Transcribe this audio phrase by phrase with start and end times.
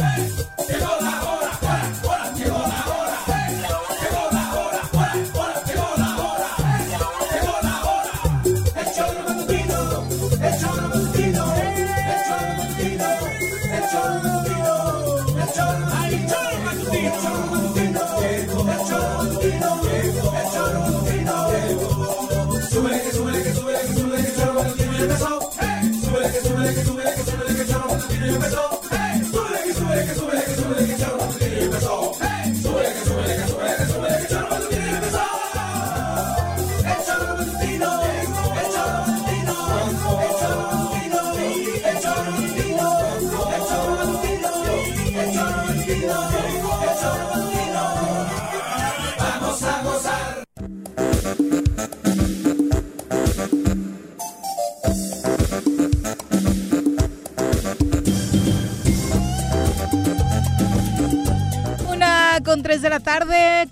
[0.00, 0.49] Una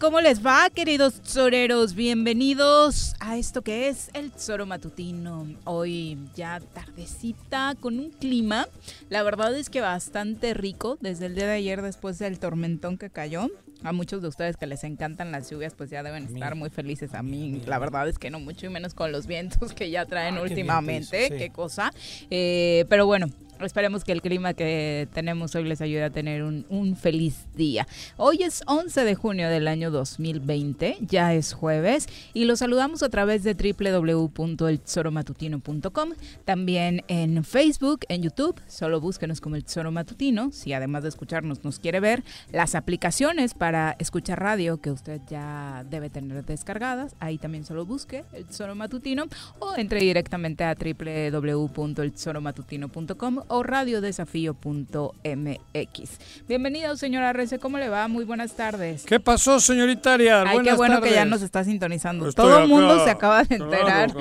[0.08, 1.92] ¿cómo les va, queridos toreros?
[1.94, 5.46] Bienvenidos a esto que es el Tesoro Matutino.
[5.64, 8.66] Hoy ya tardecita con un clima,
[9.10, 13.10] la verdad es que bastante rico desde el día de ayer después del tormentón que
[13.10, 13.50] cayó.
[13.84, 17.12] A muchos de ustedes que les encantan las lluvias, pues ya deben estar muy felices.
[17.14, 20.06] A mí, la verdad es que no mucho y menos con los vientos que ya
[20.06, 21.16] traen Ah, qué últimamente.
[21.18, 21.44] vientos, sí.
[21.44, 21.92] Qué cosa.
[22.30, 23.28] Eh, pero bueno,
[23.66, 27.86] esperemos que el clima que tenemos hoy les ayude a tener un, feliz día.
[28.16, 33.08] Hoy es 11 de junio del año 2020, ya es jueves, y los saludamos a
[33.08, 36.10] través de www.eltesoromatutino.com.
[36.44, 40.50] También en Facebook, en YouTube, solo búsquenos como El Tesoro Matutino.
[40.52, 45.84] Si además de escucharnos nos quiere ver, las aplicaciones para escuchar radio que usted ya
[45.90, 49.26] debe tener descargadas, ahí también solo busque El Tesoro Matutino
[49.58, 56.18] o entre directamente a www.eltesoromatutino.com o radiodesafío.mx.
[56.48, 58.08] Bienvenido, señora Rece, ¿cómo le va?
[58.08, 59.04] Muy buenas tardes.
[59.04, 60.44] ¿Qué pasó, señorita Arias?
[60.46, 62.28] Ay, qué bueno que ya nos está sintonizando.
[62.28, 64.12] Estoy Todo el mundo se acaba de enterar.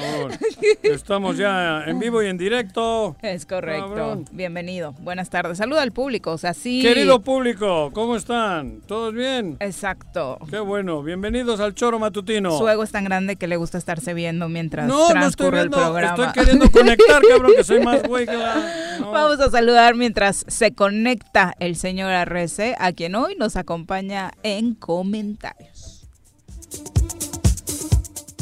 [0.83, 3.15] Estamos ya en vivo y en directo.
[3.21, 3.89] Es correcto.
[3.89, 4.25] Cabrón.
[4.31, 4.93] Bienvenido.
[4.99, 5.57] Buenas tardes.
[5.57, 6.31] Saluda al público.
[6.31, 6.81] O sea, sí.
[6.81, 8.81] Querido público, ¿cómo están?
[8.87, 9.57] ¿Todos bien?
[9.59, 10.37] Exacto.
[10.49, 11.03] Qué bueno.
[11.03, 12.57] Bienvenidos al Choro Matutino.
[12.57, 15.61] Su ego es tan grande que le gusta estarse viendo mientras no, no estoy transcurre
[15.61, 15.77] el viendo.
[15.77, 16.25] programa.
[16.25, 18.73] Estoy queriendo conectar, cabrón, que soy más güey que la...
[18.99, 19.11] no.
[19.17, 24.75] Vamos a saludar mientras se conecta el señor Arrece, a quien hoy nos acompaña en
[24.75, 26.07] comentarios.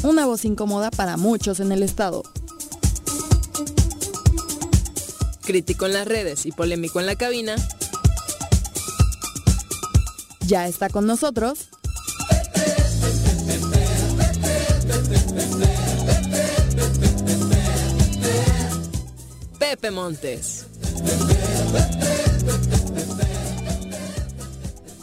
[0.02, 2.24] Una voz incómoda para muchos en el estado.
[5.46, 7.56] Crítico en las redes y polémico en la cabina.
[10.46, 11.70] Ya está con nosotros
[19.76, 20.66] Pepe Montes.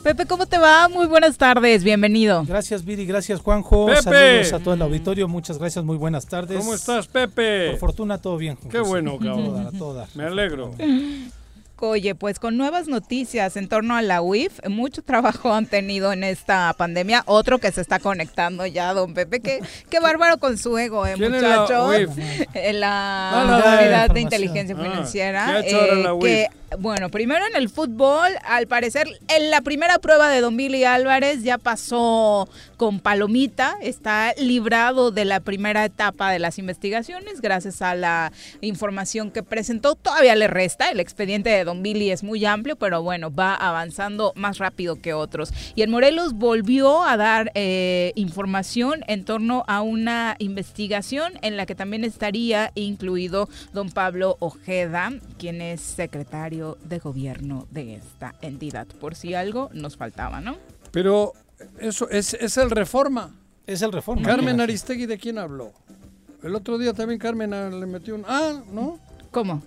[0.01, 0.89] Pepe, ¿cómo te va?
[0.89, 2.43] Muy buenas tardes, bienvenido.
[2.47, 3.85] Gracias, Viri, gracias, Juanjo.
[3.85, 4.01] Pepe.
[4.01, 6.57] Saludos a todo el auditorio, muchas gracias, muy buenas tardes.
[6.57, 7.69] ¿Cómo estás, Pepe?
[7.69, 8.55] Por fortuna, todo bien.
[8.55, 9.45] Juan Qué bueno, A cabrón.
[9.45, 10.07] toda, a toda.
[10.15, 10.71] Me alegro.
[11.79, 16.23] Oye, pues con nuevas noticias en torno a la UIF, mucho trabajo han tenido en
[16.23, 17.23] esta pandemia.
[17.25, 19.41] Otro que se está conectando ya, don Pepe.
[19.41, 21.89] Qué, qué bárbaro con su ego, ¿eh, ¿Quién es la muchachos?
[21.89, 22.47] UIF?
[22.53, 24.21] Eh, La Ah, la Unidad de.
[24.21, 25.45] Inteligencia Ah, Financiera.
[25.45, 26.47] ¿qué ha hecho ahora la que,
[26.79, 31.43] bueno, primero en el fútbol, al parecer, en la primera prueba de Don Billy Álvarez
[31.43, 32.47] ya pasó
[32.77, 33.75] con palomita.
[33.81, 39.95] Está librado de la primera etapa de las investigaciones gracias a la información que presentó.
[39.95, 40.89] Todavía le resta.
[40.89, 45.13] El expediente de Don Billy es muy amplio, pero bueno, va avanzando más rápido que
[45.13, 45.51] otros.
[45.75, 51.65] Y en Morelos volvió a dar eh, información en torno a una investigación en la
[51.65, 58.87] que también estaría incluido don Pablo Ojeda, quien es secretario de gobierno de esta entidad.
[58.87, 60.57] Por si algo nos faltaba, ¿no?
[60.91, 61.33] Pero
[61.79, 63.31] eso es, es el Reforma.
[63.65, 64.23] Es el reforma.
[64.23, 65.71] Carmen Aristegui, ¿de quién habló?
[66.43, 68.25] El otro día también Carmen ah, le metió un...
[68.27, 68.99] Ah, ¿no?
[69.31, 69.63] ¿Cómo?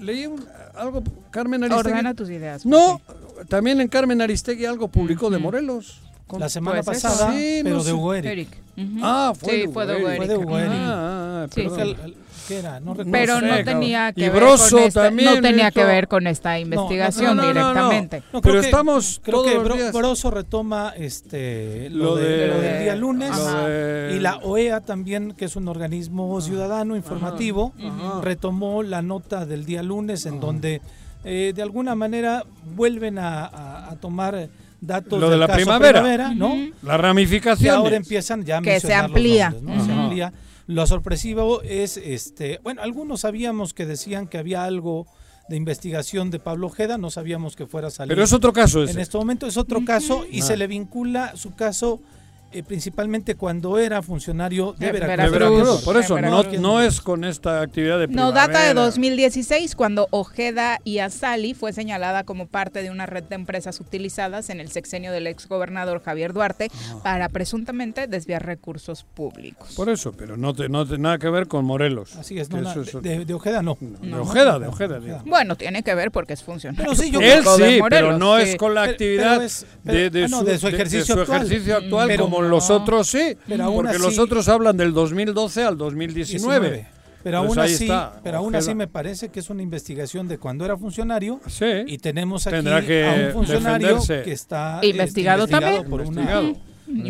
[0.00, 0.42] Leí un-
[0.76, 1.90] algo, Carmen Aristegui...
[1.90, 2.64] Ordena tus ideas.
[2.66, 3.44] No, Jorge.
[3.48, 5.38] también en Carmen Aristegui algo publicó de.
[5.38, 6.00] Morelos.
[6.38, 7.92] La semana Pues pasada, Sí, pero no de.
[7.92, 8.30] Hugo Eric.
[8.32, 8.48] Eric.
[8.76, 9.00] Ujú.
[9.02, 10.16] Ah, fue Sí, de fue de Hugo Hugo Eric.
[10.18, 10.46] Fue de Eric.
[10.46, 10.72] Hugo Eric.
[10.72, 10.80] Ujú.
[10.82, 12.06] Ah, ah, Sí,
[12.46, 12.80] ¿Qué era?
[12.80, 13.10] No recuerdo.
[13.12, 16.26] Pero no tenía que Y ver Broso con esta, también no tenía que ver con
[16.26, 17.68] esta investigación no, no, no, no.
[17.90, 18.22] directamente.
[18.32, 19.92] No, Pero creo que- estamos Creo todos que los Bro- días.
[19.92, 23.30] Broso retoma este, lo, Lo de- de- lo del día lunes.
[23.30, 23.62] Ajá.
[23.62, 28.20] Lo de- Y la OEA también, que es un organismo ciudadano informativo, Ajá.
[28.22, 30.80] retomó la nota del día lunes en donde
[31.28, 32.44] eh, de alguna manera
[32.76, 34.48] vuelven a, a- a tomar
[34.80, 36.32] datos Lo de la caso primavera.
[36.34, 36.48] ¿no?
[36.54, 36.70] Ujú.
[36.82, 37.74] La Y ramificación.
[37.74, 39.50] ahora empiezan ya a Que se mencionar los amplía.
[39.50, 39.84] nombres, ¿no?
[39.84, 40.02] Se Ajá.
[40.04, 40.32] amplía.
[40.66, 45.06] Lo sorpresivo es, este, bueno, algunos sabíamos que decían que había algo
[45.48, 48.10] de investigación de Pablo Ojeda, no sabíamos que fuera a salir.
[48.10, 48.94] Pero es otro caso ese.
[48.94, 50.44] En este momento es otro caso y Ah.
[50.44, 52.00] se le vincula su caso
[52.58, 55.16] eh, principalmente cuando era funcionario de De Veracruz.
[55.24, 55.58] De Veracruz.
[55.58, 56.60] Veracruz, Por eso, En no, Veracruz.
[56.60, 58.74] no es con esta actividad de No, data de primavera.
[58.82, 64.50] 2016, cuando Ojeda y Azali fue señalada como parte de una red de empresas utilizadas
[64.50, 67.00] en el sexenio del exgobernador Javier Duarte Ah.
[67.02, 69.74] para presuntamente desviar recursos públicos.
[69.76, 72.16] Por eso, pero no te, no te- nada que ver con Morelos.
[72.16, 73.76] Así es, no, eso es- de, de Ojeda no.
[73.80, 74.14] de.
[74.14, 74.98] Ojeda, de Ojeda.
[75.00, 75.20] digo.
[75.26, 76.84] Bueno, tiene que ver porque es funcionario.
[76.92, 78.42] Pero sí, yo Él sí, pero Morelos, no sí.
[78.50, 80.68] es con la Pero- actividad pero es- pero- de, de ah, no, su, de su
[80.68, 81.42] ejercicio su actual.
[81.46, 83.36] ejercicio actual, Pero como los otros sí.
[83.46, 86.68] Pero porque así- los otros hablan del 2012 al 2019.
[86.70, 86.96] 19.
[87.22, 90.38] Pero aún Pues así, está, pero aún así me parece que es una investigación de
[90.38, 91.66] cuando era funcionario Sí.
[91.86, 94.22] y tenemos aquí Tendrá que a un funcionario defenderse.
[94.22, 95.90] que está este, Investigado también.
[95.90, 96.42] por una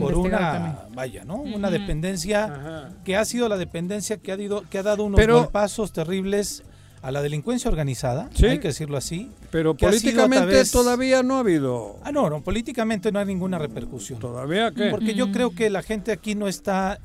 [0.00, 0.74] por una también.
[0.94, 1.36] vaya, ¿no?
[1.36, 2.88] Una dependencia Ajá.
[3.04, 6.62] que ha sido la dependencia que ha, ido- que ha dado unos Pero- golpazos terribles
[7.06, 8.46] a la delincuencia organizada, Sí.
[8.46, 9.30] hay que decirlo así.
[9.52, 11.98] Pero políticamente vez- todavía no ha habido.
[12.02, 14.18] Ah, no, no, políticamente no hay ninguna repercusión.
[14.18, 14.90] ¿Todavía qué?
[14.90, 15.32] Porque yo Mm.
[15.32, 16.98] creo que la gente aquí no está,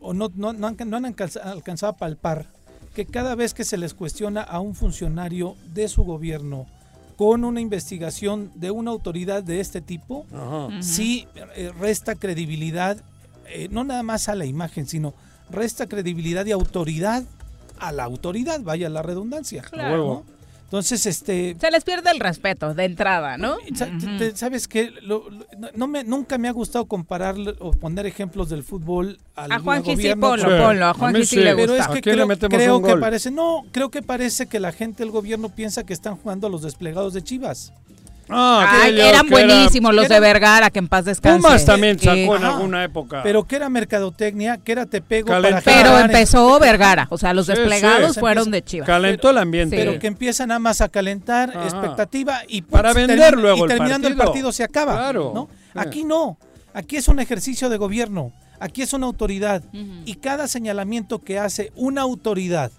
[0.00, 2.46] o no, no, no han, no han alcanzado a palpar
[2.94, 6.66] que cada vez que se les cuestiona a un funcionario de su gobierno
[7.16, 10.82] con una investigación de una autoridad de este tipo, Ajá.
[10.82, 12.98] Sí eh, resta credibilidad,
[13.48, 15.14] eh, no nada más a la imagen, sino
[15.50, 17.24] resta credibilidad y autoridad
[17.80, 19.62] a la autoridad, vaya la redundancia.
[19.62, 19.92] Claro.
[19.94, 20.24] Huevo.
[20.64, 23.56] Entonces, este, Se les pierde el respeto de entrada, ¿no?
[24.34, 24.90] ¿Sabes qué?
[25.02, 29.18] Lo- lo- no- no me, nunca me ha gustado comparar o poner ejemplos del fútbol
[29.34, 30.84] al A sí, gobierno, ponlo, ponlo.
[30.86, 31.84] A a Juanji mí sí le Pero gusta.
[31.94, 33.00] es que le creo, creo que gol.
[33.00, 36.50] parece, no, creo que parece que la gente del gobierno piensa que están jugando a
[36.50, 37.72] los desplegados de Chivas.
[38.30, 41.40] Ah, Ay, eran que era- buenísimos los de Vergara, que en paz descanse.
[41.40, 43.22] Pumas también sacó en alguna época.
[43.22, 47.46] Pero que era mercadotecnia, que era te pego para Pero empezó Vergara, o sea, los
[47.46, 48.20] Sí, desplegados sí.
[48.20, 48.86] fueron de Chivas.
[48.86, 49.76] Calentó el ambiente.
[49.76, 49.82] Sí.
[49.84, 51.64] Pero que empiezan nada más a calentar Ajá.
[51.64, 54.32] expectativa y Para putz, vender termi- luego y el terminando el partido.
[54.32, 54.94] partido se acaba.
[54.96, 55.32] Claro.
[55.34, 55.48] ¿no?
[55.72, 55.78] Sí.
[55.78, 56.38] Aquí no.
[56.74, 58.32] Aquí es un ejercicio de gobierno.
[58.60, 59.62] Aquí es una autoridad.
[60.04, 62.70] Y cada señalamiento que hace una autoridad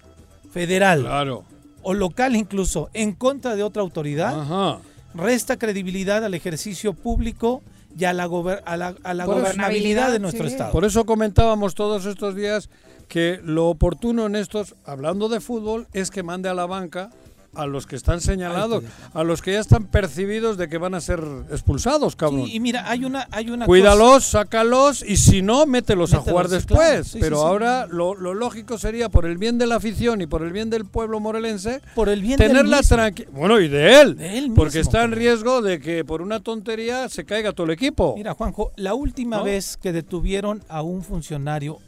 [0.52, 1.44] federal Claro.
[1.82, 4.78] o local incluso en contra de otra autoridad Ajá.
[5.14, 7.62] Resta credibilidad al ejercicio público
[7.98, 10.52] y a la, gober- a la, a la gobernabilidad de nuestro Sí.
[10.52, 10.72] estado.
[10.72, 12.70] Por eso comentábamos todos estos días
[13.08, 17.10] que lo oportuno en estos, hablando de fútbol, es que mande a la banca
[17.54, 21.00] a los que están señalados, a los que ya están percibidos de que van a
[21.00, 21.20] ser
[21.50, 22.46] expulsados, cabrón.
[22.46, 26.18] Sí, y mira, hay una, hay una cosa- Cuídalos, sácalos y si no, mételos, a
[26.18, 26.78] jugar después.
[26.78, 27.04] claro.
[27.04, 30.26] Sí, Pero sí, ahora Lo, lo lógico sería, por el bien de la afición y
[30.26, 33.28] por el bien del pueblo morelense, por el bien tenerla tranquila.
[33.32, 34.16] Bueno, y de él.
[34.16, 37.64] De él porque mismo, está en riesgo de que por una tontería se caiga todo
[37.66, 38.14] el equipo.
[38.16, 39.44] Mira, Juanjo, la última ¿No?
[39.44, 41.78] vez que detuvieron a un funcionario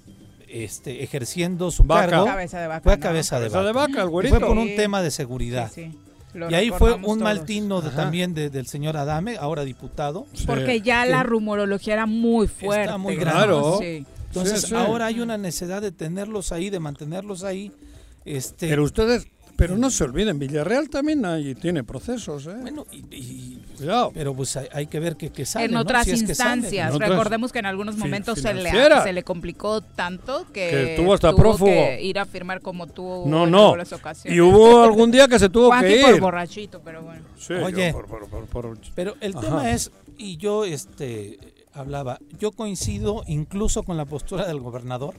[0.53, 2.09] este, ejerciendo su Vaca.
[2.11, 3.03] cargo Cabeza de vaca, fue a ¿no?
[3.03, 3.89] cabeza de Cabeza de vaca.
[3.89, 4.29] vaca, el.
[4.31, 5.71] Fue por un tema de seguridad.
[5.75, 5.99] Sí, sí.
[6.35, 7.47] Lo Y ahí fue un mal todos.
[7.47, 10.27] tino de- también de- del señor Adame, ahora diputado.
[10.33, 10.45] Sí.
[10.47, 12.97] Porque ya la rumorología era muy fuerte.
[12.97, 13.21] muy ¿no?
[13.21, 13.39] grande.
[13.45, 13.79] Claro.
[13.81, 14.07] Sí.
[14.29, 14.75] Entonces Sí, sí.
[14.75, 17.71] ahora hay una necesidad de tenerlos ahí, de mantenerlos ahí.
[18.25, 19.27] Este, Pero ustedes,
[19.67, 22.55] pero no se olviden, Villarreal también hay, tiene procesos, ¿eh?
[22.61, 24.11] bueno, y- y- Cuidado.
[24.13, 25.67] pero pues hay, hay que ver qué qué sale.
[25.67, 25.81] en ¿no?
[25.81, 26.57] otras Si es que sale.
[26.57, 26.89] instancias.
[26.91, 28.71] En otras- Recordemos que en algunos momentos se le,
[29.03, 31.71] se le complicó tanto que, Que estuvo hasta tuvo prófugo.
[31.71, 33.65] que ir a firmar como tuvo No, en no.
[33.67, 34.37] algunas ocasiones.
[34.37, 36.21] Y hubo algún día que se tuvo que por ir.
[36.21, 37.23] borrachito, pero bueno.
[37.39, 37.93] Sí, Oye.
[37.93, 39.41] por- por- por- por- Pero el Ajá.
[39.41, 41.39] tema es, y yo este
[41.75, 45.15] hablaba, yo coincido incluso con la postura del gobernador.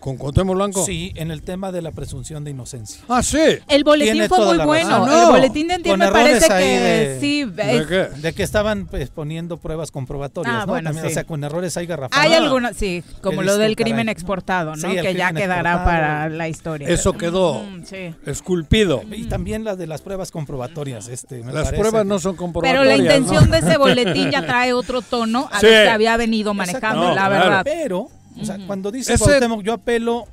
[0.00, 0.84] ¿Con Cuauhtémoc Blanco?
[0.86, 3.02] Sí, en el tema de la presunción de inocencia.
[3.06, 3.38] Ah, sí.
[3.68, 5.04] El boletín Tiene fue muy bueno.
[5.06, 5.30] Ah, El no.
[5.32, 7.44] boletín de Antier me parece que de- sí.
[7.44, 8.08] ¿De es- qué?
[8.20, 10.66] De que estaban pues, poniendo pruebas comprobatorias, Ah, ¿no?
[10.72, 11.10] bueno, También, sí.
[11.10, 12.26] O sea, con errores hay garrafales.
[12.30, 14.12] Hay algunos, sí, como lo del crimen caray?
[14.12, 14.90] exportado, ¿no?
[14.90, 15.84] Sí, que ya quedará exportado.
[15.84, 16.88] para la historia.
[16.88, 18.14] Eso quedó Mm, sí.
[18.24, 19.02] esculpido.
[19.12, 21.08] Y también las de las pruebas comprobatorias.
[21.08, 22.86] Este, me Las parece pruebas no son Pero comprobatorias.
[22.86, 23.50] la intención ¿no?
[23.52, 25.66] de ese boletín ya trae otro tono a Sí.
[25.66, 27.62] lo que había venido manejando, la verdad.
[27.64, 28.08] Pero,
[28.38, 30.26] o sea, cuando dice Ese- Cuauhtémoc, yo apelo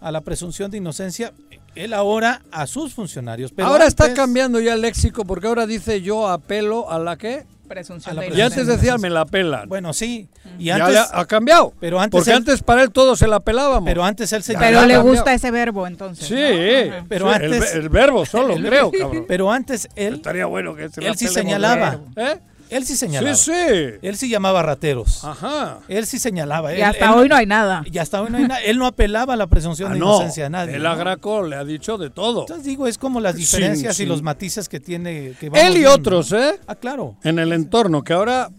[0.00, 1.32] a la presunción de inocencia,
[1.74, 3.52] él ahora a sus funcionarios.
[3.52, 7.44] Pero ahora está cambiando ya el léxico porque ahora dice yo apelo a la que.
[7.68, 8.60] Presunción A la de Y presunción.
[8.60, 9.68] antes decía me la pelan.
[9.68, 10.28] Bueno, sí.
[10.56, 11.72] Y ya antes, le ha, cambiado.
[11.80, 13.82] pero antes porque él- antes para él todo se la pelábamos.
[13.84, 16.28] pero antes él se Pero Ya le gusta ese verbo, entonces.
[16.28, 16.92] sí.
[17.08, 19.24] Pero sí, antes- el, el verbo solo, el- creo, cabrón.
[19.26, 21.98] Pero antes él, Estaría bueno que se la él sí señalaba.
[22.14, 22.38] ¿Eh?
[22.70, 23.34] Él sí señalaba.
[23.34, 23.98] Sí, sí.
[24.02, 25.24] Él sí llamaba rateros.
[25.24, 25.78] Ajá.
[25.88, 26.72] Él sí señalaba.
[26.72, 27.82] Y Él- hasta él- hoy no hay nada.
[27.90, 28.60] Y hasta hoy no hay nada.
[28.62, 30.06] Él no apelaba a la presunción Ah, de no.
[30.06, 30.76] inocencia a nadie.
[30.76, 30.90] El ¿no?
[30.90, 32.40] Agraco le ha dicho de todo.
[32.42, 35.34] Entonces digo, es como las diferencias y los matices que tiene.
[35.38, 35.92] Que Él y viendo.
[35.92, 36.58] otros, ¿eh?
[36.66, 37.16] Ah, claro.
[37.24, 38.50] En el entorno, que ahora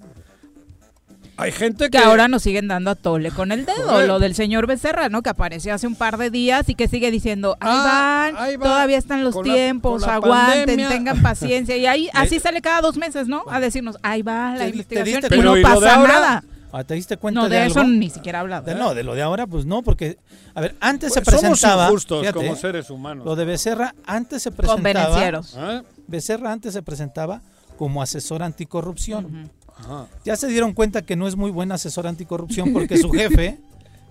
[1.37, 1.91] hay gente que...
[1.91, 3.87] Que ahora nos siguen dando a tole con el dedo.
[3.87, 4.07] Joder.
[4.07, 5.21] Lo del señor Becerra, ¿no?
[5.21, 8.55] Que apareció hace un par de días y que sigue diciendo, ahí Ah, van, ahí
[8.57, 8.63] va.
[8.65, 10.89] todavía están los Con tiempos, la aguanten, pandemia.
[10.89, 11.77] tengan paciencia.
[11.77, 13.43] Y ahí así sale cada dos meses, ¿no?
[13.49, 15.79] A decirnos, ahí va la Te- te investigación diste y no cuenta- Pero, ¿y lo
[15.79, 16.13] de pasa ahora?
[16.13, 16.43] nada.
[16.73, 17.79] Ah, ¿Te diste cuenta No, de, de algo?
[17.79, 18.65] eso ni siquiera ha hablado.
[18.65, 20.17] De- no, de lo de ahora, pues no, porque,
[20.53, 21.85] a ver, antes se Pues somos presentaba.
[21.85, 22.57] injustos fíjate, como ¿eh?
[22.57, 23.25] seres humanos.
[23.25, 24.75] Lo de Becerra antes se presentaba.
[25.05, 25.55] Convenencieros.
[25.57, 25.81] ¿Eh?
[26.07, 27.41] Becerra antes se presentaba
[27.77, 29.49] como asesor anticorrupción.
[29.79, 30.07] Ajá.
[30.25, 33.57] Ya se dieron cuenta que no es muy buen asesor anticorrupción porque su jefe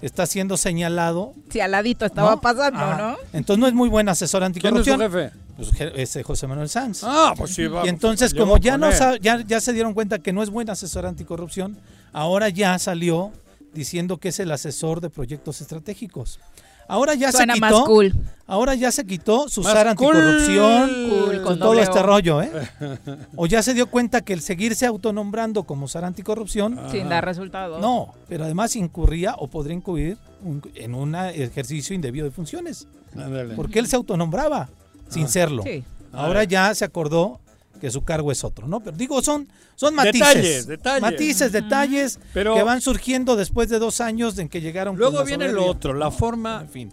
[0.03, 1.35] está siendo señalado.
[1.51, 2.41] Si al ladito estaba ¿no?
[2.41, 2.97] pasando.
[2.97, 3.17] ¿no?
[3.33, 5.01] Entonces no es muy buen asesor ¿Quién es su anticorrupción.
[5.01, 5.31] jefe?
[5.57, 7.03] Pues, ese José Manuel Sanz.
[7.03, 7.87] Ah, pues sí, va.
[7.87, 11.79] y entonces, como ya no ya se dieron cuenta que no es buen asesor anticorrupción,
[12.13, 13.33] ahora ya salió
[13.73, 16.41] diciendo que es el asesor de proyectos estratégicos.
[16.89, 17.85] Ahora ya Suena se más quitó.
[17.85, 18.13] cool.
[18.49, 22.03] Ahora ya se quitó su Más SAR anticorrupción, Cool, con todo este O.
[22.05, 22.51] rollo, ¿eh?
[23.37, 27.81] O ya se dio cuenta que el seguirse autonombrando como SAR anticorrupción, Sin dar resultados.
[27.81, 33.55] no, pero además incurría o podría incurrir un- en un ejercicio indebido de funciones, Ándale.
[33.57, 34.69] porque él se autonombraba
[35.09, 35.65] sin serlo.
[35.65, 35.83] Sí.
[36.13, 37.41] Ahora ya se acordó
[37.81, 38.81] que su cargo es otro, ¿no?
[38.81, 40.21] Pero digo, son, son matices.
[40.35, 41.03] Detalles, detalles.
[41.03, 44.95] Matices, detalles Pero- que van surgiendo después de dos años en que llegaron.
[44.95, 46.61] con Luego la viene lo otro, la forma...
[46.63, 46.93] En fin.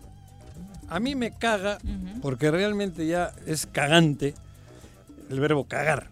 [0.90, 1.80] A mí me caga,
[2.22, 4.36] porque realmente ya es cagante
[5.30, 6.10] el verbo cagar.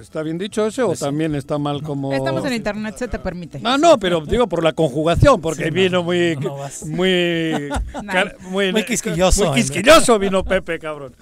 [0.00, 1.04] ¿Está bien dicho ese o Pues sí.
[1.04, 2.12] también está mal como...?
[2.12, 3.58] Estamos en internet, se te permite.
[3.60, 6.84] No, no, pero digo por la conjugación, porque Sí, no, vino muy, no, no vas.
[6.84, 7.68] muy,
[8.06, 9.62] car- muy, Muy quisquilloso, muy ¿eh?
[9.62, 11.14] quisquilloso vino Pepe, cabrón.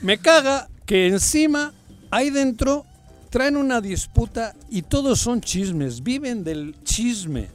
[0.00, 1.72] Me caga que encima,
[2.10, 2.84] ahí dentro,
[3.30, 7.48] traen una disputa y todos son chismes, viven del chisme.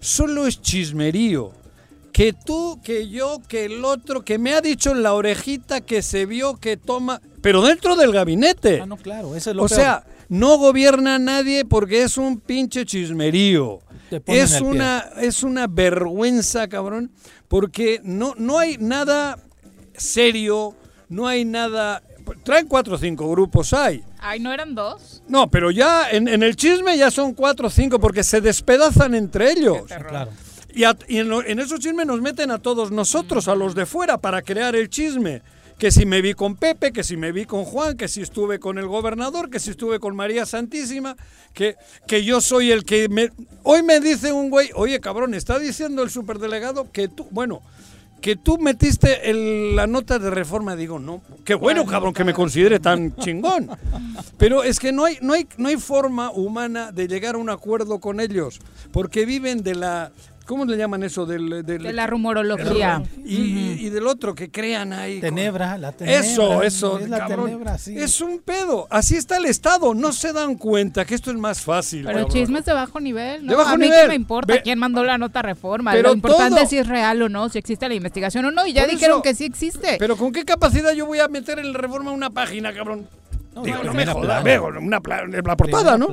[0.00, 1.52] Solo es chismerío.
[2.12, 6.00] Que tú, que yo, que el otro, que me ha dicho en la orejita que
[6.00, 8.80] se vio que toma, pero dentro del gabinete.
[8.80, 9.78] Ah, no, claro, eso es lo O peor.
[9.78, 13.80] sea, no gobierna nadie porque es un pinche chismerío.
[14.24, 14.62] Es pie.
[14.62, 17.10] una, es una vergüenza, cabrón,
[17.48, 19.38] porque no, no hay nada
[19.96, 20.74] serio,
[21.10, 22.02] no hay nada...
[22.42, 24.02] Traen cuatro o cinco grupos, hay.
[24.18, 25.22] Ay, ¿no eran dos?
[25.28, 29.14] No, pero ya en, en el chisme ya son cuatro o cinco porque se despedazan
[29.14, 29.78] entre ellos.
[29.88, 30.30] Sí, claro.
[30.74, 33.74] Y, a- y en, lo- en esos chismes nos meten a todos nosotros, a los
[33.74, 35.42] de fuera, para crear el chisme.
[35.78, 38.58] Que si me vi con Pepe, que si me vi con Juan, que si estuve
[38.58, 41.16] con el gobernador, que si estuve con María Santísima,
[41.52, 41.76] que,
[42.08, 43.30] que yo soy el que me...
[43.62, 47.60] Hoy me dice un güey, oye cabrón, está diciendo el superdelegado que tú, bueno,
[48.26, 50.74] que tú metiste el- la nota de reforma.
[50.74, 53.70] Digo, no, qué bueno cabrón que me considere tan chingón.
[54.36, 57.50] Pero es que no hay, no hay, no hay forma humana de llegar a un
[57.50, 58.58] acuerdo con ellos,
[58.90, 60.10] porque viven de la...
[60.46, 61.26] ¿Cómo le llaman eso?
[61.26, 63.02] Del, del- De la rumorología.
[63.24, 65.20] y, del otro que crean ahí.
[65.20, 66.20] Tenebra, la tenebra.
[66.20, 67.46] Eso, eso, Es la cabrón.
[67.46, 67.98] tenebra, sí.
[67.98, 68.86] Es un pedo.
[68.90, 69.94] Así está el Estado.
[69.94, 72.04] No se dan cuenta que esto es más fácil.
[72.04, 72.32] Pero cabrón.
[72.32, 73.50] chismes de bajo nivel, ¿no?
[73.50, 74.02] De bajo a mí nivel.
[74.02, 75.92] qué me importa Ve- quién mandó la nota reforma.
[75.92, 78.50] Pero Lo importante todo- es si es real o no, si existe la investigación o
[78.50, 78.66] no.
[78.66, 79.96] Y ya Por dijeron eso- que sí existe.
[79.98, 83.08] Pero ¿con qué capacidad yo voy a meter en la reforma una página, cabrón?
[83.56, 86.08] No, Digo, no, no me jodas, veo, una pla- la portada, ¿no?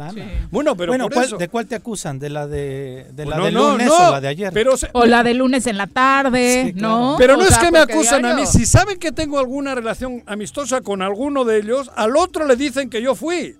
[0.49, 1.37] Bueno, pero bueno, por ¿cuál- eso.
[1.37, 2.17] ¿de cuál te acusan?
[2.17, 4.53] ¿De la de, de la No, de no, lunes no, o la de ayer?
[4.53, 6.97] Pero, se- O la de lunes en la tarde, Sí, claro.
[6.99, 7.15] ¿no?
[7.17, 8.45] pero no O es sea, que me acusan a mí.
[8.45, 12.89] Si saben que tengo alguna relación amistosa con alguno de ellos, al otro le dicen
[12.89, 13.57] que yo fui.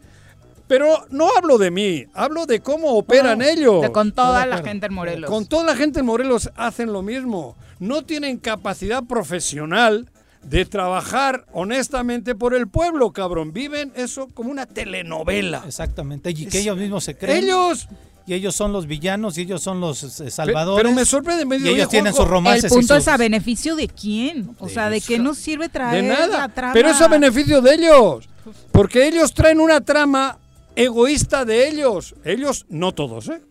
[0.65, 3.81] Pero no hablo de mí, hablo de cómo operan No, ellos.
[3.81, 5.29] de con toda la gente en Morelos.
[5.29, 7.57] Con toda la gente en Morelos hacen lo mismo.
[7.79, 10.09] No tienen capacidad profesional
[10.43, 13.53] de trabajar honestamente por el pueblo, cabrón.
[13.53, 15.63] Viven eso como una telenovela.
[15.65, 16.29] Exactamente.
[16.31, 17.43] Y que Es- ellos mismos se creen.
[17.45, 17.87] Ellos.
[18.25, 20.81] Y ellos son los villanos y ellos son los eh, salvadores.
[20.81, 21.45] Pero me sorprende.
[21.45, 22.63] Me y ellos "Oye, tienen Juanjo, sus romances.
[22.65, 24.55] El y punto sus- es a beneficio de quién.
[24.59, 26.37] O sea, ¿de qué nos sirve traer De nada.
[26.39, 26.73] la trama?
[26.73, 28.29] Pero es a beneficio de ellos.
[28.71, 30.37] Porque ellos traen una trama
[30.77, 32.15] egoísta de ellos.
[32.23, 33.41] Ellos, no todos, ¿eh?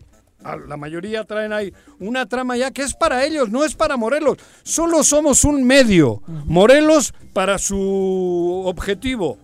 [0.43, 3.97] A La mayoría traen ahí una trama ya que es para ellos, no es para
[3.97, 4.37] Morelos.
[4.63, 6.21] Solo somos un medio.
[6.45, 9.37] Morelos para su objetivo.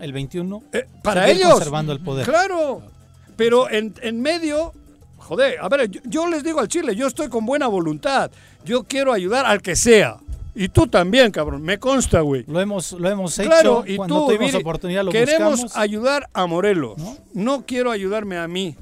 [0.00, 0.62] El 21.
[0.72, 1.52] Eh, para ellos.
[1.52, 2.26] conservando el poder.
[2.26, 2.82] Claro.
[3.36, 4.72] Pero en, en medio,
[5.16, 8.30] joder, a ver, yo, yo les digo al Chile, yo estoy con buena voluntad.
[8.64, 10.18] Yo quiero ayudar al que sea.
[10.54, 12.44] Y tú también, cabrón, me consta, güey.
[12.46, 13.48] Lo hemos, lo hemos hecho.
[13.48, 15.76] Claro, y Cuando tú, tuvimos Viri, oportunidad lo queremos buscamos.
[15.76, 16.98] ayudar a Morelos.
[16.98, 17.16] ¿No?
[17.34, 17.64] ¿No?
[17.66, 18.76] quiero ayudarme a mí.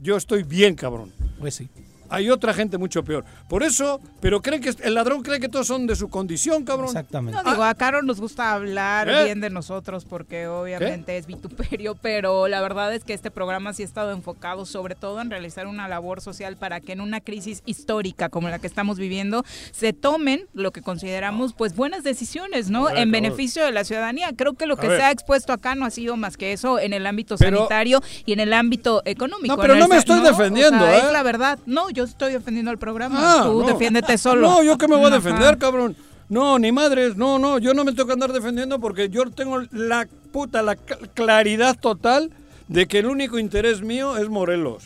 [0.00, 1.12] Yo estoy bien, cabrón.
[1.38, 1.68] Pues sí.
[2.10, 3.24] Hay otra gente mucho peor.
[3.48, 6.88] Por eso, pero creen que el ladrón cree que todos son de su condición, cabrón.
[6.88, 7.40] Exactamente.
[7.42, 9.24] No digo, a Caro nos gusta hablar ¿Eh?
[9.24, 13.82] bien de nosotros porque obviamente es vituperio, pero la verdad es que este programa sí
[13.82, 17.62] ha estado enfocado sobre todo en realizar una labor social para que en una crisis
[17.66, 22.90] histórica como la que estamos viviendo se tomen lo que consideramos pues buenas decisiones, ¿no?
[22.90, 24.32] En beneficio de la ciudadanía.
[24.36, 26.92] Creo que lo que se ha expuesto acá no ha sido más que eso en
[26.92, 29.54] el ámbito Pero- sanitario y en el ámbito económico.
[29.56, 31.12] No, pero no me estoy O sea, defendiendo, Es ¿eh?
[31.12, 31.58] la verdad.
[31.66, 33.18] No, yo estoy defendiendo el programa.
[33.20, 33.66] Ah, Tú no.
[33.66, 34.42] defiéndete solo.
[34.48, 35.96] No, yo que me voy a defender, cabrón.
[36.28, 39.60] No, ni madres, no, no, yo no me tengo que andar defendiendo porque yo tengo
[39.72, 42.30] la puta, la cl- claridad total
[42.68, 44.84] de que el único interés mío es Morelos.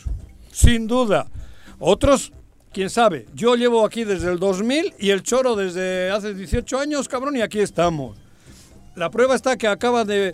[0.51, 1.27] Sin duda.
[1.77, 2.31] Otros,
[2.73, 3.27] quién sabe.
[3.35, 7.41] Yo llevo aquí desde el 2000 y el choro desde hace 18 años, cabrón, y
[7.41, 8.17] aquí estamos.
[8.95, 10.33] La prueba está que acaba de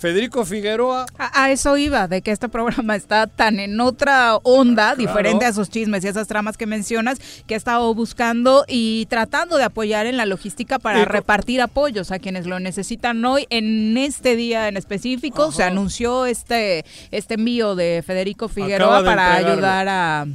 [0.00, 4.96] Federico Figueroa A, a eso iba, de que este programa está tan en otra onda,
[4.96, 9.58] diferente a esos chismes y esas tramas que mencionas, que ha estado buscando y tratando
[9.58, 13.46] de apoyar en la logística para repartir apoyos a quienes lo necesitan hoy.
[13.50, 19.26] En este día en específico se anunció este, este envío de Federico Figueroa de para
[19.26, 19.52] entregarlo.
[19.52, 20.26] ayudar a,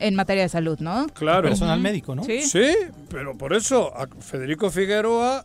[0.00, 1.06] en materia de salud, ¿no?
[1.14, 1.48] Claro.
[1.48, 2.24] Personal médico, ¿no?
[2.24, 2.42] Sí.
[2.42, 2.74] Sí,
[3.10, 5.44] pero por eso a Federico Figueroa,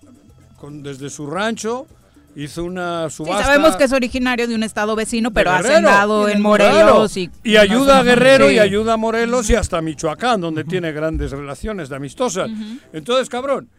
[0.57, 1.85] con, desde su rancho,
[2.35, 3.43] hizo una Sí, subasta.
[3.45, 5.69] sabemos que es originario de un estado vecino, pero Guerrero.
[5.73, 6.43] hacendado en Claro.
[6.43, 8.55] Morelos y, Y ayuda a Guerrero Sí.
[8.55, 12.49] y ayuda a Morelos y hasta Michoacán, donde tiene grandes relaciones de amistosas.
[12.93, 13.69] Entonces, cabrón,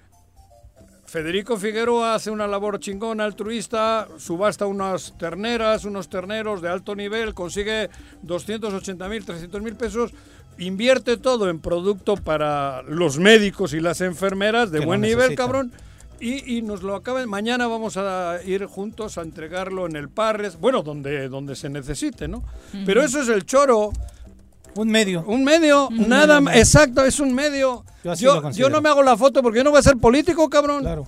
[1.06, 7.34] Federico Figueroa hace una labor chingona, altruista, subasta unas terneras, unos terneros de alto nivel,
[7.34, 7.90] consigue
[8.22, 10.12] 280 mil, 300 mil pesos,
[10.58, 15.72] invierte todo en producto para los médicos y las enfermeras de Que buen nivel, cabrón.
[16.20, 17.28] Y, y nos lo acaban.
[17.28, 22.28] Mañana vamos a ir juntos a entregarlo en el Parres, bueno, donde, donde se necesite,
[22.28, 22.42] ¿no?
[22.84, 23.90] Pero eso es el choro.
[24.76, 25.24] Un medio.
[25.26, 26.56] Un medio, nada más.
[26.56, 27.84] Exacto, es un medio.
[28.04, 28.68] Yo así Yo, lo considero.
[28.68, 30.82] yo no me hago la foto porque yo no voy a ser político, cabrón.
[30.82, 31.06] Claro.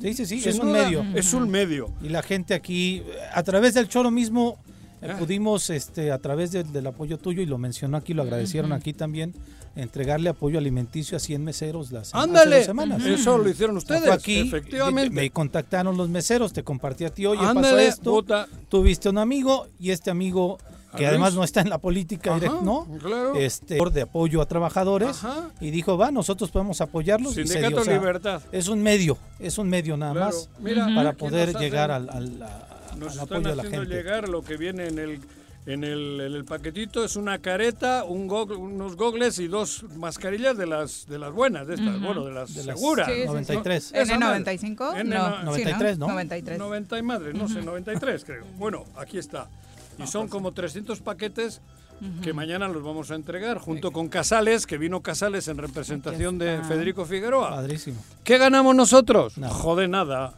[0.00, 1.04] Sí, sí, sí, Sin es un medio.
[1.14, 1.92] Es un medio.
[2.02, 3.02] Y la gente aquí,
[3.34, 4.56] a través del choro mismo,
[5.02, 5.16] eh, Ah.
[5.18, 8.92] pudimos, este, a través del- del apoyo tuyo, y lo mencionó aquí, lo agradecieron aquí
[8.92, 9.32] también,
[9.78, 12.56] entregarle apoyo alimenticio a 100 meseros las Ándale.
[12.56, 13.04] dos semanas.
[13.04, 14.08] Eso lo hicieron ustedes.
[14.10, 15.14] aquí, efectivamente.
[15.14, 18.46] Me contactaron los meseros, te compartí a ti, oye, pasó Ándale, esto, puta.
[18.68, 20.58] tuviste un amigo, y este amigo,
[20.96, 22.86] que además no está en la política Ajá, directa, ¿no?
[23.00, 23.34] claro.
[23.36, 25.50] Este, de apoyo a trabajadores, Ajá.
[25.60, 27.32] y dijo, va, nosotros podemos apoyarlos.
[27.36, 28.42] y Sindicato dio, o sea, Libertad.
[28.52, 30.26] Es un medio, es un medio nada Claro.
[30.36, 33.56] más Mira, para poder nos hacen- llegar al, al- a- Nos al están apoyo de
[33.56, 33.94] la haciendo gente.
[33.96, 35.20] llegar lo que viene en el
[35.72, 40.56] en el, en el paquetito es una careta, un gog- unos gogles y dos mascarillas
[40.56, 43.06] de las de las buenas, de estas, bueno, de las De las seguras.
[43.06, 43.26] Sí, sí, sí.
[43.26, 43.92] 93.
[43.94, 44.44] Esa madre.
[44.44, 44.96] ¿N95?
[45.00, 46.08] N- no, no, sí, 93, ¿no?
[46.08, 46.58] 93.
[46.58, 48.44] 90 y madre, no sé, 93 creo.
[48.56, 49.48] Bueno, aquí está.
[49.98, 51.60] Y son como 300 paquetes
[52.22, 56.60] que mañana los vamos a entregar junto con Casales, que vino Casales en representación de.
[56.68, 57.50] Federico Figueroa.
[57.50, 58.00] Padrísimo.
[58.22, 59.36] ¿Qué ganamos nosotros?
[59.36, 59.52] Nada.
[59.52, 60.32] Joder, nada.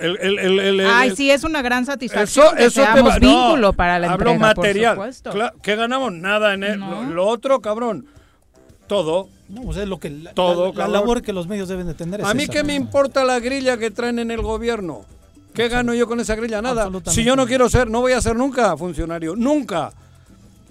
[0.00, 2.86] El, el- el- el- el- Ay, sí, es una gran satisfacción Eso, que eso te
[2.92, 4.96] seamos va- vínculo no, para la hablo entrega, material.
[4.96, 5.52] por supuesto.
[5.62, 6.12] ¿Qué ganamos?
[6.12, 7.02] Nada en el- No.
[7.04, 8.06] lo, lo otro, cabrón.
[8.86, 9.28] Todo.
[9.48, 11.94] No, pues es lo que la, Todo, la- la labor que los medios deben de
[11.94, 12.20] tener.
[12.20, 12.66] es A mí esa, qué ¿no?
[12.66, 15.04] me importa la grilla que traen en el gobierno.
[15.54, 16.60] ¿Qué gano yo con esa grilla?
[16.60, 16.90] Nada.
[17.06, 19.36] Si yo no quiero ser, no voy a ser nunca funcionario.
[19.36, 19.92] Nunca.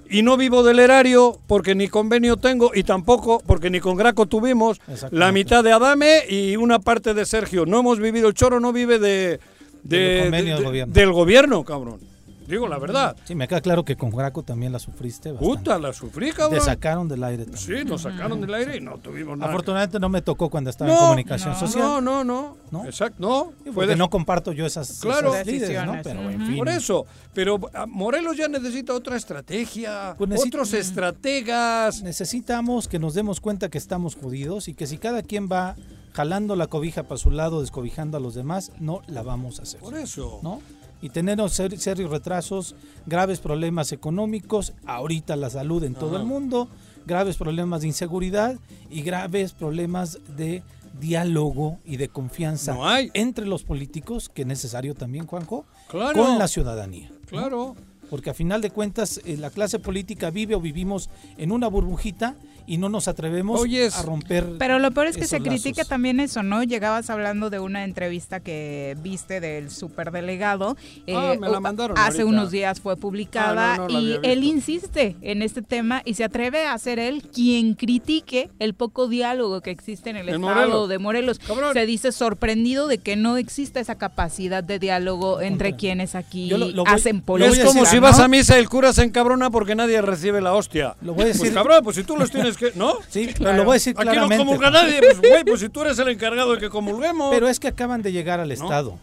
[0.09, 4.25] Y no vivo del erario porque ni convenio tengo y tampoco porque ni con Graco
[4.25, 4.79] tuvimos
[5.11, 7.65] la mitad de Adame y una parte de Sergio.
[7.65, 9.39] No hemos vivido, el choro no vive de-
[9.83, 10.31] del
[10.63, 10.93] gobierno.
[10.93, 11.99] del gobierno, cabrón.
[12.47, 13.15] Digo la verdad.
[13.25, 15.57] Sí, me queda claro que con Graco también la sufriste bastante.
[15.57, 16.61] Puta, la sufrí, Te cabrón.
[16.61, 17.63] sacaron del aire también.
[17.79, 19.49] Sí, nos sacaron del aire y no tuvimos nada.
[19.51, 21.83] Afortunadamente no me tocó cuando estaba No, en comunicación no, social.
[21.83, 22.57] No, no, no.
[22.71, 22.85] ¿No?
[22.85, 23.53] Exacto, no.
[23.63, 25.33] Sí, porque de- no comparto yo esas, Claro.
[25.33, 25.99] esas líderes, ¿no?
[26.03, 26.57] Pero en fin.
[26.57, 32.01] Por eso, pero ah, Morelos ya necesita otra estrategia, Pues otros estrategas.
[32.03, 35.75] Necesitamos que nos demos cuenta que estamos jodidos y que si cada quien va
[36.13, 39.79] jalando la cobija para su lado, descobijando a los demás, no la vamos a hacer.
[39.79, 40.39] Por eso.
[40.43, 40.61] ¿no?
[41.03, 46.69] Y tenemos ser- serios retrasos, graves problemas económicos, ahorita la salud en todo el mundo,
[47.05, 48.55] graves problemas de inseguridad
[48.89, 50.63] y graves problemas de
[51.01, 53.11] diálogo y de confianza No hay.
[53.13, 56.23] entre los políticos, que es necesario también, Juanjo, Claro.
[56.23, 57.09] con la ciudadanía.
[57.09, 57.27] ¿no?
[57.27, 57.75] Claro.
[58.09, 62.35] Porque a final de cuentas eh, la clase política vive o vivimos en una burbujita
[62.67, 64.45] y no nos atrevemos Oyes, a romper.
[64.59, 65.89] Pero lo peor es que se critica lazos.
[65.89, 66.63] también eso, ¿no?
[66.63, 70.77] Llegabas hablando de una entrevista que viste del superdelegado.
[71.13, 72.25] Ah, me la mandaron Hace ahorita.
[72.25, 76.13] unos días fue publicada Ah, no, no la y él insiste en este tema y
[76.15, 80.39] se atreve a ser él quien critique el poco diálogo que existe en el estado
[80.53, 80.89] Morelos.
[80.89, 81.39] de Morelos.
[81.39, 81.73] Cabrón.
[81.73, 86.57] Se dice sorprendido de que no exista esa capacidad de diálogo entre quienes aquí Yo
[86.57, 87.57] lo- lo voy- hacen política.
[87.57, 88.25] Es como decir- si vas ¿no?
[88.25, 90.95] a misa y el cura se encabrona porque nadie recibe la hostia.
[91.01, 92.71] Lo voy a Pues decir- cabrón, pues si tú los tienes que.
[92.75, 92.93] ¿No?
[93.09, 94.45] Sí, pero lo voy a decir Aquí no claramente.
[94.45, 94.99] comulga nadie.
[94.99, 97.29] Pues güey, pues si tú eres el encargado de que comulguemos.
[97.31, 98.97] Pero es que acaban de llegar al Estado.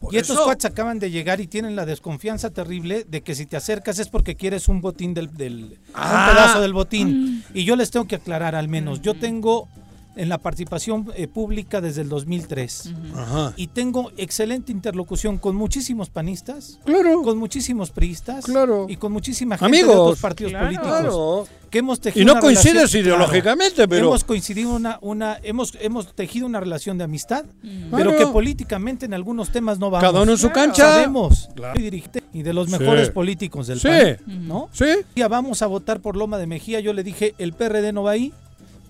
[0.00, 3.46] Por Y estos cuates acaban de llegar y tienen la desconfianza terrible de que si
[3.46, 6.26] te acercas es porque quieres un botín del, del- Ah.
[6.28, 7.44] un pedazo del botín.
[7.54, 9.00] Y yo les tengo que aclarar al menos.
[9.00, 9.68] Yo tengo
[10.16, 13.52] en la participación eh, pública desde el 2003 Ajá.
[13.56, 17.22] y tengo excelente interlocución con muchísimos panistas, Claro.
[17.22, 18.86] con muchísimos priistas Claro.
[18.88, 19.94] y con muchísima gente Amigos.
[19.94, 20.66] de otros partidos Claro.
[20.66, 21.46] políticos Claro.
[21.70, 24.08] que hemos tejido Y no una coincides relación- ideológicamente, pero.
[24.08, 27.88] hemos coincidido una una hemos hemos tejido una relación de amistad Claro.
[27.96, 30.68] pero que políticamente en algunos temas no vamos Cada uno en su Claro.
[30.72, 30.92] cancha.
[30.94, 31.48] sabemos
[32.34, 32.78] y de los Sí.
[32.78, 33.88] mejores políticos del Sí.
[33.88, 34.84] país no Sí.
[35.16, 38.12] ya vamos a votar por Loma de Mejía yo le dije el PRD no va
[38.12, 38.32] ahí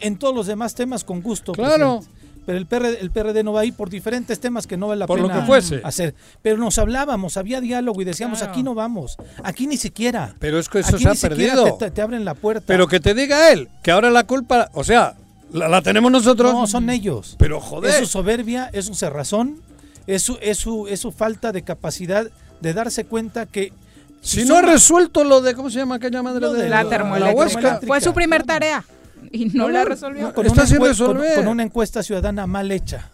[0.03, 1.99] en todos los demás temas con gusto Claro.
[2.01, 2.23] presidente.
[2.45, 5.07] pero el PRD, el PRD no va ahí por diferentes temas que no vale la
[5.07, 5.81] Por lo pena que fuese.
[5.85, 8.53] hacer pero nos hablábamos había diálogo y decíamos Claro.
[8.53, 11.79] aquí no vamos aquí ni siquiera Pero es que eso aquí se ha perdido.
[11.79, 14.71] te, abren la puerta Pero que te diga él que ahora la culpa.
[14.75, 15.15] O sea,
[15.53, 16.53] la, la tenemos nosotros.
[16.53, 17.91] no son ellos Pero joder.
[17.91, 19.61] Es su soberbia, es su cerrazón,
[20.09, 22.27] es su, es su, es su falta de capacidad
[22.61, 23.73] de darse cuenta que
[24.21, 25.55] si no ha resuelto lo de.
[25.55, 27.81] ¿Cómo se llama aquella madre Lo de de La la termoeléctrica.
[27.87, 28.59] Fue su primer Claro.
[28.61, 28.85] tarea
[29.31, 30.33] y no la resolvió.
[30.35, 31.35] con, Está una sin encue- con- resolver.
[31.37, 33.11] con una encuesta ciudadana mal hecha.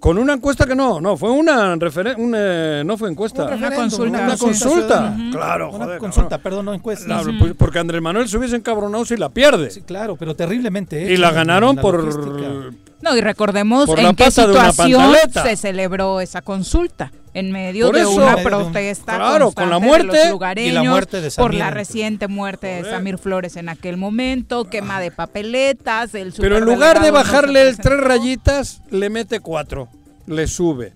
[0.00, 3.46] Con una encuesta que no, no, fue una referencia, no fue encuesta.
[3.46, 4.18] Un Una consulta.
[4.20, 5.16] Una consulta.
[5.32, 5.98] Claro, Una joder.
[5.98, 6.42] consulta, cabrón.
[6.44, 7.04] perdón, no encuesta.
[7.06, 9.70] Claro, pues, porque Andrés Manuel se hubiese encabronado si la pierde.
[9.70, 12.04] Sí, claro, pero terriblemente y la ganaron la por.
[12.04, 12.76] logística.
[13.00, 15.02] No, y recordemos Por en la qué situación
[15.42, 17.10] se celebró esa consulta.
[17.38, 18.10] En medio Por de eso.
[18.10, 22.26] una protesta Claro, con la muerte de los y la muerte de por la reciente
[22.26, 22.90] muerte de.
[22.90, 27.68] Samir Flores en aquel momento, quema de papeletas, el Pero en lugar de no bajarle
[27.68, 29.88] el tres rayitas, le mete cuatro.
[30.26, 30.94] Le sube.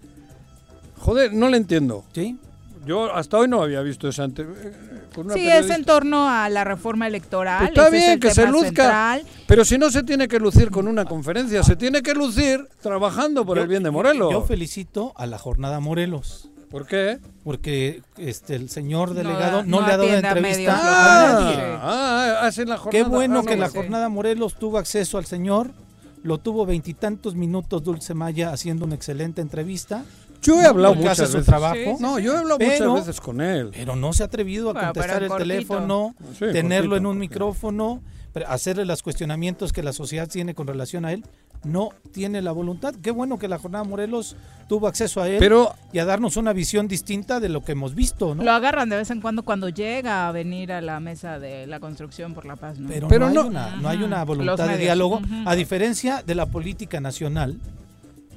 [0.99, 2.05] Joder, no le entiendo.
[2.13, 2.37] ¿Sí?
[2.85, 4.73] Yo hasta hoy no había visto esa ante- eh,
[5.15, 7.59] con una Sí, es en torno a la reforma electoral.
[7.59, 9.23] Pues está es bien el que se luzca, central.
[9.47, 13.45] pero si no se tiene que lucir con una conferencia, se tiene que lucir trabajando
[13.47, 14.33] por Yo- el bien de Morelos.
[14.33, 16.49] Yo felicito a la jornada Morelos.
[16.71, 17.19] ¿Por qué?
[17.45, 21.33] Porque este el señor delegado no, no le ha dado atiende a entrevista medios a
[21.41, 21.57] nadie.
[21.83, 23.05] Ah, ah, hacen la jornada.
[23.05, 23.77] Qué bueno Ah, no, que la sí.
[23.77, 25.71] jornada Morelos tuvo acceso al señor,
[26.23, 30.05] lo tuvo veintitantos minutos Dulce Maya haciendo una excelente entrevista,
[30.43, 31.47] Yo he hablado hace muchas su veces.
[31.47, 32.03] trabajo, Sí, sí.
[32.03, 33.71] No, yo he hablado Pero- muchas veces con él.
[33.73, 35.49] pero no se ha atrevido a contestar el cortito.
[35.49, 38.01] teléfono, Sí, tenerlo cortito, en un micrófono,
[38.49, 41.25] hacerle los cuestionamientos que la sociedad tiene con relación a él.
[41.65, 42.93] No tiene la voluntad.
[43.01, 44.35] Qué bueno que la jornada Morelos
[44.69, 47.95] tuvo acceso a él Pero y a darnos una visión distinta de lo que hemos
[47.95, 48.43] visto, ¿no?
[48.43, 51.79] Lo agarran de vez en cuando cuando llega a venir a la mesa de la
[51.79, 52.89] construcción por la paz, ¿no?
[52.89, 56.35] Pero, Pero no, no- hay una, no hay una voluntad de diálogo, a diferencia de
[56.35, 57.59] la política nacional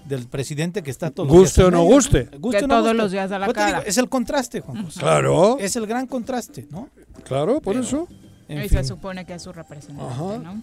[0.07, 2.29] del presidente que está todo Guste o no guste.
[2.29, 3.83] Que todos los días a la Yo te digo, cara.
[3.87, 4.99] es el contraste, Juan José.
[4.99, 6.89] claro, Es el gran contraste, ¿no?
[7.23, 8.07] claro, por eso.
[8.47, 8.77] En y fin.
[8.79, 10.37] se supone que es su representante, Ajá.
[10.37, 10.61] ¿no?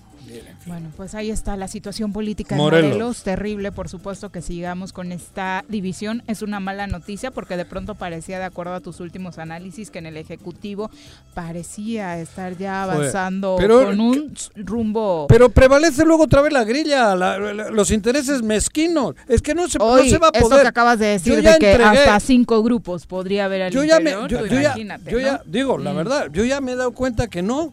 [0.66, 2.90] Bueno, pues ahí está la situación política en Morelos.
[2.92, 3.22] Morelos.
[3.24, 6.22] Terrible, por supuesto, que sigamos con esta división.
[6.28, 9.98] Es una mala noticia porque de pronto parecía, de acuerdo a tus últimos análisis, que
[9.98, 10.90] en el Ejecutivo
[11.34, 15.26] parecía estar ya Joder, avanzando pero- con un rumbo...
[15.28, 19.14] Pero prevalece luego otra vez la grilla, la- la- los intereses mezquinos.
[19.28, 20.62] Es que no se, no se va a eso poder.
[20.62, 21.98] que acabas de Yo decir, ya de que entregué.
[21.98, 25.18] hasta cinco grupos podría haber al yo ya me, yo, tú yo ya, imagínate, yo
[25.18, 25.24] ¿no?
[25.24, 25.96] ya, digo, la Mm.
[25.96, 27.72] verdad, yo ya me he dado cuenta que no,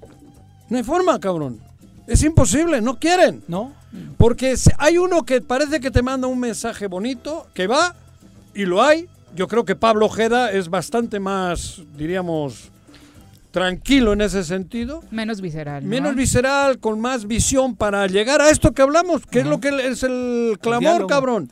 [0.70, 1.60] no hay forma, cabrón.
[2.08, 3.44] Es imposible, no quieren.
[3.48, 3.74] ¿No?
[4.18, 7.96] Porque hay uno que parece que te manda un mensaje bonito, que va,
[8.54, 9.08] y lo hay.
[9.36, 12.70] Yo creo que Pablo Ojeda es bastante más, diríamos,
[13.52, 15.04] tranquilo en ese sentido.
[15.12, 15.90] Menos visceral, ¿no?
[15.90, 19.70] Menos visceral, con más visión para llegar a esto que hablamos, que es lo que
[19.70, 21.52] es el clamor, cabrón.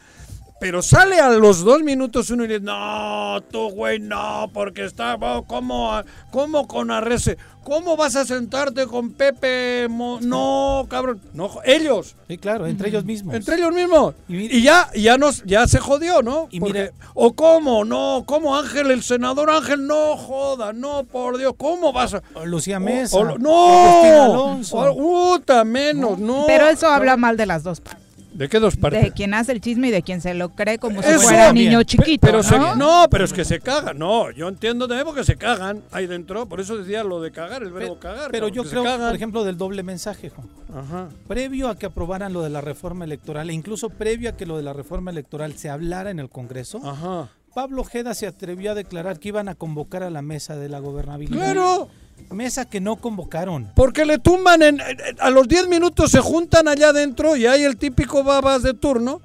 [0.59, 5.15] Pero sale a los dos minutos uno y dice, no, tú, güey, no, porque está,
[5.15, 7.37] oh, ¿cómo, cómo con Arrece?
[7.63, 9.87] ¿Cómo vas a sentarte con Pepe?
[9.89, 11.21] Mo- no, cabrón.
[11.33, 13.35] No, ellos, Sí, claro, entre ellos mismos.
[13.35, 14.15] entre ellos mismos.
[14.27, 16.47] Y Y ya, ya, nos, ya se jodió, ¿no?
[16.49, 21.37] Y Porque- mira- o cómo, no, cómo Ángel, el senador Ángel, no joda, no, por
[21.37, 22.23] Dios, ¿cómo vas a...?
[22.33, 23.15] O Lucía Mesa.
[23.17, 24.77] o- o no, Alonso.
[24.77, 24.95] O-
[25.37, 26.45] puta, menos, no.
[26.47, 28.06] Pero eso habla mal de las dos partes.
[28.37, 29.01] ¿De qué dos partes?
[29.03, 31.47] De quien hace el chisme y de quien se lo cree como si Eso fuera
[31.47, 31.69] también.
[31.69, 32.19] niño chiquito.
[32.21, 32.75] Pero ¿no?
[32.75, 33.97] no, pero es que se cagan.
[33.97, 36.45] No, yo entiendo también porque se cagan ahí dentro.
[36.45, 38.29] Por eso decía lo de cagar, el verbo cagar.
[38.29, 40.47] Pero yo creo, por ejemplo, del doble mensaje, Juan.
[40.71, 41.09] Ajá.
[41.27, 44.55] Previo a que aprobaran lo de la reforma electoral, e incluso previo a que lo
[44.55, 47.29] de la reforma electoral se hablara en el Congreso, Ajá.
[47.55, 50.77] Pablo Ojeda se atrevió a declarar que iban a convocar a la mesa de la
[50.77, 51.39] gobernabilidad.
[51.53, 51.89] Claro,
[52.31, 53.71] Mesa que no convocaron.
[53.75, 54.79] porque le tumban en,
[55.19, 59.21] a los 10 minutos se juntan allá adentro y hay el típico babas de turno.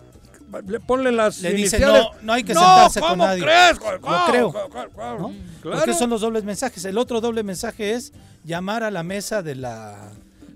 [0.66, 2.02] le- ponle las Le dice, iniciales.
[2.02, 3.42] no, no hay que sentarse con ¿cómo nadie.
[3.42, 3.78] crees?
[3.80, 4.16] Lo ¿Cómo?
[4.28, 4.52] creo.
[4.52, 5.32] ¿no?
[5.62, 5.78] Claro.
[5.78, 6.84] Porque son los dobles mensajes.
[6.84, 8.12] El otro doble mensaje es
[8.44, 9.96] llamar a la mesa de la...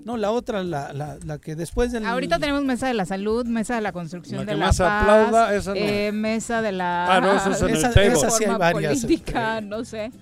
[0.05, 2.07] No, la otra, la, la, la que después del...
[2.07, 4.79] Ahorita tenemos mesa de la salud, mesa de la construcción La de que la más
[4.79, 5.77] paz, aplauda, esa no.
[5.77, 8.12] eh, mesa de la Ah, no, eso es en el Esa- table.
[8.12, 10.12] esa sí hay varias, política, no sé.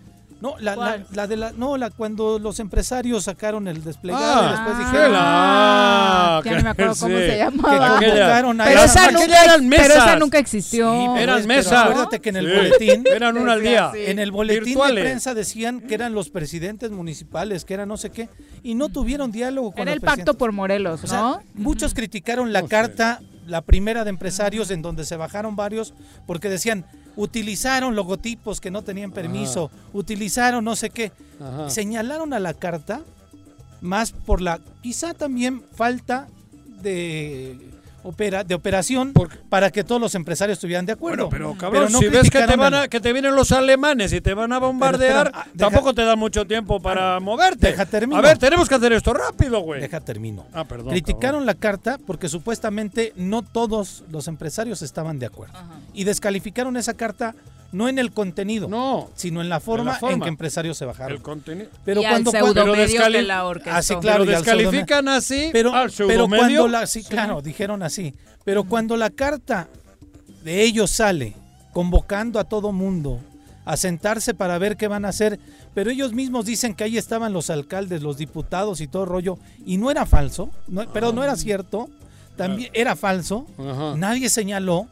[0.40, 1.53] No, la, la, la de la...
[1.53, 5.12] No, la cuando los empresarios sacaron el desplegado Ah, y después Ah, dijeron...
[5.16, 7.23] Ah, ya no me acuerdo cómo sí.
[7.25, 7.97] se llamaba.
[7.97, 10.92] aquella- convocaron a Pero esa, nunca, eran pero esa nunca existió.
[11.16, 11.73] Sí, Eran mesas.
[11.73, 12.57] Acuérdate que en el Sí.
[12.57, 13.05] boletín...
[13.14, 13.90] Eran una al día.
[13.94, 14.97] En el boletín Virtuales.
[14.97, 18.29] de prensa decían que eran los presidentes municipales, que eran no sé qué,
[18.62, 21.42] y no tuvieron diálogo con Era los el pacto por Morelos, O sea, ¿no?
[21.55, 22.70] muchos criticaron la No sé.
[22.70, 25.94] carta, la primera de empresarios, en donde se bajaron varios,
[26.27, 26.85] porque decían,
[27.16, 31.12] utilizaron logotipos que no tenían permiso, utilizaron no sé qué.
[31.40, 31.70] Ajá.
[31.70, 33.03] Señalaron a la carta
[33.81, 36.29] más por la, quizá también falta
[36.83, 37.74] de,
[38.05, 41.29] opera, de operación Porque- para que todos los empresarios estuvieran de acuerdo.
[41.29, 44.12] Bueno, pero cabrón, no si ves que te, van a, que te vienen los alemanes
[44.12, 47.69] y te van a bombardear, ah, deja- tampoco te da mucho tiempo para moverte.
[47.69, 48.19] deja termino.
[48.19, 49.81] A ver, tenemos que hacer esto rápido, güey.
[49.81, 50.47] Deja termino.
[50.53, 50.90] Ah, perdón.
[50.90, 55.59] Criticaron la carta porque supuestamente no todos los empresarios estaban de acuerdo.
[55.93, 57.35] Y descalificaron esa carta
[57.75, 60.25] no en el contenido, No, sino en la forma en, forma.
[60.25, 61.17] que empresarios se bajaron.
[61.17, 61.69] el contenido.
[61.85, 62.75] Pero y cuando, al cuando- Pero
[63.13, 63.71] que la orquestó.
[63.79, 68.15] Así, claro, pero descalifican así pero, al pero cuando la sí, claro, dijeron así.
[68.45, 69.69] Pero cuando la carta
[70.43, 71.35] de ellos sale
[71.73, 73.21] convocando a todo mundo
[73.65, 75.41] a sentarse para ver qué van a hacer,
[75.73, 79.79] pero ellos mismos dicen que ahí estaban los alcaldes, los diputados y todo rollo, y
[79.79, 81.89] no era falso, no, pero no era cierto,
[82.37, 83.95] también era falso, Ajá.
[83.97, 84.87] nadie señaló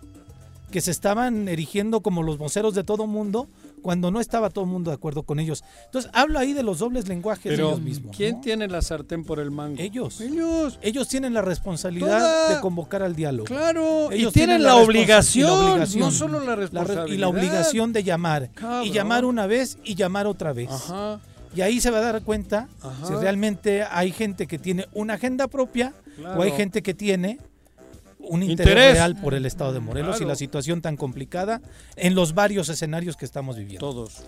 [0.72, 3.48] que se estaban erigiendo como los voceros de todo mundo
[3.82, 5.62] cuando no estaba todo el mundo de acuerdo con ellos.
[5.84, 8.16] Entonces, hablo ahí de los dobles lenguajes de ellos mismos.
[8.16, 8.40] ¿quién ¿no?
[8.40, 9.76] tiene la sartén por el mango?
[9.80, 10.20] Ellos.
[10.20, 10.78] Ellos.
[10.82, 13.44] Ellos tienen la responsabilidad Toda- de convocar al diálogo.
[13.46, 16.00] Claro, y Ellos tienen, tienen la, obligación, y la obligación.
[16.00, 17.06] no solo la La re- responsabilidad.
[17.14, 18.50] y la obligación de llamar.
[18.54, 18.86] Cabrón.
[18.86, 20.70] Y llamar una vez y llamar otra vez.
[20.70, 21.20] Ajá.
[21.54, 23.06] Y ahí se va a dar cuenta Ajá.
[23.06, 26.40] si realmente hay gente que tiene una agenda propia Claro.
[26.40, 27.38] o hay gente que tiene
[28.22, 28.94] un interés, Interés.
[28.94, 31.60] real por el estado de Morelos y la situación tan complicada
[31.96, 33.80] en los varios escenarios que estamos viviendo.
[33.86, 34.22] Todos.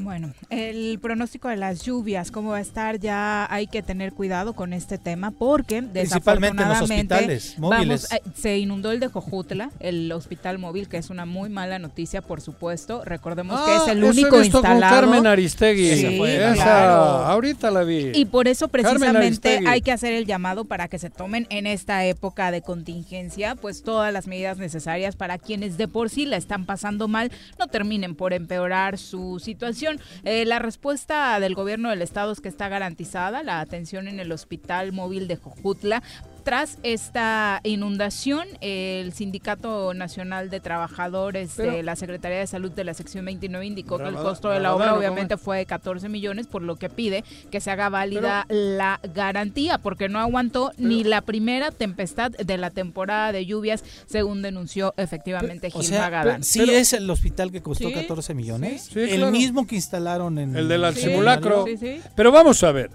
[0.00, 3.00] Bueno, el pronóstico de las lluvias, ¿cómo va a estar?
[3.00, 8.06] Ya hay que tener cuidado con este tema porque Principalmente en los hospitales móviles.
[8.08, 11.80] vamos, eh, se inundó el de Jojutla, el hospital móvil, que es una muy mala
[11.80, 13.04] noticia, por supuesto.
[13.04, 14.94] Recordemos que es el Ah, eso he único con instalado.
[14.94, 15.96] Carmen Aristegui.
[15.96, 16.92] Sí, Esa, claro.
[17.26, 18.12] ahorita la vi.
[18.14, 22.04] Y por eso precisamente hay que hacer el llamado para que se tomen en esta
[22.04, 26.66] época de contingencia, pues todas las medidas necesarias para quienes de por sí la están
[26.66, 29.87] pasando mal no terminen por empeorar su situación.
[30.24, 34.32] Eh, la respuesta del gobierno del estado es que está garantizada la atención en el
[34.32, 36.02] hospital móvil de Jojutla.
[36.48, 42.84] Tras esta inundación, el Sindicato Nacional de Trabajadores Pero- de la Secretaría de Salud de
[42.84, 46.46] la sección 29 indicó que el costo de la obra obviamente fue de 14 millones,
[46.46, 51.20] por lo que pide que se haga válida la garantía, porque no aguantó ni la
[51.20, 56.42] primera tempestad de la temporada de lluvias, según denunció efectivamente O Gil sea, Magadán.
[56.44, 58.84] sí Pero- es el hospital que costó Sí, 14 millones.
[58.84, 58.94] sí.
[58.94, 59.32] Sí, el claro.
[59.32, 61.66] mismo que instalaron en El del el simulacro.
[61.66, 62.00] Sí, sí.
[62.16, 62.90] Pero vamos a ver.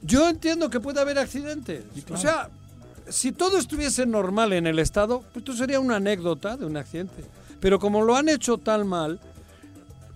[0.00, 1.84] Yo entiendo que puede haber accidentes.
[2.10, 2.48] O sea,
[3.10, 7.24] si todo estuviese normal en el estado, pues esto sería una anécdota de un accidente.
[7.60, 9.20] Pero como lo han hecho tan mal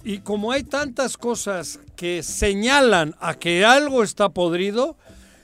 [0.02, 4.96] y como hay tantas cosas que señalan a que algo está podrido,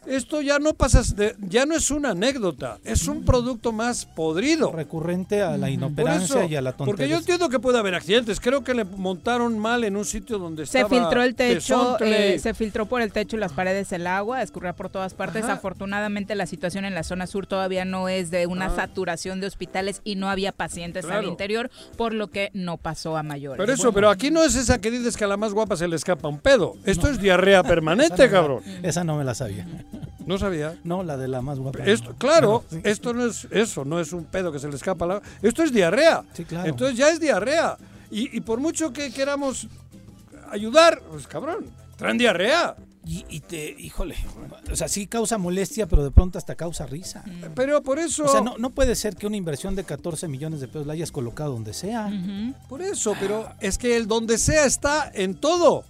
[0.07, 4.73] esto ya no pasa, de- ya no es una anécdota, es un producto más podrido.
[4.73, 6.91] recurrente a la inoperancia eso, y a la tontería.
[6.93, 8.41] porque yo entiendo que puede haber accidentes.
[8.41, 12.39] Creo que le montaron mal en un sitio donde Se estaba filtró el techo, eh,
[12.39, 15.45] se filtró por el techo y las paredes el agua, escurría por todas partes.
[15.45, 15.55] Ajá.
[15.55, 18.77] Afortunadamente la situación en la zona sur todavía no es de una Ah.
[18.77, 23.23] saturación de hospitales y no había pacientes al interior, por lo que no pasó a
[23.23, 23.59] mayores.
[23.59, 25.87] Pero eso, pero aquí no es esa que dices que a la más guapa se
[25.89, 26.75] le escapa un pedo.
[26.85, 28.63] Esto es diarrea Esa permanente, no- cabrón.
[28.83, 29.67] Esa no me la sabía.
[30.27, 30.79] No sabía.
[30.85, 31.81] No, la de la más guapa.
[31.85, 32.81] Esto, claro, sí.
[32.85, 35.05] esto no es eso, no es un pedo que se le escapa.
[35.05, 35.23] a La...
[35.43, 36.23] Esto es diarrea.
[36.35, 36.69] Sí, claro.
[36.69, 37.77] Entonces ya es diarrea.
[38.11, 39.67] Y, y por mucho que queramos
[40.51, 42.77] ayudar, pues cabrón, traen diarrea.
[43.07, 44.15] Y, y te, híjole,
[44.71, 47.25] o sea, sí causa molestia, pero de pronto hasta causa risa.
[47.55, 50.61] Pero por eso, O sea, no, no puede ser que una inversión de 14 millones
[50.61, 52.13] de pesos la hayas colocado donde sea.
[52.69, 55.85] Por eso, pero es que el donde sea está en todo.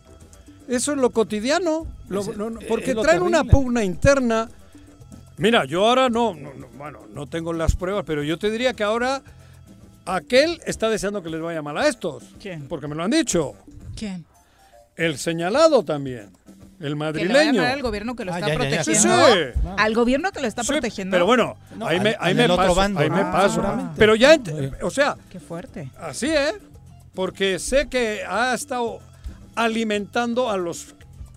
[0.70, 1.86] Eso es lo cotidiano.
[2.08, 4.48] Lo- Ese- no, no, es porque lo traen una pugna interna.
[5.36, 8.72] Mira, yo ahora no, no, no, bueno, no tengo las pruebas, pero yo te diría
[8.74, 9.22] que ahora
[10.06, 12.22] aquel está deseando que les vaya mal a estos.
[12.40, 12.68] ¿Quién?
[12.68, 13.54] Porque me lo han dicho.
[13.96, 14.24] ¿Quién?
[14.96, 16.30] El señalado también.
[16.78, 17.62] El madrileño.
[17.62, 19.14] al gobierno que lo está protegiendo.
[19.76, 21.14] Al gobierno que lo está protegiendo.
[21.14, 22.74] Pero bueno, No, ahí al- me, ahí me paso.
[22.74, 23.00] bando.
[23.00, 23.62] Ahí me Ah, paso.
[23.98, 24.38] Pero ya,
[24.82, 25.90] o sea, Qué fuerte.
[26.00, 26.52] así, ¿eh?
[27.14, 29.00] Porque sé que ha estado
[29.54, 30.94] alimentando a los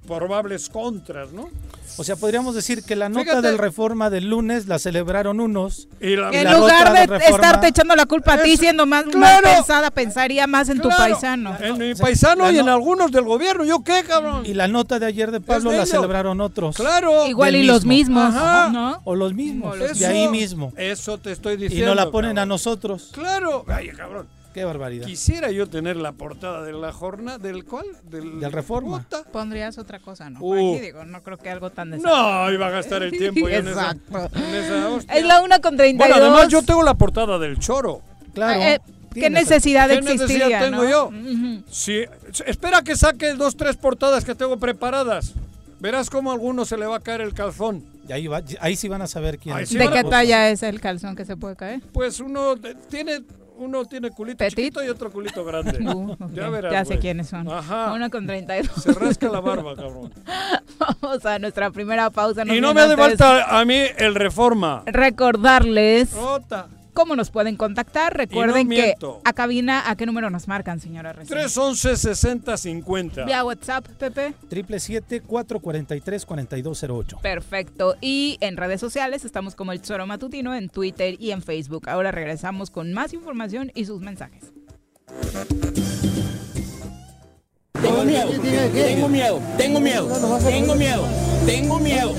[0.07, 1.49] probables contras, ¿no?
[1.95, 3.47] O sea, podríamos decir que la nota Fíjate.
[3.49, 5.87] del reforma del lunes la celebraron unos.
[6.01, 8.61] Y la, En la lugar de, de reforma- estarte echando la culpa a ti Eso,
[8.61, 9.47] siendo más, más claro.
[9.57, 11.55] pensada, pensaría más en tu Claro, paisano.
[11.61, 13.63] En mi O sea, paisano y en no- algunos del gobierno.
[13.63, 14.43] ¿Yo qué, cabrón?
[14.43, 16.75] Y la nota de ayer de Pablo la celebraron otros.
[16.77, 17.27] Claro.
[17.27, 18.21] Igual y los mismo.
[18.23, 18.69] mismos, Ajá.
[18.71, 18.99] ¿no?
[19.03, 19.73] O los mismos.
[19.73, 20.73] O los de ahí mismo.
[20.75, 21.89] Eso te estoy Y diciendo.
[21.89, 23.11] no la ponen a nosotros.
[23.13, 23.65] Claro.
[23.67, 24.27] Ay, cabrón.
[24.53, 25.05] Qué barbaridad.
[25.07, 27.37] Quisiera yo tener la portada de la jornada.
[27.39, 27.85] ¿Del cuál?
[28.03, 28.99] Del, Del Reforma.
[29.03, 29.23] Puta.
[29.31, 30.39] Pondrías otra cosa, ¿no?
[30.41, 30.75] Uh.
[30.75, 31.89] Aquí digo, no creo que algo tan.
[31.89, 34.29] No, iba a gastar el tiempo en esa, Exacto.
[34.39, 35.15] en esa hostia.
[35.15, 35.97] Es la una con 32.
[36.07, 38.01] Bueno, además yo tengo la portada del choro.
[38.33, 38.61] Claro.
[38.61, 38.79] Eh,
[39.13, 40.89] ¿Qué necesidad ¿Qué existiría, necesidad tengo no?
[40.89, 41.63] yo?
[41.69, 42.03] Sí,
[42.47, 45.33] espera que saque dos, tres portadas que tengo preparadas.
[45.79, 47.83] Verás cómo a alguno se le va a caer el calzón.
[48.07, 49.69] Y ahí, va- ahí sí van a saber quién Ahí es.
[49.69, 51.81] sí ¿De qué talla es el calzón que se puede caer?
[51.91, 53.21] Pues uno de- tiene
[53.57, 54.55] uno tiene culito Petit.
[54.55, 55.79] chiquito y otro culito grande.
[55.93, 56.15] Uh.
[56.33, 56.71] Ya verás.
[56.71, 57.47] Ya sé quiénes son.
[57.51, 57.93] Ajá.
[57.93, 58.71] Una con 32.
[58.81, 60.11] Se rasca la barba, cabrón.
[61.01, 62.43] Vamos a nuestra primera pausa.
[62.45, 64.83] y no me hace falta a mí el reforma.
[64.85, 66.67] Recordarles Nota.
[66.93, 68.15] Cómo nos pueden contactar.
[68.15, 71.27] Recuerden que a cabina, ¿a qué número nos marcan, señora Recién?
[71.27, 73.25] 311 60 50.
[73.25, 74.35] Vía WhatsApp, Pepe.
[74.49, 77.19] 777-443-4208.
[77.21, 77.95] Perfecto.
[78.01, 81.89] Y en redes sociales estamos como el Tesoro Matutino en Twitter y en Facebook.
[81.89, 84.51] Ahora regresamos con más información y sus mensajes.
[87.81, 88.29] Tengo miedo,
[88.73, 90.07] tengo miedo, tengo miedo,
[90.39, 91.05] tengo miedo,
[91.45, 92.13] tengo miedo,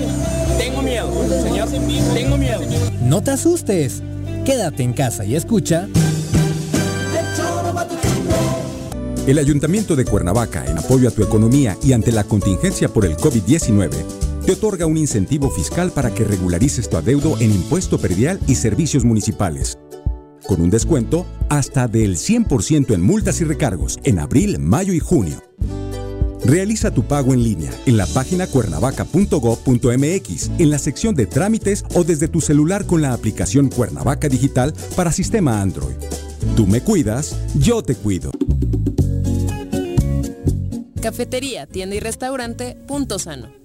[0.59, 1.11] tengo miedo,
[1.41, 1.67] señor,
[2.13, 2.61] tengo miedo.
[3.01, 4.03] No te asustes.
[4.45, 5.89] Quédate en casa y escucha.
[9.25, 13.17] El Ayuntamiento de Cuernavaca, en apoyo a tu economía y ante la contingencia por el
[13.17, 13.89] COVID-19,
[14.45, 19.03] te otorga un incentivo fiscal para que regularices tu adeudo en impuesto predial y servicios
[19.03, 19.79] municipales,
[20.45, 25.41] con un descuento hasta del 100% en multas y recargos en abril, mayo y junio.
[26.45, 32.03] Realiza tu pago en línea en la página cuernavaca.gov.mx, en la sección de trámites o
[32.03, 35.95] desde tu celular con la aplicación Cuernavaca Digital para sistema Android.
[36.55, 38.29] Tú me cuidas, yo te cuido.
[41.01, 43.64] Cafetería, tienda y restaurante Punto Sano.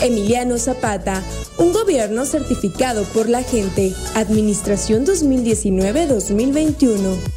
[0.00, 1.22] Emiliano Zapata,
[1.58, 3.92] un gobierno certificado por la gente.
[4.14, 7.36] Administración 2019-2021.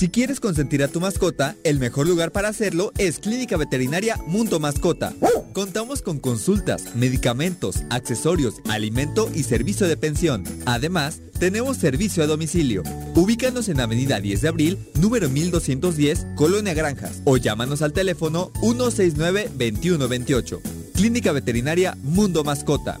[0.00, 4.58] Si quieres consentir a tu mascota, el mejor lugar para hacerlo es Clínica Veterinaria Mundo
[4.58, 5.12] Mascota.
[5.52, 10.44] Contamos con consultas, medicamentos, accesorios, alimento y servicio de pensión.
[10.64, 12.82] Además, tenemos servicio a domicilio.
[13.14, 20.79] Ubícanos en Avenida 10 de Abril, número 1210, Colonia Granjas, o llámanos al teléfono 169-2128.
[21.00, 23.00] Clínica Veterinaria Mundo Mascota.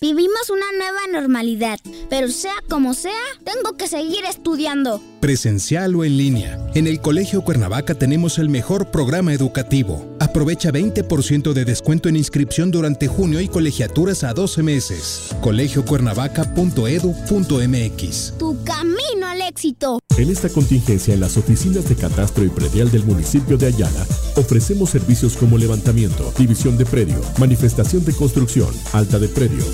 [0.00, 1.78] Vivimos una nueva normalidad,
[2.08, 3.12] pero sea como sea,
[3.44, 5.00] tengo que seguir estudiando.
[5.20, 6.58] Presencial o en línea.
[6.74, 10.16] En el Colegio Cuernavaca tenemos el mejor programa educativo.
[10.18, 15.28] Aprovecha 20% de descuento en inscripción durante junio y colegiaturas a 12 meses.
[15.40, 18.34] colegiocuernavaca.edu.mx.
[18.38, 19.98] Tu camino al éxito.
[20.16, 24.88] En esta contingencia, en las oficinas de catastro y predial del municipio de Ayala, Ofrecemos
[24.88, 29.62] servicios como levantamiento, división de predio, manifestación de construcción, alta de predio,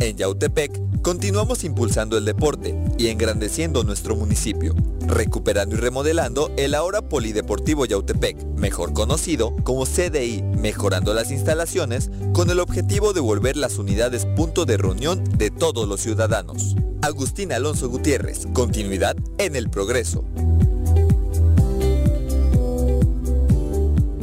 [0.00, 4.74] En Yautepec, continuamos impulsando el deporte y engrandeciendo nuestro municipio,
[5.06, 12.48] recuperando y remodelando el ahora Polideportivo Yautepec, mejor conocido como CDI, mejorando las instalaciones con
[12.48, 16.76] el objetivo de volver las unidades punto de reunión de todos los ciudadanos.
[17.02, 20.24] Agustín Alonso Gutiérrez, continuidad en el progreso.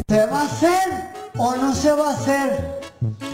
[0.08, 0.90] ¿Se va a hacer
[1.38, 2.77] o no se va a hacer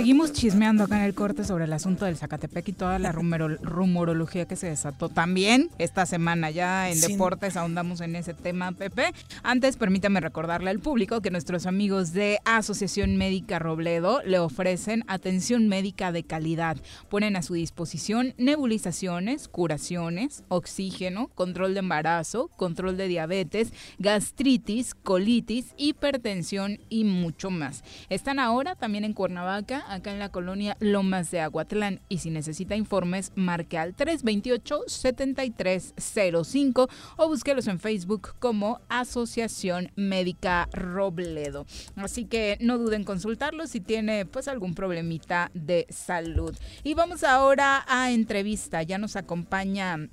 [0.00, 4.46] Seguimos chismeando acá en el corte sobre el asunto del Zacatepec y toda la rumorología
[4.48, 6.50] que se desató también esta semana.
[6.50, 9.12] Ya en Sin- deportes ahondamos en ese tema, Pepe.
[9.42, 15.68] Antes, permítame recordarle al público que nuestros amigos de Asociación Médica Robledo le ofrecen atención
[15.68, 16.78] médica de calidad.
[17.10, 25.74] Ponen a su disposición nebulizaciones, curaciones, oxígeno, control de embarazo, control de diabetes, gastritis, colitis,
[25.76, 27.84] hipertensión y mucho más.
[28.08, 32.00] Están ahora también en Cuernavaca, acá en la colonia Lomas de Aguatlán.
[32.08, 41.66] Y si necesita informes, marque al 328-7305 o búsquelos en Facebook como Asociación Médica Robledo.
[41.96, 46.54] Así que no duden en consultarlos si tiene pues algún problemita de salud.
[46.82, 48.82] Y vamos ahora a entrevista.
[48.82, 50.08] Ya nos acompaña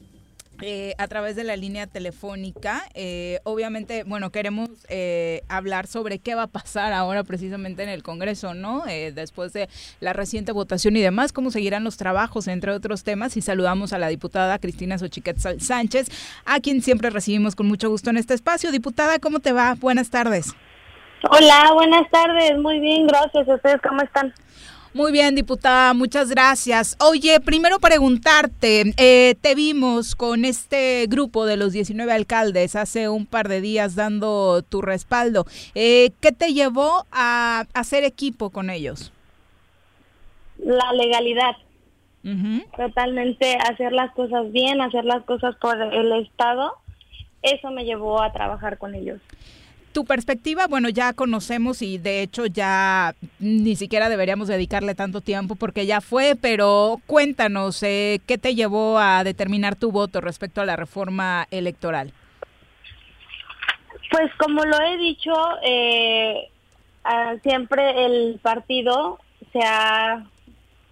[0.61, 2.83] eh, a través de la línea telefónica.
[2.93, 8.03] Eh, obviamente, bueno, queremos eh, hablar sobre qué va a pasar ahora precisamente en el
[8.03, 8.87] Congreso, ¿no?
[8.87, 13.37] Eh, después de la reciente votación y demás, cómo seguirán los trabajos, entre otros temas.
[13.37, 16.09] Y saludamos a la diputada Cristina Xochiquetzal Sánchez,
[16.45, 18.71] a quien siempre recibimos con mucho gusto en este espacio.
[18.71, 19.75] Diputada, ¿cómo te va?
[19.75, 20.53] Buenas tardes.
[21.31, 22.57] Hola, buenas tardes.
[22.59, 23.47] Muy bien, gracias.
[23.47, 24.33] ¿Ustedes cómo están?
[24.93, 26.97] Muy bien, diputada, muchas gracias.
[26.99, 33.25] Oye, primero preguntarte, eh, te vimos con este grupo de los 19 alcaldes hace un
[33.25, 35.45] par de días dando tu respaldo.
[35.75, 39.11] Eh, ¿Qué te llevó a hacer equipo con ellos?
[40.57, 41.55] La legalidad.
[42.75, 46.73] Totalmente hacer las cosas bien, hacer las cosas por el Estado.
[47.41, 49.21] Eso me llevó a trabajar con ellos.
[49.97, 55.55] Tu perspectiva, bueno, ya conocemos y de hecho ya ni siquiera deberíamos dedicarle tanto tiempo
[55.55, 60.67] porque ya fue, pero cuéntanos, eh, ¿qué te llevó a determinar tu voto respecto a
[60.67, 62.13] la reforma electoral?
[64.11, 65.33] Pues como lo he dicho,
[65.63, 66.47] eh,
[67.03, 69.17] ah, siempre el partido
[69.51, 70.27] se ha,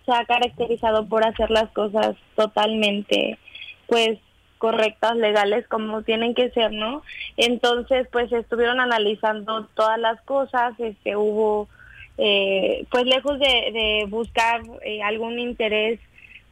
[0.08, 3.38] se ha caracterizado por hacer las cosas totalmente,
[3.86, 4.18] pues
[4.58, 7.04] correctas, legales, como tienen que ser, ¿no?
[7.38, 11.68] Entonces, pues estuvieron analizando todas las cosas, este, hubo,
[12.18, 16.00] eh, pues lejos de, buscar eh, algún interés,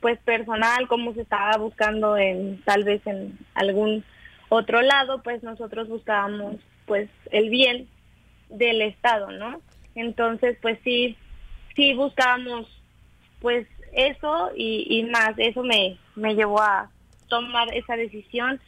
[0.01, 4.03] pues personal, como se estaba buscando en, tal vez en algún
[4.49, 7.87] otro lado, pues nosotros buscábamos, pues, el bien
[8.49, 9.61] del Estado, ¿no?
[9.95, 11.17] Entonces, pues sí,
[11.75, 12.67] sí buscábamos,
[13.39, 16.89] pues, eso y, y más, eso me, me llevó a
[17.33, 18.59] tomar esa decisión.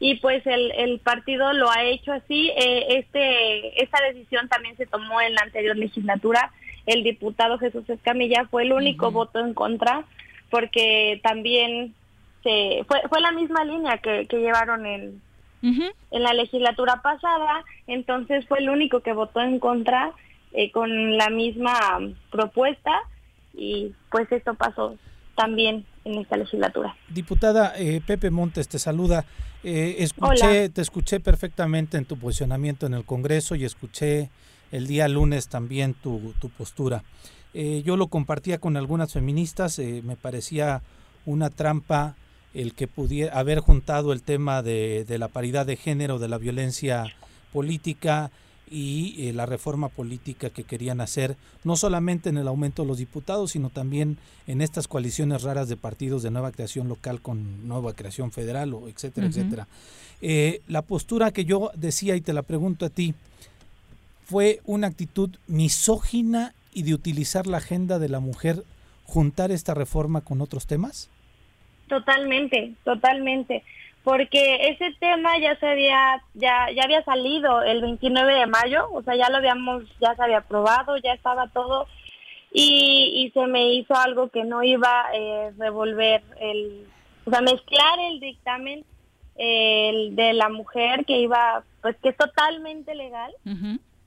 [0.00, 2.50] Y pues el, el partido lo ha hecho así.
[2.56, 6.50] Eh, este Esta decisión también se tomó en la anterior legislatura.
[6.86, 10.04] El diputado Jesús Escamilla fue el único voto en contra
[10.50, 11.94] porque también
[12.42, 15.20] se fue, fue la misma línea que, que llevaron en,
[15.62, 20.12] en la legislatura pasada, entonces fue el único que votó en contra
[20.52, 21.74] eh, con la misma
[22.30, 22.92] propuesta.
[23.54, 24.96] Y pues esto pasó
[25.34, 26.96] también en esta legislatura.
[27.08, 29.24] Diputada eh, Pepe Montes te saluda.
[29.62, 30.68] Eh, escuché, Hola.
[30.68, 34.30] te escuché perfectamente en tu posicionamiento en el Congreso y escuché
[34.70, 37.02] el día lunes también tu, tu postura.
[37.54, 40.82] Eh, yo lo compartía con algunas feministas, eh, me parecía
[41.24, 42.16] una trampa
[42.52, 46.38] el que pudiera haber juntado el tema de, de la paridad de género, de la
[46.38, 47.06] violencia
[47.52, 48.30] política
[48.74, 52.98] y eh, la reforma política que querían hacer, no solamente en el aumento de los
[52.98, 54.18] diputados, sino también
[54.48, 58.88] en estas coaliciones raras de partidos de nueva creación local con nueva creación federal, o
[58.88, 59.68] etcétera, etcétera.
[60.22, 63.14] Eh, la postura que yo decía y te la pregunto a ti,
[64.24, 68.64] fue una actitud misógina y de utilizar la agenda de la mujer
[69.04, 71.10] juntar esta reforma con otros temas?
[71.86, 73.62] Totalmente, totalmente,
[74.04, 79.02] porque ese tema ya se había ya ya había salido el 29 de mayo, o
[79.02, 81.86] sea, ya lo habíamos ya se había aprobado, ya estaba todo
[82.52, 86.86] y, y se me hizo algo que no iba a eh, revolver el
[87.24, 88.84] o sea, mezclar el dictamen
[89.36, 93.34] el de la mujer que iba pues que es totalmente legal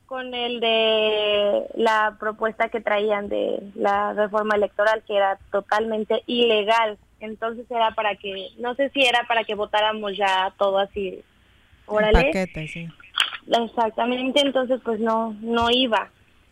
[0.08, 6.98] con el de la propuesta que traían de la reforma electoral que era totalmente ilegal.
[7.20, 11.22] Entonces era para que, no sé si era para que votáramos ya todo así,
[11.86, 12.26] órale.
[12.26, 12.88] paquete, sí.
[13.48, 16.12] Exactamente, entonces pues no, no iba,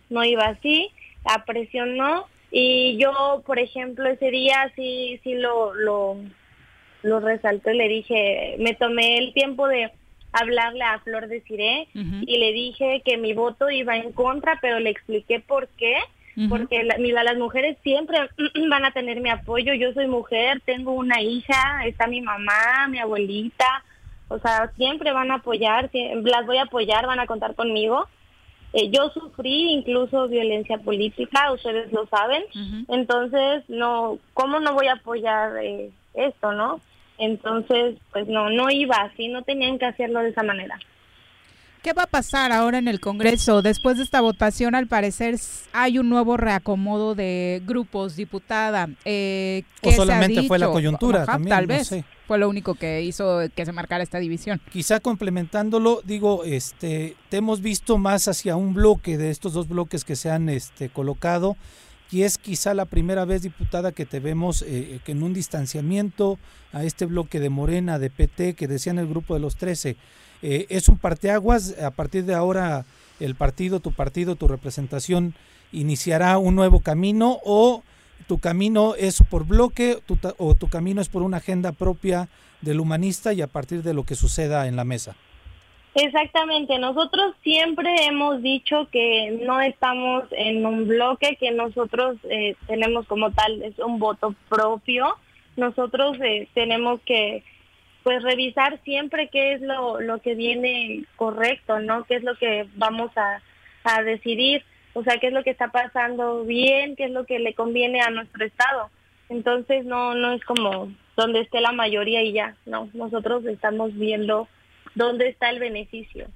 [0.10, 0.90] no iba así,
[1.26, 2.26] la presión no.
[2.52, 6.18] Y yo, por ejemplo, ese día sí, sí lo, lo,
[7.02, 9.92] lo resaltó y le dije, me tomé el tiempo de
[10.32, 14.80] hablarle a Flor de Ciré y le dije que mi voto iba en contra, pero
[14.80, 15.96] le expliqué por qué.
[16.50, 18.18] Porque la- mira, las mujeres siempre
[18.70, 19.74] van a tener mi apoyo.
[19.74, 23.84] Yo soy mujer, tengo una hija, está mi mamá, mi abuelita.
[24.28, 28.08] O sea, siempre van a apoyar, las voy a apoyar, van a contar conmigo.
[28.74, 32.44] Eh, yo sufrí incluso violencia política, ustedes lo saben.
[32.90, 36.82] Entonces, no, ¿cómo no voy a apoyar eh, esto, no?
[37.18, 40.78] Entonces, pues no, no iba así, no tenían que hacerlo de esa manera.
[41.86, 43.62] ¿Qué va a pasar ahora en el Congreso?
[43.62, 45.40] Después de esta votación, al parecer,
[45.72, 48.90] hay un nuevo reacomodo de grupos, diputada.
[49.06, 51.88] Eh, O ¿qué se ha solamente fue la coyuntura también, tal no vez.
[51.90, 52.04] sé.
[52.26, 54.60] Fue lo único que hizo que se marcara esta división.
[54.72, 60.04] Quizá complementándolo, digo, este, te hemos visto más hacia un bloque de estos dos bloques
[60.04, 61.56] que se han este, colocado
[62.12, 66.40] y es quizá la primera vez, diputada, que te vemos eh, que en un distanciamiento
[66.74, 69.98] a este bloque de Morena, de PT, que decían el grupo de los 13.
[70.42, 71.76] Eh, ¿Es un parteaguas?
[71.82, 72.86] A partir de ahora,
[73.20, 75.34] el partido, tu partido, tu representación,
[75.72, 77.84] iniciará un nuevo camino o
[78.28, 82.30] tu camino es por bloque tu o tu camino es por una agenda propia
[82.62, 85.16] del humanista y a partir de lo que suceda en la mesa.
[85.96, 93.08] Exactamente, nosotros siempre hemos dicho que no estamos en un bloque, que nosotros eh, tenemos
[93.08, 95.16] como tal es un voto propio.
[95.56, 97.44] Nosotros eh, tenemos que
[98.06, 102.04] pues revisar siempre qué es lo, lo que viene correcto, ¿no?
[102.04, 103.42] ¿Qué es lo que vamos a,
[103.84, 104.64] a decidir?
[104.94, 108.02] O sea, qué es lo que está pasando bien, qué es lo que le conviene
[108.02, 108.92] a nuestro estado.
[109.28, 114.48] Entonces no no es como donde esté la mayoría y ya, no, nosotros estamos viendo
[114.94, 116.28] dónde está el beneficio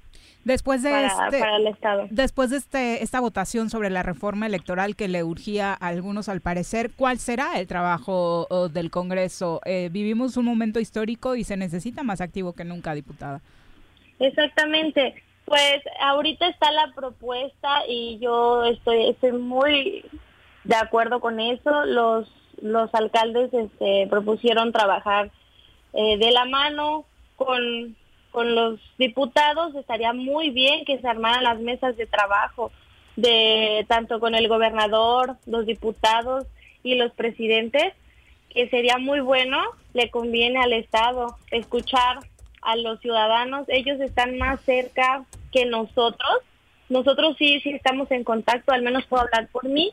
[0.44, 2.06] Después de para, este, para el Estado.
[2.10, 6.40] después de este, esta votación sobre la reforma electoral que le urgía a algunos al
[6.40, 9.60] parecer, ¿cuál será el trabajo del Congreso?
[9.66, 13.42] Eh, vivimos un momento histórico y se necesita más activo que nunca, diputada.
[14.18, 15.14] Exactamente.
[15.44, 20.04] Pues ahorita está la propuesta y yo estoy, estoy muy
[20.64, 21.84] de acuerdo con eso.
[21.86, 22.32] Los,
[22.62, 25.30] los alcaldes este, propusieron trabajar
[25.92, 27.04] eh, de la mano
[27.36, 27.96] con,
[28.30, 29.74] con los diputados.
[29.74, 32.70] Estaría muy bien que se armaran las mesas de trabajo
[33.16, 36.46] de tanto con el gobernador, los diputados
[36.82, 37.92] y los presidentes,
[38.48, 39.58] que sería muy bueno,
[39.92, 42.20] le conviene al Estado escuchar
[42.62, 46.30] a los ciudadanos, ellos están más cerca que nosotros.
[46.88, 49.92] Nosotros sí, sí estamos en contacto, al menos puedo hablar por mí,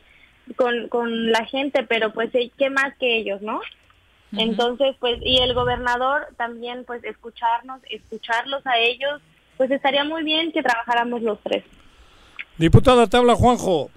[0.56, 3.60] con, con la gente, pero pues, ¿qué más que ellos, no?
[4.32, 9.20] Entonces, pues, y el gobernador también, pues, escucharnos, escucharlos a ellos,
[9.56, 11.64] pues estaría muy bien que trabajáramos los tres.
[12.58, 13.90] Diputada, te habla Juanjo.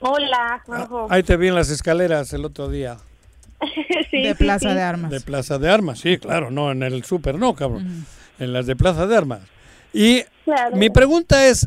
[0.00, 1.06] Hola, Juanjo.
[1.10, 2.96] Ahí te vi en las escaleras el otro día.
[4.10, 4.74] Sí, de sí, Plaza sí.
[4.74, 5.10] de Armas.
[5.10, 8.04] De Plaza de Armas, sí, claro, no en el súper, no, cabrón.
[8.38, 9.40] En las de Plaza de Armas.
[9.92, 10.76] Y Claro.
[10.76, 11.66] mi pregunta es,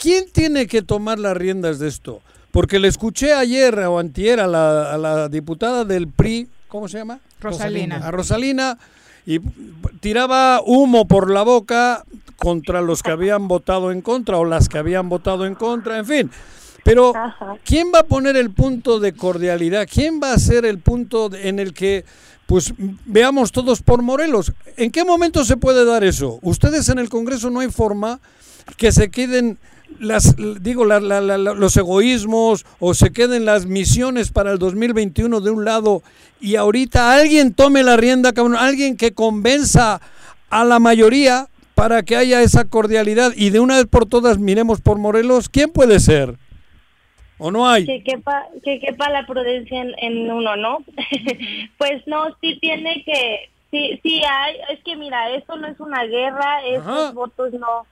[0.00, 2.22] ¿quién tiene que tomar las riendas de esto?
[2.52, 6.98] Porque le escuché ayer o antier a la, a la diputada del PRI, ¿cómo se
[6.98, 7.20] llama?
[7.40, 7.98] Rosalina.
[7.98, 8.76] A Rosalina,
[9.24, 9.38] y
[10.00, 12.04] tiraba humo por la boca
[12.36, 16.04] contra los que habían votado en contra o las que habían votado en contra, en
[16.04, 16.30] fin.
[16.82, 17.12] Pero,
[17.64, 19.86] ¿quién va a poner el punto de cordialidad?
[19.88, 22.04] ¿Quién va a ser el punto en el que
[22.46, 22.74] pues
[23.06, 24.52] veamos todos por Morelos?
[24.76, 26.40] ¿En qué momento se puede dar eso?
[26.42, 28.18] Ustedes en el Congreso no hay forma
[28.76, 29.58] que se queden
[30.00, 35.40] las digo la- la- la- los egoísmos o se queden las misiones para el 2021
[35.40, 36.02] de un lado
[36.40, 40.00] y ahorita alguien tome la rienda, cabrón, alguien que convenza
[40.50, 44.80] a la mayoría para que haya esa cordialidad y de una vez por todas miremos
[44.80, 46.36] por Morelos, ¿quién puede ser?
[47.38, 47.84] ¿O no hay?
[47.84, 50.78] que quepa, que quepa la prudencia en, en uno, ¿no?
[51.78, 56.04] pues no, sí tiene que, sí, sí hay, es que mira, esto no es una
[56.04, 57.86] guerra, estos votos no,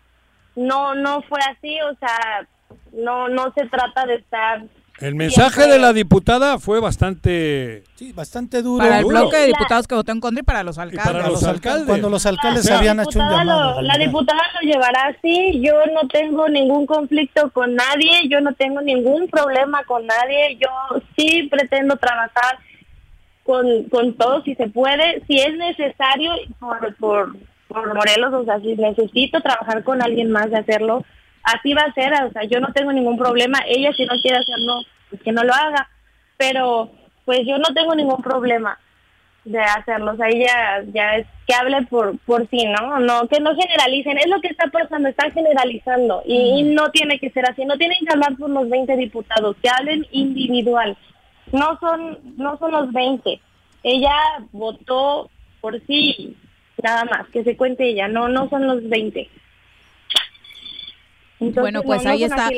[0.56, 2.46] no, no fue así, o sea,
[2.92, 4.62] no, no se trata de estar
[5.00, 7.82] El mensaje de la diputada fue bastante...
[7.96, 8.84] Sí, bastante duro.
[8.84, 9.20] Para el Duro.
[9.22, 11.12] bloque de diputados que votó en contra y para los alcaldes.
[11.12, 11.86] para los alcaldes.
[11.86, 13.80] Cuando los alcaldes sea, habían la hecho un diputada llamado.
[13.80, 15.60] lo- la diputada lo llevará así.
[15.62, 18.28] Yo no tengo ningún conflicto con nadie.
[18.28, 20.56] Yo no tengo ningún problema con nadie.
[20.60, 20.68] Yo
[21.16, 22.58] sí pretendo trabajar
[23.44, 25.22] con, con todos si se puede.
[25.26, 27.36] Si es necesario por, por,
[27.72, 31.04] por Morelos, o sea, si necesito trabajar con alguien más de hacerlo,
[31.42, 32.12] así va a ser.
[32.24, 33.60] O sea, yo no tengo ningún problema.
[33.66, 35.88] Ella si no quiere hacerlo, pues que no lo haga.
[36.36, 36.90] Pero
[37.24, 38.78] pues yo no tengo ningún problema
[39.44, 40.12] de hacerlo.
[40.12, 43.00] O sea, ella ya es que hable por por sí, ¿no?
[43.00, 44.18] No, que no generalicen.
[44.18, 46.22] Es lo que está pasando, están generalizando.
[46.26, 47.64] Y, y no tiene que ser así.
[47.64, 50.96] No tienen que hablar por los 20 diputados, que hablen individual.
[51.52, 53.40] No son, no son los 20.
[53.82, 54.14] Ella
[54.52, 55.28] votó
[55.60, 56.36] por sí,
[56.82, 58.08] nada más, que se cuente ella.
[58.08, 59.28] No, no son los 20.
[61.40, 62.48] Entonces, bueno, pues no, ahí está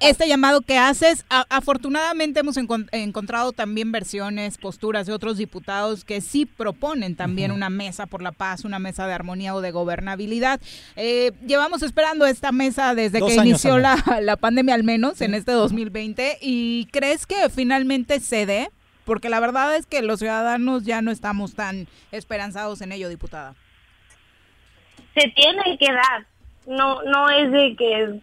[0.00, 1.24] este llamado que haces.
[1.30, 7.52] A- afortunadamente hemos encon- encontrado también versiones, posturas de otros diputados que sí proponen también
[7.52, 10.60] una mesa por la paz, una mesa de armonía o de gobernabilidad.
[10.94, 15.32] Eh, llevamos esperando esta mesa desde Dos que inició la, la pandemia al menos en
[15.32, 18.68] este 2020 y crees que finalmente se dé
[19.06, 23.54] porque la verdad es que los ciudadanos ya no estamos tan esperanzados en ello, diputada.
[25.14, 26.26] Se tiene que dar.
[26.66, 28.20] No, no es de que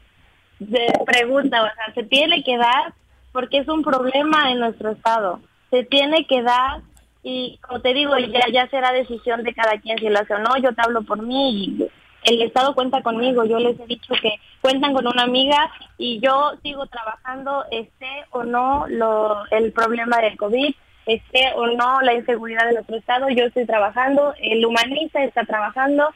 [0.59, 2.93] de pregunta, o sea, se tiene que dar
[3.31, 5.39] porque es un problema en nuestro estado.
[5.69, 6.81] Se tiene que dar
[7.23, 10.39] y como te digo, ya, ya será decisión de cada quien si lo hace o
[10.39, 10.57] no.
[10.57, 11.89] Yo te hablo por mí y
[12.23, 13.45] el estado cuenta conmigo.
[13.45, 18.43] Yo les he dicho que cuentan con una amiga y yo sigo trabajando, esté o
[18.43, 20.73] no lo, el problema del COVID,
[21.05, 23.29] esté o no la inseguridad de nuestro estado.
[23.29, 26.09] Yo estoy trabajando, el humanista está trabajando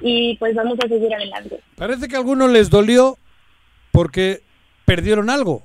[0.00, 1.60] y pues vamos a seguir adelante.
[1.76, 3.18] Parece que a algunos les dolió
[3.92, 4.42] porque
[4.84, 5.62] perdieron algo.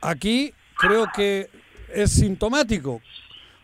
[0.00, 1.48] Aquí creo que
[1.92, 3.00] es sintomático.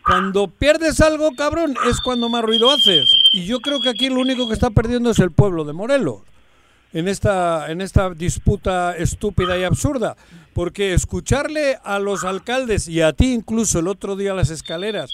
[0.05, 3.09] Cuando pierdes algo, cabrón, es cuando más ruido haces.
[3.33, 6.21] Y yo creo que aquí lo único que está perdiendo es el pueblo de Morelos.
[6.93, 10.15] En esta, en esta disputa estúpida y absurda.
[10.53, 15.11] Porque escucharle a los alcaldes y a ti incluso el otro día las escaleras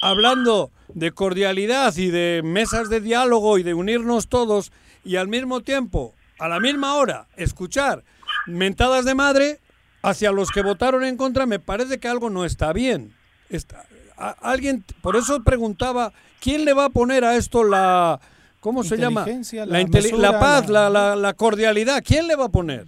[0.00, 4.72] hablando de cordialidad y de mesas de diálogo y de unirnos todos
[5.04, 8.04] y al mismo tiempo, a la misma hora, escuchar
[8.46, 9.60] mentadas de madre
[10.02, 13.12] hacia los que votaron en contra, me parece que algo no está bien.
[13.50, 13.84] Está,
[14.16, 18.20] a- alguien, por eso preguntaba, ¿quién le va a poner a esto la,
[18.60, 19.24] ¿cómo se llama?
[19.66, 19.78] La, la
[20.10, 22.86] mesura, la paz, la- la, la- la cordialidad, ¿quién le va a poner?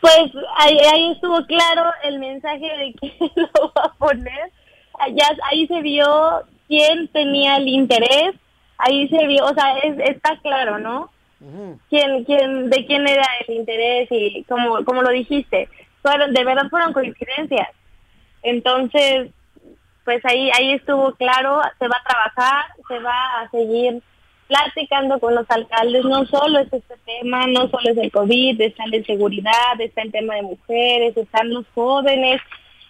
[0.00, 4.52] Pues ahí, ahí estuvo claro el mensaje de quién lo va a poner.
[5.04, 8.34] Allá, ahí se vio quién tenía el interés,
[8.78, 11.10] ahí se vio, o sea, es, está claro, ¿no?
[11.88, 15.68] quién, quién, de quién era el interés y como, como lo dijiste,
[16.00, 17.68] fueron, de verdad fueron coincidencias.
[18.42, 19.30] Entonces,
[20.04, 24.02] pues ahí, ahí estuvo claro, se va a trabajar, se va a seguir
[24.48, 28.86] platicando con los alcaldes, no solo es este tema, no solo es el COVID, está
[28.86, 32.40] la inseguridad, está el tema de mujeres, están los jóvenes,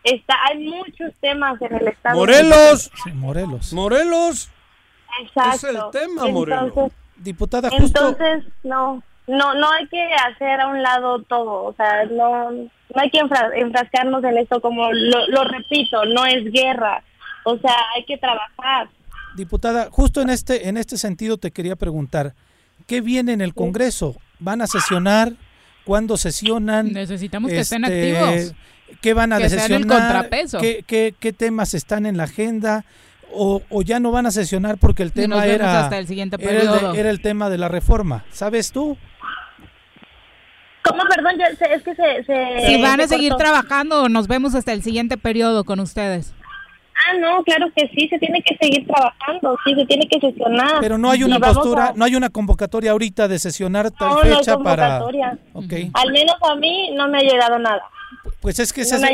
[0.04, 2.16] está, hay muchos temas en el estado.
[2.16, 3.72] Morelos, Sí, Morelos.
[3.72, 4.50] Morelos,
[5.22, 5.54] Exacto.
[5.56, 6.64] es el tema, Morelos.
[6.68, 11.74] Entonces, Diputada, justo entonces, no, no, no hay que hacer a un lado todo, o
[11.74, 16.50] sea, no, no hay que enfra- enfrascarnos en esto como lo, lo repito, no es
[16.52, 17.02] guerra,
[17.44, 18.88] o sea, hay que trabajar.
[19.36, 22.34] Diputada, justo en este, en este sentido te quería preguntar,
[22.88, 24.16] ¿qué viene en el Congreso?
[24.40, 25.32] ¿Van a sesionar?
[25.84, 26.92] ¿Cuándo sesionan?
[26.92, 28.54] Necesitamos que estén Este, activos.
[29.00, 29.98] ¿Qué van a Que sean el sesionar?
[30.00, 30.58] contrapeso.
[30.58, 32.84] ¿Qué, qué, qué temas están en la agenda?
[33.34, 36.50] O, o ya no van a sesionar porque el tema era, hasta el siguiente era,
[36.50, 36.94] el de- periodo.
[36.94, 38.24] era el tema de la reforma.
[38.30, 38.98] ¿Sabes tú?
[40.84, 41.40] ¿Cómo, perdón?
[41.40, 42.24] Es que se...
[42.24, 43.44] se Si van a se seguir cortó.
[43.44, 46.34] trabajando, nos vemos hasta el siguiente periodo con ustedes.
[46.94, 50.80] Ah, no, claro que sí, se tiene que seguir trabajando, sí, se tiene que sesionar.
[50.80, 54.14] Pero no hay una postura, a- no hay una convocatoria ahorita de sesionar tal No,
[54.16, 54.98] no hay fecha para...
[55.00, 55.38] convocatoria.
[55.52, 55.72] Ok.
[55.94, 57.82] Al menos a mí no me ha llegado nada.
[58.42, 59.06] Pues es que ese, No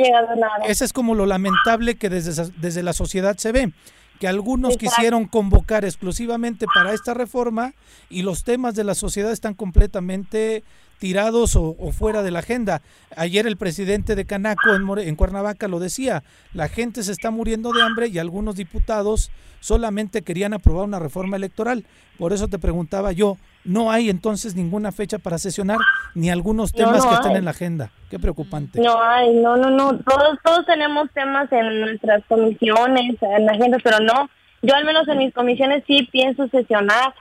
[0.64, 3.72] es, ese como lo lamentable que desde, desde la sociedad se ve,
[4.18, 4.96] que algunos Exacto.
[4.96, 7.74] quisieron convocar exclusivamente para esta reforma
[8.08, 10.64] y los temas de la sociedad están completamente
[10.98, 12.82] tirados o, o fuera de la agenda.
[13.16, 16.22] Ayer el presidente de Canaco en, More- en Cuernavaca lo decía,
[16.52, 19.30] la gente se está muriendo de hambre y algunos diputados
[19.60, 21.84] solamente querían aprobar una reforma electoral.
[22.18, 25.78] Por eso te preguntaba yo, no hay entonces ninguna fecha para sesionar
[26.14, 27.38] ni algunos No, temas no que estén hay.
[27.38, 27.90] en la agenda.
[28.10, 28.80] Qué preocupante.
[28.80, 29.98] No hay, no, no, no.
[29.98, 34.28] Todos, todos tenemos temas en nuestras comisiones, en la agenda, pero no.
[34.62, 37.14] Yo al menos en mis comisiones sí pienso sesionar,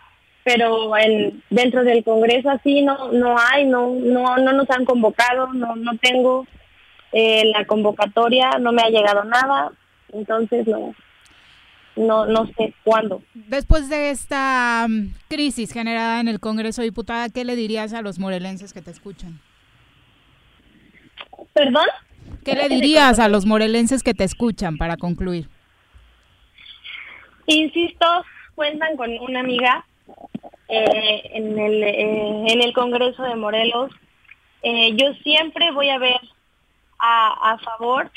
[0.47, 5.51] pero en dentro del Congreso así no, no hay, no, no, no nos han convocado,
[5.51, 6.47] no, no tengo
[7.11, 9.73] eh, la convocatoria, no me ha llegado nada,
[10.13, 10.95] entonces no,
[11.97, 13.21] no, no sé cuándo.
[13.33, 18.17] Después de esta mm, crisis generada en el Congreso, diputada, ¿qué le dirías a los
[18.17, 19.41] morelenses que te escuchan?
[21.51, 21.87] ¿Perdón?
[22.45, 25.49] ¿Qué le dirías a los morelenses que te escuchan para concluir?
[27.47, 28.05] Insisto,
[28.55, 29.85] cuentan con una amiga
[30.69, 33.91] eh, en, el, eh, en el Congreso de Morelos.
[34.63, 36.19] Eh, yo siempre voy a ver
[36.99, 38.11] a, a favor,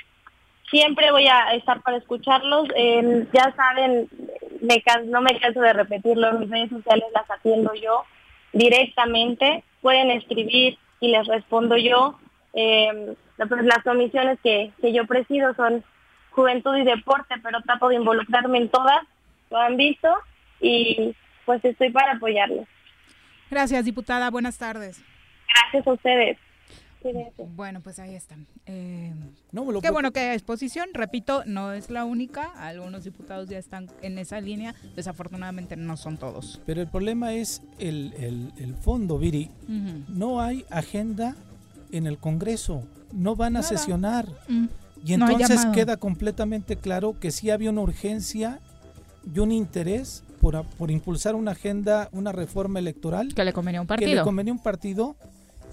[0.71, 2.69] siempre voy a estar para escucharlos.
[3.33, 4.09] Ya saben,
[4.63, 8.05] me can- no me canso de repetirlo, mis redes sociales las atiendo yo
[8.53, 9.65] directamente.
[9.83, 12.19] Pueden escribir y les respondo yo.
[12.53, 15.83] Eh, pues las comisiones que, que yo presido son
[16.31, 19.01] juventud y deporte, pero trato de involucrarme en todas,
[19.51, 20.09] lo han visto,
[20.61, 21.15] y
[21.51, 22.69] pues estoy para apoyarlos.
[23.51, 24.31] Gracias, diputada.
[24.31, 25.03] Buenas tardes.
[25.49, 26.39] Gracias a ustedes.
[27.57, 28.47] Bueno, pues ahí están.
[28.67, 29.13] Eh,
[29.53, 30.91] No, lo qué bueno que hay exposición.
[30.93, 32.53] Repito, no es la única.
[32.57, 34.75] Algunos diputados ya están en esa línea.
[34.95, 36.61] Desafortunadamente no son todos.
[36.67, 39.51] Pero el problema es el, el- el fondo, Viri.
[39.65, 40.05] Ujú.
[40.09, 41.35] No hay agenda
[41.91, 42.85] en el Congreso.
[43.13, 43.69] No van a Nada.
[43.69, 44.27] sesionar.
[44.47, 44.67] Mm.
[45.05, 45.73] Y No entonces llamado.
[45.73, 48.61] queda completamente claro que sí había una urgencia
[49.35, 53.33] y un interés por, por impulsar una agenda, una reforma electoral.
[53.35, 54.25] Que le convenía a un Que le partido.
[54.25, 55.17] convenía a un partido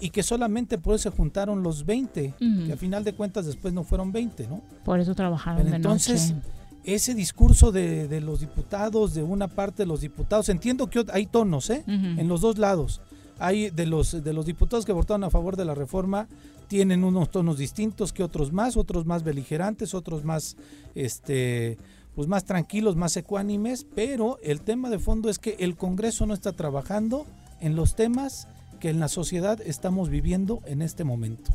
[0.00, 2.66] y que solamente por eso se juntaron los 20, Ujú.
[2.66, 4.60] que a final de cuentas después no fueron 20, ¿no?
[4.84, 6.46] Por eso trabajaron Pero de entonces, noche.
[6.84, 11.26] ese discurso de, de los diputados, de una parte de los diputados, entiendo que hay
[11.26, 11.82] tonos, ¿eh?
[11.86, 13.00] En los dos lados.
[13.40, 16.26] Hay de los, de los diputados que votaron a favor de la reforma,
[16.66, 20.56] tienen unos tonos distintos que otros más, otros más beligerantes, otros más,
[20.94, 21.78] este,
[22.18, 26.34] pues más tranquilos, más ecuánimes, pero el tema de fondo es que el Congreso no
[26.34, 27.26] está trabajando
[27.60, 28.48] en los temas
[28.80, 31.52] que en la sociedad estamos viviendo en este momento.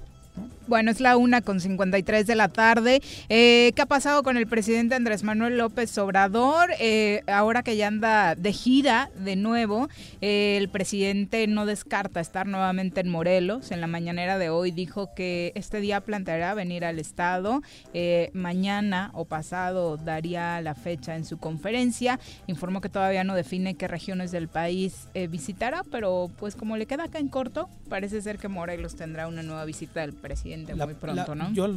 [0.66, 3.02] Bueno, es la una con 53 de la tarde.
[3.28, 6.70] Eh, ¿Qué ha pasado con el presidente Andrés Manuel López Obrador?
[6.80, 9.90] Eh, ahora que ya anda de gira de nuevo,
[10.22, 13.72] eh, el presidente no descarta estar nuevamente en Morelos.
[13.72, 17.62] En la mañanera de hoy dijo que este día planteará venir al Estado.
[17.94, 22.22] Eh, mañana o pasado daría la fecha en su conferencia.
[22.48, 27.04] Informó que todavía no define qué regiones del país visitará, pero pues como le queda
[27.04, 30.96] acá en corto, parece ser que Morelos tendrá una nueva visita del presidente La- muy
[30.96, 31.54] pronto, la- ¿no?
[31.54, 31.68] Yo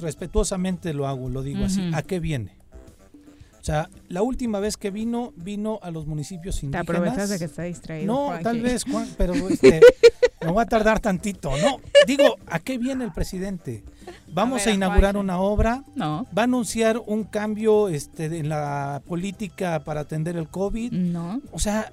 [0.00, 1.90] respetuosamente lo hago, lo digo así.
[1.94, 2.52] ¿A qué viene?
[3.60, 6.82] O sea, la última vez que vino, vino a los municipios Te indígenas.
[6.88, 8.12] aprovechas de que está distraído.
[8.12, 9.80] No, tal vez, Juan, pero este,
[10.44, 11.56] me voy a tardar tantito.
[11.58, 11.76] No,
[12.06, 13.84] digo, ¿a qué viene el presidente?
[14.34, 15.84] Vamos A inaugurar una obra.
[15.94, 16.26] No.
[16.36, 20.90] Va a anunciar un cambio este, en la política para atender el COVID.
[20.92, 21.40] No.
[21.52, 21.92] O sea,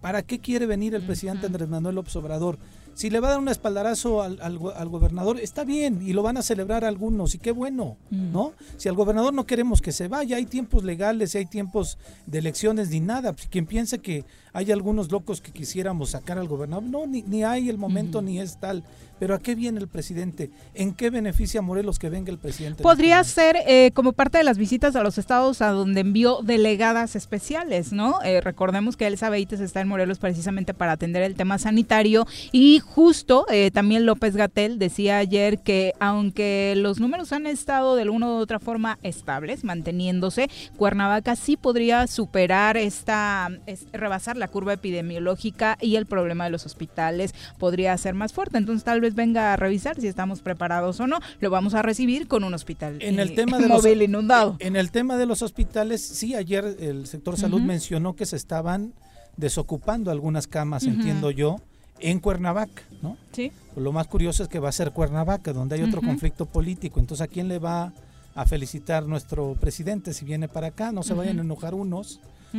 [0.00, 2.58] ¿para qué quiere venir el presidente Andrés Manuel López Obrador?
[2.94, 6.12] Si le va a dar un espaldarazo al, al go- al gobernador, está bien, y
[6.12, 8.32] lo van a celebrar algunos, y qué bueno, Mm.
[8.32, 8.52] ¿no?
[8.76, 12.90] Si al gobernador no queremos que se vaya, hay tiempos legales, hay tiempos de elecciones,
[12.90, 13.32] ni nada.
[13.32, 17.42] Pues, quien piense que hay algunos locos que quisiéramos sacar al gobernador, no, ni, ni
[17.44, 18.82] hay el momento, ni es tal.
[19.18, 20.50] Pero ¿a qué viene el presidente?
[20.74, 22.82] ¿En qué beneficia a Morelos que venga el presidente?
[22.82, 27.14] Podría ser eh, como parte de las visitas a los estados a donde envió delegadas
[27.14, 28.20] especiales, ¿no?
[28.24, 32.80] Eh, recordemos que Elsa Beites está en Morelos precisamente para atender el tema sanitario y
[32.80, 38.26] justo eh, también López Gatel decía ayer que aunque los números han estado de alguna
[38.26, 45.78] u otra forma estables, manteniéndose, Cuernavaca sí podría superar esta, es- rebasar la curva epidemiológica
[45.80, 48.58] y el problema de los hospitales podría ser más fuerte.
[48.58, 51.20] Entonces tal vez venga a revisar si estamos preparados o no.
[51.38, 54.56] Lo vamos a recibir con un hospital En el eh, tema de los, inundado.
[54.58, 58.94] En el tema de los hospitales, sí, ayer el sector salud mencionó que se estaban
[59.36, 61.60] desocupando algunas camas, entiendo yo,
[62.00, 63.16] en Cuernavaca, ¿no?
[63.30, 63.52] Sí.
[63.76, 66.98] Lo más curioso es que va a ser Cuernavaca, donde hay otro conflicto político.
[66.98, 67.92] Entonces, ¿a quién le va
[68.34, 70.90] a felicitar nuestro presidente si viene para acá?
[70.90, 72.18] No se vayan a enojar unos,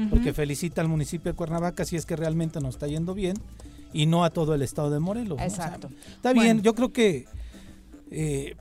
[0.09, 3.37] Porque felicita al municipio de Cuernavaca si es que realmente nos está yendo bien
[3.93, 5.37] y no a todo el estado de Morelos.
[5.39, 5.45] ¿no?
[5.45, 5.89] O sea, Exacto.
[6.15, 6.41] Está Bueno.
[6.41, 7.25] bien, yo creo que
[8.09, 8.55] eh,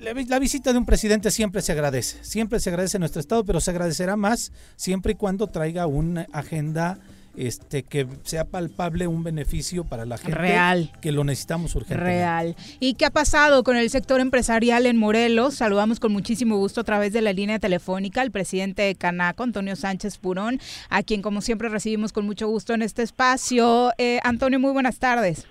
[0.00, 3.60] la visita de un presidente siempre se agradece, siempre se agradece en nuestro estado, pero
[3.60, 6.98] se agradecerá más siempre y cuando traiga una agenda
[7.36, 10.90] este que sea palpable un beneficio para la gente Real.
[11.00, 12.18] que lo necesitamos urgentemente.
[12.18, 12.56] Real.
[12.80, 15.54] ¿Y qué ha pasado con el sector empresarial en Morelos?
[15.54, 19.76] Saludamos con muchísimo gusto a través de la línea telefónica al presidente de Canaco, Antonio
[19.76, 20.60] Sánchez Purón,
[20.90, 23.92] a quien como siempre recibimos con mucho gusto en este espacio.
[23.98, 25.46] Eh, Antonio, muy buenas tardes.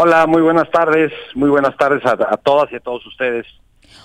[0.00, 3.44] Hola, muy buenas tardes, muy buenas tardes a, a todas y a todos ustedes.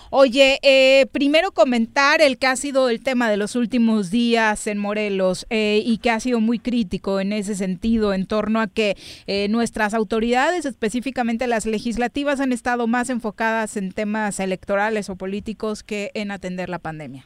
[0.10, 4.78] Oye, eh, primero comentar el que ha sido el tema de los últimos días en
[4.78, 8.96] Morelos eh, y que ha sido muy crítico en ese sentido, en torno a que
[9.28, 15.84] eh, nuestras autoridades, específicamente las legislativas, han estado más enfocadas en temas electorales o políticos
[15.84, 17.26] que en atender la pandemia.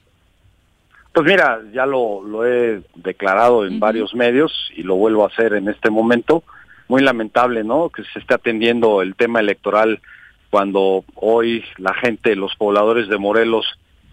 [1.13, 5.53] Pues mira, ya lo, lo he declarado en varios medios y lo vuelvo a hacer
[5.53, 6.43] en este momento.
[6.87, 7.89] Muy lamentable, ¿no?
[7.89, 10.01] Que se esté atendiendo el tema electoral
[10.49, 13.65] cuando hoy la gente, los pobladores de Morelos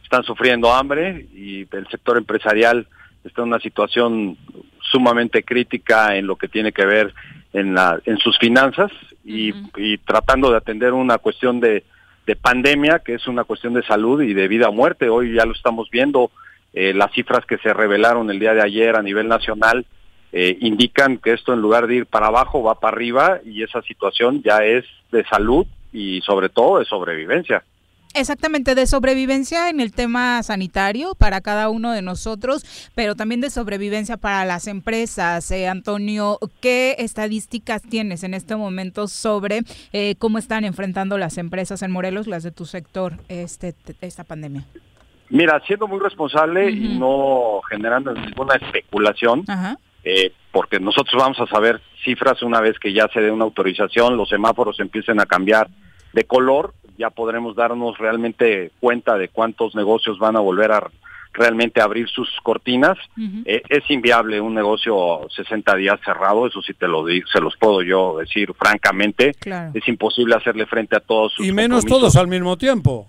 [0.03, 2.87] están sufriendo hambre y el sector empresarial
[3.25, 4.37] está en una situación
[4.81, 7.13] sumamente crítica en lo que tiene que ver
[7.53, 8.93] en, la, en sus finanzas
[9.25, 11.83] y, y tratando de atender una cuestión de,
[12.27, 15.09] de pandemia que es una cuestión de salud y de vida o muerte.
[15.09, 16.31] Hoy ya lo estamos viendo,
[16.73, 19.87] eh, las cifras que se revelaron el día de ayer a nivel nacional
[20.33, 23.81] eh, indican que esto en lugar de ir para abajo va para arriba y esa
[23.83, 27.63] situación ya es de salud y sobre todo de sobrevivencia.
[28.19, 32.65] Exactamente, de sobrevivencia en el tema sanitario para cada uno de nosotros,
[32.95, 35.51] pero también de sobrevivencia para las empresas.
[35.51, 39.61] Eh, Antonio, ¿qué estadísticas tienes en este momento sobre
[39.93, 44.65] eh, cómo están enfrentando las empresas en Morelos, las de tu sector, este, esta pandemia?
[45.29, 49.45] Mira, siendo muy responsable y no generando ninguna especulación,
[50.05, 54.17] eh, porque nosotros vamos a saber cifras una vez que ya se dé una autorización,
[54.17, 55.69] los semáforos empiecen a cambiar
[56.13, 60.89] de color, ya podremos darnos realmente cuenta de cuántos negocios van a volver a
[61.35, 62.97] realmente abrir sus cortinas.
[63.45, 67.57] Eh, es inviable un negocio 60 días cerrado, eso sí te lo digo, se los
[67.57, 69.35] puedo yo decir francamente.
[69.75, 73.09] Es imposible hacerle frente a todos sus Y menos todos al mismo tiempo.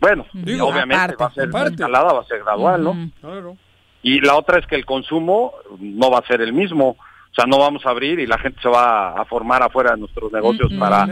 [0.00, 3.10] Bueno, obviamente va a ser escalada, va a ser gradual, ¿no?
[3.20, 3.56] Claro.
[4.02, 6.96] Y la otra es que el consumo no va a ser el mismo.
[7.38, 9.98] O sea, no vamos a abrir y la gente se va a formar afuera de
[9.98, 11.06] nuestros negocios para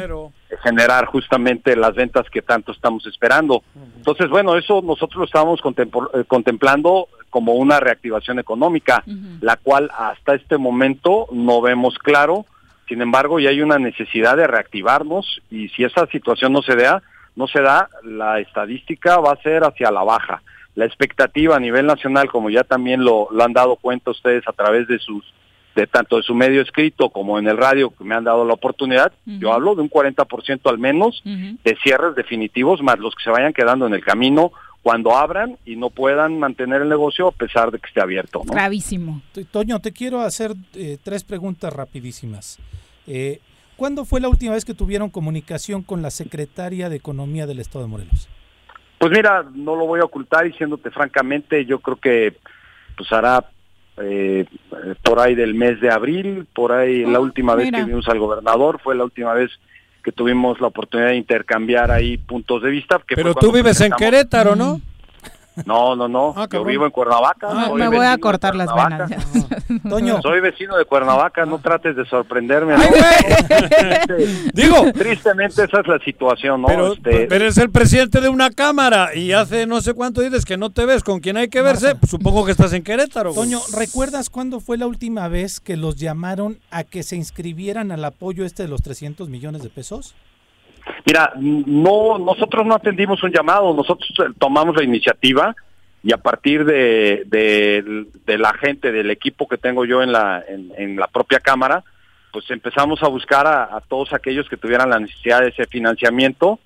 [0.61, 3.63] generar justamente las ventas que tanto estamos esperando.
[3.97, 9.05] Entonces, bueno, eso nosotros lo estábamos eh, contemplando como una reactivación económica,
[9.41, 12.45] la cual hasta este momento no vemos claro.
[12.89, 17.05] Sin embargo, ya hay una necesidad de reactivarnos y si esa situación no se da,
[17.37, 20.43] no se da, la estadística va a ser hacia la baja.
[20.75, 24.53] La expectativa a nivel nacional, como ya también lo, lo han dado cuenta ustedes a
[24.53, 25.25] través de sus
[25.77, 28.55] de tanto de su medio escrito como en el radio que me han dado la
[28.55, 33.31] oportunidad, yo hablo de un 40% al menos de cierres definitivos, más los que se
[33.31, 34.53] vayan quedando en el camino
[34.83, 38.43] cuando abran y no puedan mantener el negocio a pesar de que esté abierto.
[38.45, 38.53] ¿no?
[38.53, 39.21] Gravísimo.
[39.51, 42.59] Toño, te quiero hacer eh, tres preguntas rapidísimas.
[43.07, 43.41] Eh,
[43.77, 47.85] ¿Cuándo fue la última vez que tuvieron comunicación con la secretaria de Economía del Estado
[47.85, 48.29] de Morelos?
[48.99, 52.37] Pues mira, no lo voy a ocultar diciéndote francamente, yo creo que
[52.97, 53.45] pues hará
[53.99, 54.47] eh,
[55.03, 58.81] por ahí del mes de abril, por ahí la última vez que vimos al gobernador
[58.83, 59.51] fue la última vez
[60.05, 63.01] que tuvimos la oportunidad de intercambiar ahí puntos de vista.
[63.07, 64.81] Que Pero tú vives en Querétaro, ¿no?
[65.65, 66.35] No, no, no.
[66.37, 67.49] Ah, Yo vivo en Cuernavaca.
[67.51, 69.11] Ah, me voy a cortar las venas.
[69.89, 70.21] Toño.
[70.23, 72.75] Soy vecino de Cuernavaca, no trates de sorprenderme.
[74.53, 74.93] Digo.
[74.93, 76.69] Tristemente esa es la situación, ¿no?
[76.69, 80.45] Pero, Este, pero eres el presidente de una cámara y hace no sé cuánto dices
[80.45, 83.33] que no te ves con quien hay que verse, pues supongo que estás en Querétaro.
[83.33, 83.49] güey.
[83.49, 88.05] Toño, ¿recuerdas cuándo fue la última vez que los llamaron a que se inscribieran al
[88.05, 90.15] apoyo este de los 300 millones de pesos?
[91.05, 95.55] Mira, no, nosotros no atendimos un llamado, nosotros eh, tomamos la iniciativa
[96.03, 100.97] y a partir de, de, la gente, del equipo que tengo yo en la, en,
[100.97, 101.83] la propia Cámara,
[102.33, 106.61] pues empezamos a buscar a, a todos aquellos que tuvieran la necesidad de ese financiamiento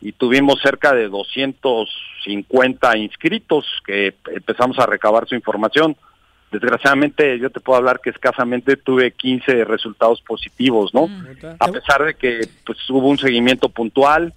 [0.00, 5.96] y tuvimos cerca de 250 inscritos que empezamos a recabar su información.
[6.60, 11.08] Desgraciadamente yo te puedo hablar que escasamente tuve 15 resultados positivos, ¿no?
[11.58, 14.32] A pesar de que pues hubo un seguimiento puntual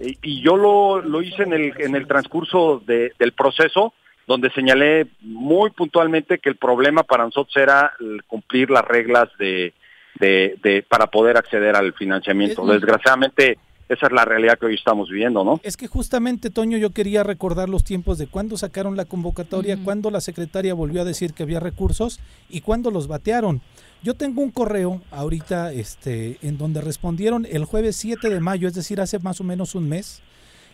[0.00, 3.92] y, y yo lo, lo hice en el, en el transcurso de- del proceso
[4.26, 9.74] donde señalé muy puntualmente que el problema para nosotros era el cumplir las reglas de,
[10.18, 12.62] de, de- para poder acceder al financiamiento.
[12.70, 13.58] Eh, Desgraciadamente
[13.88, 15.60] esa es la realidad que hoy estamos viviendo, ¿no?
[15.62, 20.10] Es que justamente, Toño, yo quería recordar los tiempos de cuándo sacaron la convocatoria, cuándo
[20.10, 23.60] la secretaria volvió a decir que había recursos y cuándo los batearon.
[24.02, 28.74] Yo tengo un correo ahorita este, en donde respondieron el jueves 7 de mayo, es
[28.74, 30.20] decir, hace más o menos un mes,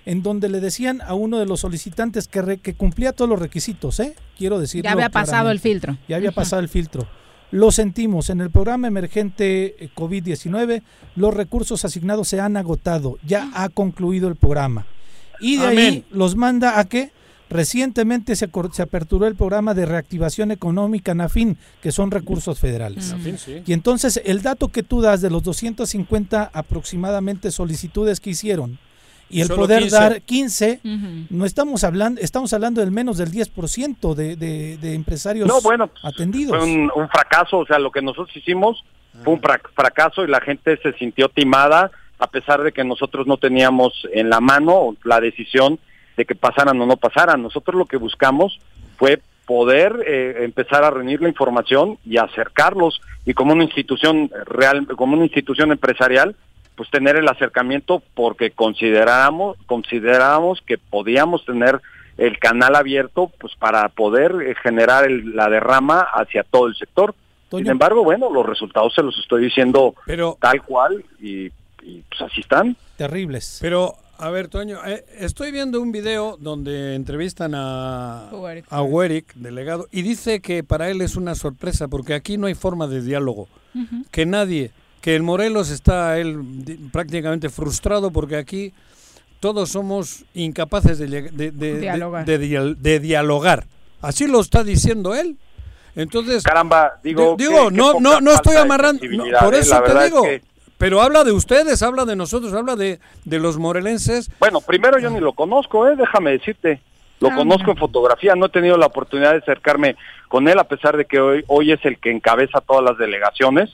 [0.07, 3.39] en donde le decían a uno de los solicitantes que, re- que cumplía todos los
[3.39, 4.15] requisitos, ¿eh?
[4.39, 4.83] Quiero decir.
[4.83, 5.97] Ya había pasado el filtro.
[6.09, 7.07] Ya había pasado el filtro.
[7.51, 10.83] Lo sentimos, en el programa emergente eh, COVID-19
[11.17, 14.87] los recursos asignados se han agotado, ya ha concluido el programa.
[15.41, 17.13] Y de ahí los manda a que
[17.49, 23.15] recientemente se, se aperturó el programa de reactivación económica NAFIN, que son recursos federales.
[23.67, 28.79] Y entonces el dato que tú das de los 250 aproximadamente solicitudes que hicieron
[29.31, 29.97] y el Solo poder 15.
[29.97, 31.07] dar 15, Ujú.
[31.31, 35.91] no estamos hablando, estamos hablando del menos del 10% de, de, de empresarios No, bueno,
[36.03, 36.57] atendidos.
[36.57, 38.85] Fue un, un fracaso, o sea, lo que nosotros hicimos
[39.25, 43.27] fue un fra- fracaso y la gente se sintió timada a pesar de que nosotros
[43.27, 45.79] no teníamos en la mano la decisión
[46.17, 47.43] de que pasaran o no pasaran.
[47.43, 48.59] Nosotros lo que buscamos
[48.99, 54.87] fue poder eh, empezar a reunir la información y acercarlos y como una institución real,
[54.97, 56.37] como una institución empresarial,
[56.81, 61.79] pues tener el acercamiento porque consideramos consideramos que podíamos tener
[62.17, 67.15] el canal abierto pues para poder eh, generar el- la derrama hacia todo el sector.
[67.51, 71.49] Sin embargo, bueno, los resultados se los estoy diciendo Pero- tal cual y,
[71.83, 72.75] y, pues así están.
[72.97, 73.59] Terribles.
[73.61, 78.65] Pero, a ver, Toño, eh, estoy viendo un video donde entrevistan a, Ueric.
[78.71, 82.55] a Ueric, delegado, y dice que para él es una sorpresa porque aquí no hay
[82.55, 83.49] forma de diálogo.
[84.11, 84.71] Que nadie,
[85.01, 86.39] que el Morelos está él
[86.93, 88.73] prácticamente frustrado porque aquí
[89.41, 92.25] todos somos incapaces de, de, de- Dialogar.
[92.27, 93.67] de dial- de dialogar.
[94.03, 95.37] Así lo está diciendo él.
[95.97, 99.59] Entonces, Caramba, digo, di- digo no, no, no estoy amarrando, no, por ¿eh?
[99.59, 100.23] eso te es digo.
[100.23, 100.43] que-
[100.79, 104.31] Pero habla de ustedes, habla de nosotros, habla de, de los morelenses.
[104.39, 106.81] Bueno, primero yo ni lo conozco, eh, déjame decirte.
[107.21, 107.73] Lo Ah, conozco mira.
[107.73, 109.97] en fotografía, no he tenido la oportunidad de acercarme
[110.29, 113.71] con él, a pesar de que hoy, hoy es el que encabeza todas las delegaciones,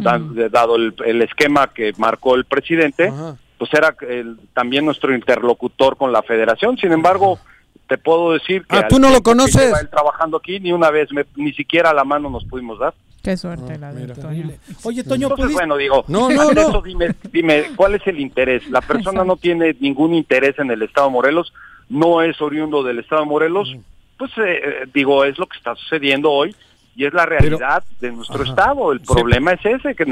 [0.00, 3.12] da- de- dado el, el esquema que marcó el presidente,
[3.58, 6.76] pues era el- también nuestro interlocutor con la federación.
[6.76, 7.38] Sin embargo,
[7.86, 8.76] te puedo decir que...
[8.76, 9.72] Ah, ¿tú no lo conoces?
[9.80, 12.94] él trabajando aquí, ni una vez, me- ni siquiera la mano nos pudimos dar.
[13.22, 14.50] Qué suerte la de Toño.
[14.84, 16.60] Oye, Toño, Entonces, ¿pudiste- bueno, digo, No, no, no.
[16.60, 18.68] eso dime, dime, ¿cuál es el interés?
[18.70, 21.52] La persona no tiene ningún interés en el Estado de Morelos,
[21.88, 23.74] no es oriundo del Estado de Morelos,
[24.16, 26.54] pues eh, eh, digo, es lo que está sucediendo hoy
[26.96, 28.50] y es la realidad de nuestro Ajá.
[28.50, 28.92] Estado.
[28.92, 29.06] El Sí.
[29.06, 30.04] problema es ese, que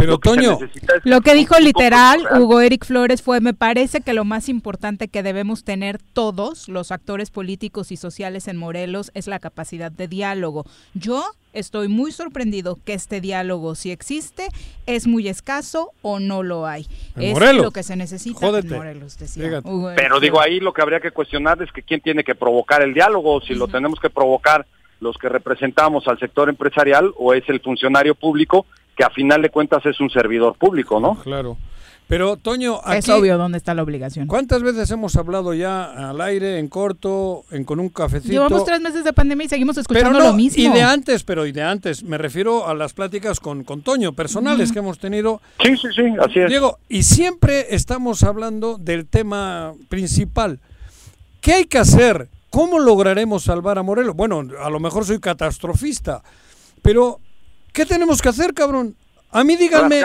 [0.00, 2.26] Pero, lo que Toño, es Lo que dijo literal.
[2.38, 6.90] Hugo Eric Flores fue, me parece que lo más importante que debemos tener todos los
[6.90, 10.64] actores políticos y sociales en Morelos es la capacidad de diálogo.
[10.94, 14.48] Yo estoy muy sorprendido que este diálogo, si existe,
[14.86, 16.86] es muy escaso o no lo hay.
[17.16, 17.64] En es Morelos.
[17.64, 18.68] lo que se necesita Jódete.
[18.68, 19.60] en Morelos, decía.
[19.64, 22.34] Hugo Eric Pero digo, ahí lo que habría que cuestionar es que quién tiene que
[22.34, 24.66] provocar el diálogo, si lo tenemos que provocar
[25.00, 28.66] los que representamos al sector empresarial o es el funcionario público
[29.00, 31.14] que a final de cuentas es un servidor público, ¿no?
[31.22, 31.56] Claro.
[32.06, 34.26] Pero, Toño, aquí, Es obvio dónde está la obligación.
[34.26, 38.30] ¿cuántas veces hemos hablado ya al aire, en corto, en con un cafecito?
[38.30, 40.62] Llevamos tres meses de pandemia y seguimos Pero escuchando no, lo mismo.
[40.62, 44.12] y de antes, pero y de antes, me refiero a las pláticas con, con Toño,
[44.12, 45.40] personales que hemos tenido.
[45.62, 46.50] Sí, sí, sí, así es.
[46.50, 50.58] Diego, y siempre estamos hablando del tema principal.
[51.40, 52.28] ¿Qué hay que hacer?
[52.50, 54.14] ¿Cómo lograremos salvar a Morelos?
[54.14, 56.22] Bueno, a lo mejor soy catastrofista,
[56.82, 57.20] pero
[57.72, 58.94] ¿qué tenemos que hacer, cabrón?
[59.32, 60.02] A mí díganme.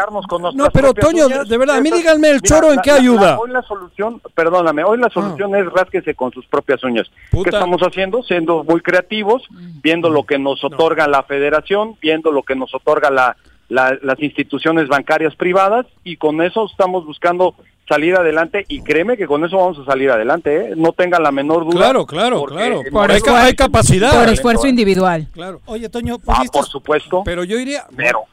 [0.54, 1.50] No, pero Toño, uñas.
[1.50, 3.22] de verdad, a mí díganme el mira, choro en la- qué la- ayuda.
[3.32, 7.10] la- hoy la solución, perdóname, hoy la solución es rásquese con sus propias uñas.
[7.32, 8.22] ¿Qué estamos haciendo?
[8.22, 9.42] Siendo muy creativos,
[9.82, 13.36] viendo lo que nos otorga la federación, viendo lo que nos otorga la,
[13.68, 17.56] la- las instituciones bancarias privadas y con eso estamos buscando
[17.88, 20.74] salir adelante y créeme que con eso vamos a salir adelante, ¿eh?
[20.76, 21.78] no tengan la menor duda.
[21.78, 22.82] Claro, claro, claro.
[22.92, 24.20] Por hay capacidad.
[24.20, 25.28] Por esfuerzo individual.
[25.32, 25.62] Claro.
[25.66, 27.22] Oye, Toño, Ah, ¿pudiste, por supuesto.
[27.24, 27.86] Pero yo iría.
[27.96, 28.24] Pero.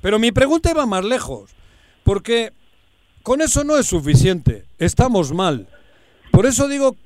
[0.00, 1.50] Pero mi pregunta iba más lejos.
[2.02, 2.52] Porque
[3.22, 4.64] con eso no es suficiente.
[4.78, 5.66] Estamos mal.
[6.30, 6.96] Por eso digo,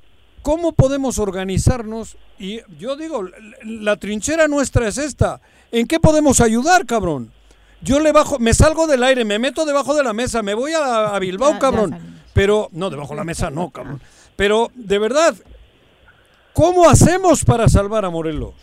[0.41, 2.17] ¿cómo podemos organizarnos?
[2.39, 3.25] Y yo digo,
[3.63, 5.41] la trinchera nuestra es esta.
[5.71, 7.31] ¿En qué podemos ayudar, cabrón?
[7.83, 10.71] Yo le bajo, me salgo del aire, me meto debajo de la mesa, me voy
[10.73, 12.19] a, a Bilbao, Ya- cabrón.
[12.33, 14.01] Pero, no, debajo de la mesa no, cabrón.
[14.35, 15.35] Pero, de verdad,
[16.53, 18.53] ¿cómo hacemos para salvar a Morelos?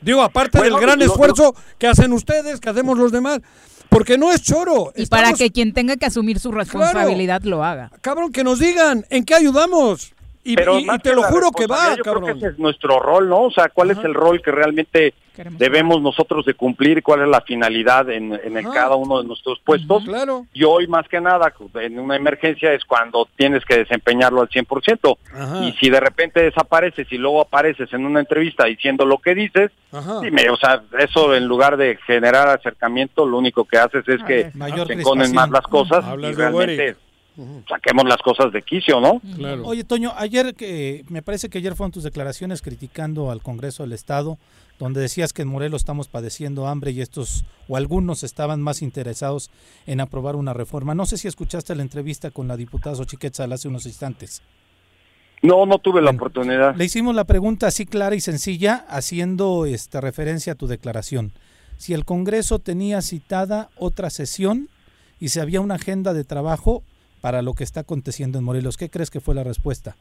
[0.00, 3.40] Digo, aparte Bueno, del gran esfuerzo que hacen ustedes, que hacemos los demás,
[3.88, 4.92] porque no es choro.
[4.96, 7.90] Y para que quien tenga que asumir su responsabilidad lo haga.
[8.02, 10.12] Cabrón, que nos digan en qué ayudamos.
[10.44, 13.00] Y, Pero y- te que lo juro que va, yo creo que ese es nuestro
[13.00, 13.44] rol, ¿no?
[13.44, 15.14] O sea, ¿cuál es el rol que realmente
[15.58, 17.02] debemos nosotros de cumplir?
[17.02, 20.04] ¿Cuál es la finalidad en, en el cada uno de nuestros puestos?
[20.04, 20.46] Claro.
[20.52, 25.16] Y hoy más que nada, en una emergencia es cuando tienes que desempeñarlo al 100%.
[25.32, 25.64] Ajá.
[25.64, 29.70] Y si de repente desapareces y luego apareces en una entrevista diciendo lo que dices,
[30.20, 34.50] dime, o sea, eso en lugar de generar acercamiento, lo único que haces es que
[34.54, 36.96] Mayor se enconen más las cosas y realmente.
[37.68, 39.20] Saquemos las cosas de quicio, ¿no?
[39.36, 39.64] Claro.
[39.64, 43.92] Oye, Toño, ayer que me parece que ayer fueron tus declaraciones criticando al Congreso del
[43.92, 44.38] Estado,
[44.78, 49.50] donde decías que en Morelos estamos padeciendo hambre y estos o algunos estaban más interesados
[49.86, 50.94] en aprobar una reforma.
[50.94, 54.42] No sé si escuchaste la entrevista con la diputada Xochiquetzal hace unos instantes.
[55.42, 56.74] No, no tuve la oportunidad.
[56.74, 61.32] Le hicimos la pregunta así clara y sencilla, haciendo esta referencia a tu declaración.
[61.76, 64.70] Si el Congreso tenía citada otra sesión
[65.20, 66.82] y si había una agenda de trabajo
[67.24, 68.76] para lo que está aconteciendo en Morelos.
[68.76, 69.96] ¿Qué crees que fue la respuesta?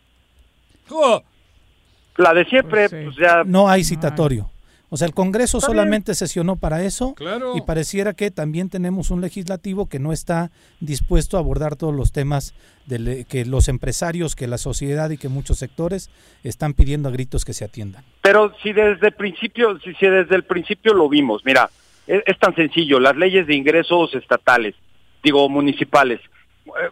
[2.18, 3.44] La de siempre, pues ya...
[3.46, 4.50] No hay citatorio.
[4.90, 7.56] O sea, el Congreso Está solamente sesionó para eso Claro.
[7.56, 10.52] y pareciera que también tenemos un legislativo que no está
[10.82, 12.54] dispuesto a abordar todos los temas
[12.88, 16.10] del- que los empresarios, que la sociedad y que muchos sectores
[16.44, 18.04] están pidiendo a gritos que se atiendan.
[18.22, 21.70] Pero si desde el principio, si, si desde el principio lo vimos, mira,
[22.06, 24.76] es, es tan sencillo, las leyes de ingresos estatales,
[25.24, 26.28] digo municipales, eh,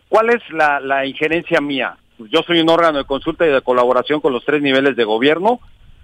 [0.10, 1.98] ¿cuál es la, la injerencia mía?
[2.18, 5.60] Yo soy un órgano de consulta y de colaboración con los tres niveles de gobierno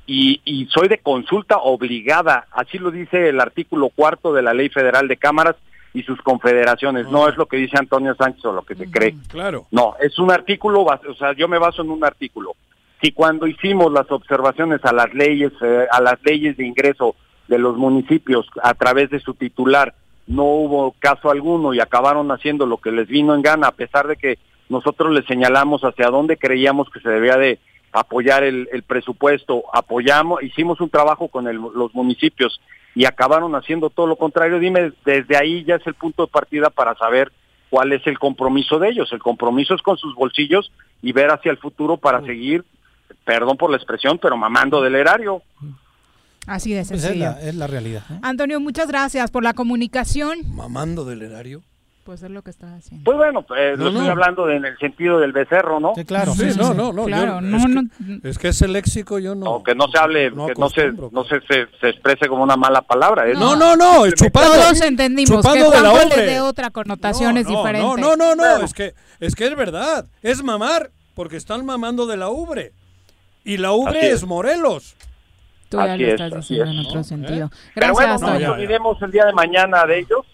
[0.05, 4.70] y, y soy de consulta obligada, así lo dice el artículo cuarto de la Ley
[4.70, 5.55] Federal de Cámaras
[5.93, 9.15] y sus confederaciones, no es lo que dice Antonio Sánchez o lo que se cree.
[9.30, 9.65] Claro.
[9.72, 12.55] No, es un artículo, o sea, yo me baso en un artículo.
[13.01, 17.15] Si cuando hicimos las observaciones a las leyes, eh, a las leyes de ingreso
[17.47, 19.93] de los municipios a través de su titular,
[20.28, 24.07] no hubo caso alguno y acabaron haciendo lo que les vino en gana, a pesar
[24.07, 24.38] de que
[24.69, 27.59] nosotros les señalamos hacia dónde creíamos que se debía de
[27.93, 32.59] apoyar el, el presupuesto, apoyamos, hicimos un trabajo con el- los municipios
[32.93, 34.59] y acabaron haciendo todo lo contrario.
[34.59, 37.32] Dime, desde ahí ya es el punto de partida para saber
[37.69, 39.11] cuál es el compromiso de ellos.
[39.13, 40.71] El compromiso es con sus bolsillos
[41.01, 42.65] y ver hacia el futuro para seguir,
[43.23, 45.41] perdón por la expresión, pero mamando del erario.
[46.48, 47.26] Así de Pues es, sencillo.
[47.26, 48.04] la, es la realidad.
[48.22, 50.39] Antonio, muchas gracias por la comunicación.
[50.56, 51.62] Mamando del erario.
[52.06, 53.04] Pues es lo que está haciendo.
[53.04, 55.91] Pues bueno, eh, No, lo estoy hablando de- en el sentido del becerro, ¿no?
[55.93, 56.34] Sí, claro.
[56.34, 57.04] Sí, no, no, no.
[57.04, 57.89] Claro, yo- no, es, que, no.
[58.24, 59.43] es que ese léxico yo no.
[59.43, 62.43] No, que no se hable, No que no se, no se, se, se exprese como
[62.43, 63.28] una mala palabra.
[63.28, 64.54] es- No, no, no, el chupando.
[64.54, 67.86] Todos entendimos que chupando de la dé otra connotación es no, diferente.
[68.02, 72.06] No, no, no, no, es que es que es verdad, es mamar, porque están mamando
[72.08, 72.72] de la ubre.
[73.43, 74.24] Y la ubre es.
[74.26, 74.95] Morelos.
[75.70, 76.80] Tú ya Así lo es, estás así diciendo es.
[76.80, 77.03] en otro ¿Eh?
[77.03, 77.49] sentido.
[77.76, 80.26] Pero Gracias, bueno, no nos olvidemos el día de mañana de ellos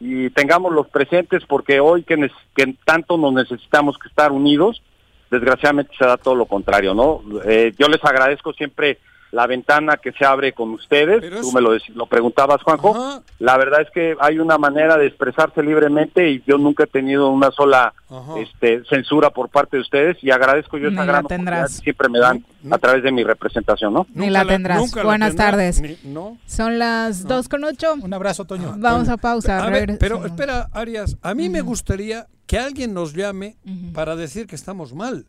[0.00, 4.82] y tengámoslos presentes porque hoy que, que tanto nos necesitamos que estar unidos,
[5.30, 7.22] desgraciadamente se da todo lo contrario, ¿no?
[7.44, 8.98] Eh, yo les agradezco siempre
[9.30, 12.96] la ventana que se abre con ustedes, Pero tú es- me lo, lo preguntabas, Juanjo,
[12.96, 13.22] Ajá.
[13.38, 17.28] la verdad es que hay una manera de expresarse libremente y yo nunca he tenido
[17.28, 18.38] una sola Ajá.
[18.38, 21.58] este, censura por parte de ustedes y agradezco yo Ni esa la gran tendrás.
[21.58, 24.06] oportunidad que siempre me dan a través de mi representación, ¿no?
[24.14, 24.78] Ni la tendrás.
[24.78, 25.80] nunca la Buenas tardes.
[25.82, 26.38] ni- no.
[26.46, 27.94] Son las dos con ocho.
[28.00, 28.74] Un abrazo, Toño.
[28.78, 29.62] Vamos a pausa.
[29.62, 33.56] A ver, pero espera, Arias, a mí me gustaría que alguien nos llame
[33.92, 35.26] para decir que estamos mal.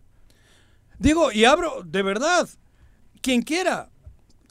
[0.97, 2.47] Digo, y abro, de verdad,
[3.22, 3.90] quien quiera,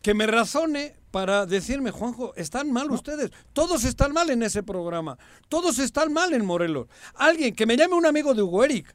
[0.02, 3.30] que me razone para decirme, Juanjo, están mal ustedes.
[3.52, 5.18] Todos están mal en ese programa.
[5.48, 6.86] Todos están mal en Morelos.
[7.14, 8.94] Alguien, que me llame un amigo de Hugo Eric.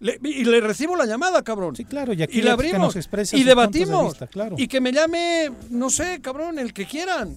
[0.00, 1.74] Le- y le recibo la llamada, cabrón.
[1.74, 4.54] Sí, claro, y aquí y la que abrimos nos y de debatimos vista, claro.
[4.58, 7.36] y que me llame no sé cabrón el que quieran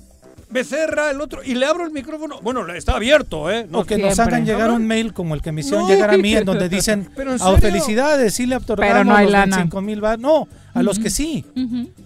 [0.52, 4.20] Becerra el otro y le abro el micrófono bueno está abierto eh o que nos
[4.20, 5.90] hagan llegar un mail como el que me hicieron No.
[5.90, 7.60] llegar a mí, en donde dicen, Pero en "Ah, serio.
[7.60, 9.56] felicidades, sí le otorgamos Pero no hay los lana.
[9.58, 10.20] 25 mil bar-".
[10.20, 11.46] No, a los que sí.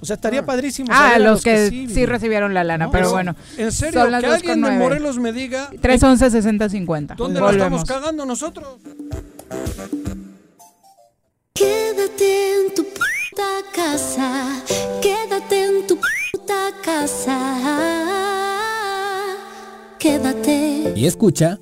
[0.02, 0.90] O sea, estaría padrísimo.
[0.92, 3.36] Ah, a los que, sí, sí, recibieron la lana, No, pero eso- bueno.
[3.58, 4.72] en serio Son las que alguien de.
[4.72, 7.16] Morelos me diga 311 6050.
[7.16, 7.82] dónde la Volvemos.
[7.82, 8.68] estamos cagando nosotros
[11.54, 14.62] Quédate en tu puta casa,
[15.02, 17.38] quédate en tu puta casa,
[20.06, 20.94] quédate.
[20.96, 21.60] Y escucha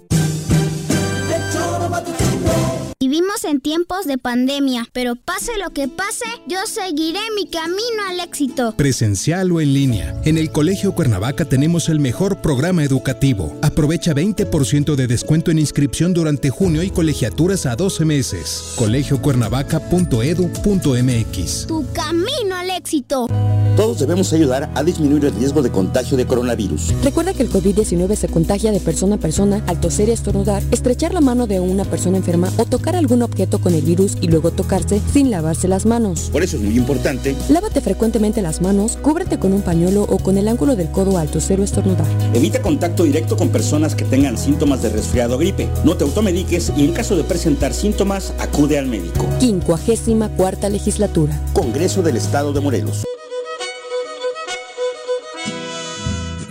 [3.03, 8.21] Vivimos en tiempos de pandemia, pero pase lo que pase, yo seguiré mi camino al
[8.21, 8.73] éxito.
[8.77, 10.15] Presencial o en línea.
[10.23, 13.57] En el Colegio Cuernavaca tenemos el mejor programa educativo.
[13.61, 18.73] Aprovecha 20% de descuento en inscripción durante junio y colegiaturas a 12 meses.
[18.77, 21.67] colegiocuernavaca.edu.mx.
[21.67, 23.27] Tu camino al éxito.
[23.75, 26.93] Todos debemos ayudar a disminuir el riesgo de contagio de coronavirus.
[27.03, 31.13] Recuerda que el COVID-19 se contagia de persona a persona al toser y estornudar, estrechar
[31.13, 34.51] la mano de una persona enferma o tocar algún objeto con el virus y luego
[34.51, 36.29] tocarse sin lavarse las manos.
[36.31, 40.37] Por eso es muy importante, Lávate frecuentemente las manos, cúbrete con un pañuelo o con
[40.37, 42.07] el ángulo del codo al toser o estornudar.
[42.33, 45.69] evita contacto directo con personas que tengan síntomas de resfriado o gripe.
[45.83, 49.25] No te automediques y en caso de presentar síntomas, acude al médico.
[49.39, 51.39] 54 legislatura.
[51.53, 53.03] Congreso del Estado de Morelos.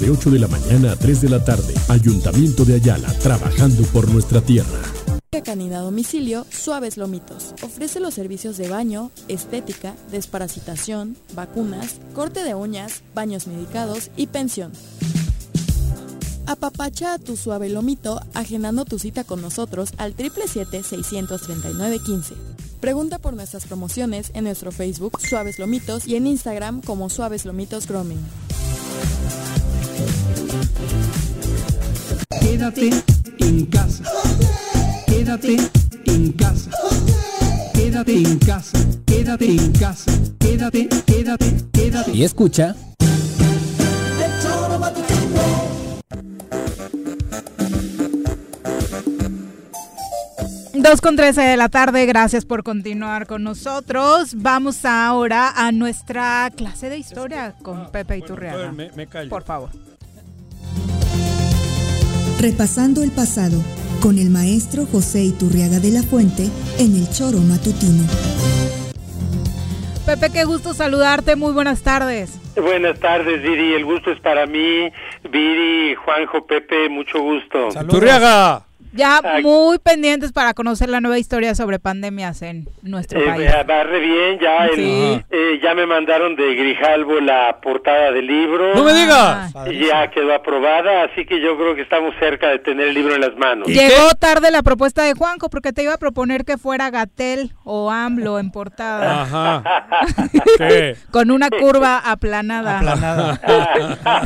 [0.00, 1.74] de 8 de la mañana a 3 de la tarde.
[1.88, 4.80] Ayuntamiento de Ayala, trabajando por nuestra tierra.
[5.42, 7.54] Canina domicilio Suaves Lomitos.
[7.62, 14.72] Ofrece los servicios de baño, estética, desparasitación, vacunas, corte de uñas, baños medicados y pensión.
[16.46, 22.34] Apapacha a tu suave lomito agendando tu cita con nosotros al 777-639-15.
[22.80, 27.88] Pregunta por nuestras promociones en nuestro Facebook Suaves Lomitos y en Instagram como Suaves Lomitos
[27.88, 28.20] Grooming.
[32.54, 32.90] Quédate
[33.38, 34.04] en casa.
[35.06, 35.56] Quédate
[36.04, 36.70] en casa.
[37.74, 38.78] Quédate en casa.
[39.04, 40.12] Quédate en casa.
[40.38, 42.12] Quédate, quédate, quédate.
[42.12, 42.76] Y escucha.
[50.74, 54.36] Dos con 13 de la tarde, gracias por continuar con nosotros.
[54.36, 58.70] Vamos ahora a nuestra clase de historia con Pepe Iturriaga.
[58.70, 59.28] Me, me callo.
[59.28, 59.70] Por favor.
[62.44, 63.56] Repasando el pasado
[64.02, 68.04] con el maestro José Iturriaga de la Fuente en el Choro Matutino.
[70.04, 71.36] Pepe, qué gusto saludarte.
[71.36, 72.38] Muy buenas tardes.
[72.54, 73.72] Buenas tardes, Viri.
[73.72, 74.92] El gusto es para mí.
[75.30, 77.70] Viri, Juanjo, Pepe, mucho gusto.
[77.82, 78.66] Iturriaga.
[78.96, 83.50] Ya muy pendientes para conocer la nueva historia sobre pandemias en nuestro Eh, país.
[83.68, 85.22] va re bien, ya, el- Sí.
[85.30, 88.74] eh, ya me mandaron de Grijalvo la portada del libro.
[88.74, 89.52] ¡No me digas!
[89.88, 93.20] Ya quedó aprobada, así que yo creo que estamos cerca de tener el libro en
[93.22, 93.66] las manos.
[93.66, 97.90] Llegó tarde la propuesta de Juanjo porque te iba a proponer que fuera Gatel o
[97.90, 99.22] AMLO en portada.
[99.22, 99.86] Ajá.
[100.58, 100.96] ¿Qué?
[101.10, 103.40] Con una curva aplanada.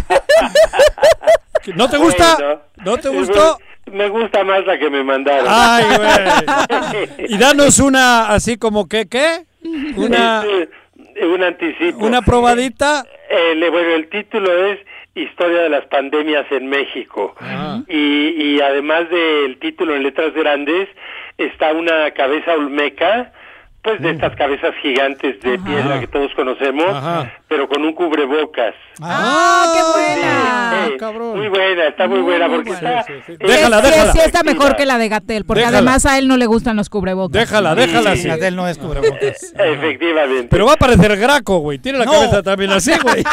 [1.74, 2.36] ¿No te gusta?
[2.38, 3.58] Bueno, ¿No te gustó?
[3.92, 5.46] Me gusta más la que me mandaron.
[5.48, 7.26] Ay, güey.
[7.32, 9.44] Y danos una así como que, ¿qué?
[9.96, 12.04] Una, Este, un anticipo.
[12.04, 13.04] una probadita.
[13.30, 14.78] Eh, le- bueno, el título es
[15.14, 17.34] Historia de las pandemias en México.
[17.40, 17.80] Ah.
[17.88, 20.88] Y, y además del título en letras grandes,
[21.38, 23.32] está una cabeza olmeca,
[23.82, 26.86] pues de estas cabezas gigantes de piedra que todos conocemos,
[27.48, 28.74] pero con un cubrebocas.
[29.00, 30.86] ¡Ah, qué buena!
[30.86, 30.98] Eh,
[31.36, 33.04] Muy buena, está muy, buena porque está...
[33.38, 34.12] Déjala, Sí, déjala.
[34.12, 35.78] sí está mejor que la de Gatel, porque Déjala.
[35.78, 37.32] además a él no le gustan los cubrebocas.
[37.40, 38.26] Déjala, déjala así.
[38.28, 39.54] Gatel no es cubrebocas.
[39.58, 40.48] Efectivamente.
[40.50, 41.78] Pero va a parecer Graco, güey.
[41.78, 42.12] Tiene la No.
[42.12, 43.22] cabeza también así, güey.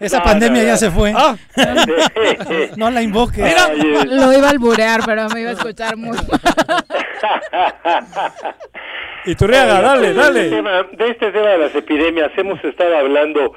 [0.00, 0.78] Esa No, pandemia no, ya no.
[0.78, 1.12] se fue.
[1.14, 1.36] Ah.
[2.76, 3.54] no la invoque.
[4.06, 6.16] Lo iba a alburear, pero me iba a escuchar muy
[9.24, 10.40] Y Turriaga, Oiga, dale, de dale.
[10.44, 13.54] este tema- de este tema de las epidemias hemos estado hablando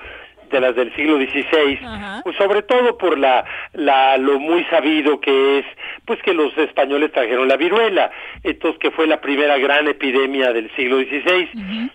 [0.51, 1.79] de las del siglo XVI,
[2.23, 3.43] pues sobre todo por la,
[3.73, 5.65] la lo muy sabido que es,
[6.05, 8.11] pues que los españoles trajeron la viruela,
[8.43, 11.49] entonces que fue la primera gran epidemia del siglo XVI.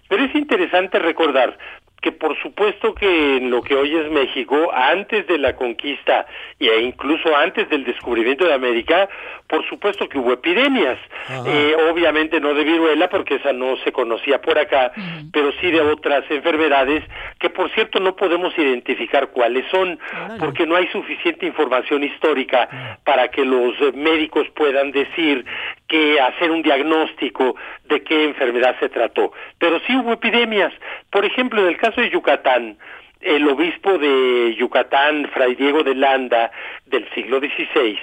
[0.09, 1.57] Pero es interesante recordar
[2.03, 6.27] que por supuesto que en lo que hoy es México, antes de la conquista
[6.59, 9.09] e incluso antes del descubrimiento de América,
[9.51, 10.97] por supuesto que hubo epidemias.
[11.45, 14.93] Eh, obviamente no de viruela, porque esa no se conocía por acá,
[15.33, 17.03] pero sí de otras enfermedades
[17.41, 19.99] que, por cierto, no podemos identificar cuáles son,
[20.39, 25.45] porque no hay suficiente información histórica para que los médicos puedan decir
[25.89, 27.57] que hacer un diagnóstico
[27.87, 29.33] de qué enfermedad se trató.
[29.59, 30.73] Pero sí hubo epidemias.
[31.11, 32.79] Por ejemplo, en el caso de Yucatán,
[33.21, 36.51] el obispo de Yucatán, Fray Diego de Landa,
[36.87, 37.99] del siglo XVI,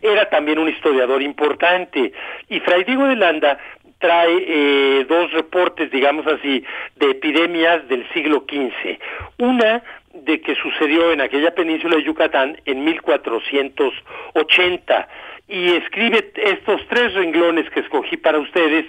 [0.00, 2.12] era también un historiador importante.
[2.48, 3.58] Y Fray Diego de Landa
[3.98, 6.64] trae eh, dos reportes, digamos así,
[6.96, 8.98] de epidemias del siglo XV.
[9.38, 9.82] Una
[10.12, 15.08] de que sucedió en aquella península de Yucatán en 1480
[15.48, 18.86] y escribe estos tres renglones que escogí para ustedes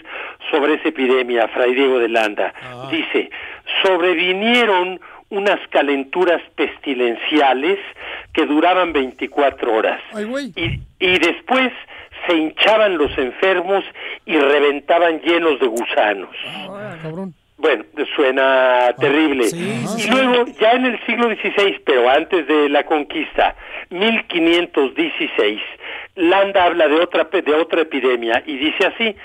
[0.51, 2.53] sobre esa epidemia, Fray Diego de Landa.
[2.89, 3.29] Dice,
[3.83, 4.99] sobrevinieron
[5.33, 7.79] unas calenturas pestilenciales
[8.33, 9.99] que duraban 24 horas.
[10.55, 11.71] y, y después
[12.27, 13.83] se hinchaban los enfermos
[14.25, 16.29] y reventaban llenos de gusanos.
[17.57, 17.83] Bueno,
[18.15, 19.45] suena terrible.
[19.53, 23.55] y luego, ya en el siglo XVI, pero antes de la conquista,
[23.89, 25.61] 1516,
[26.15, 29.15] Landa habla de otra, de otra epidemia y dice así,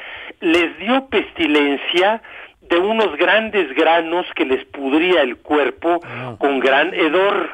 [0.41, 2.23] les dio pestilencia
[2.69, 6.37] de unos grandes granos que les pudría el cuerpo ah.
[6.39, 7.51] con gran hedor,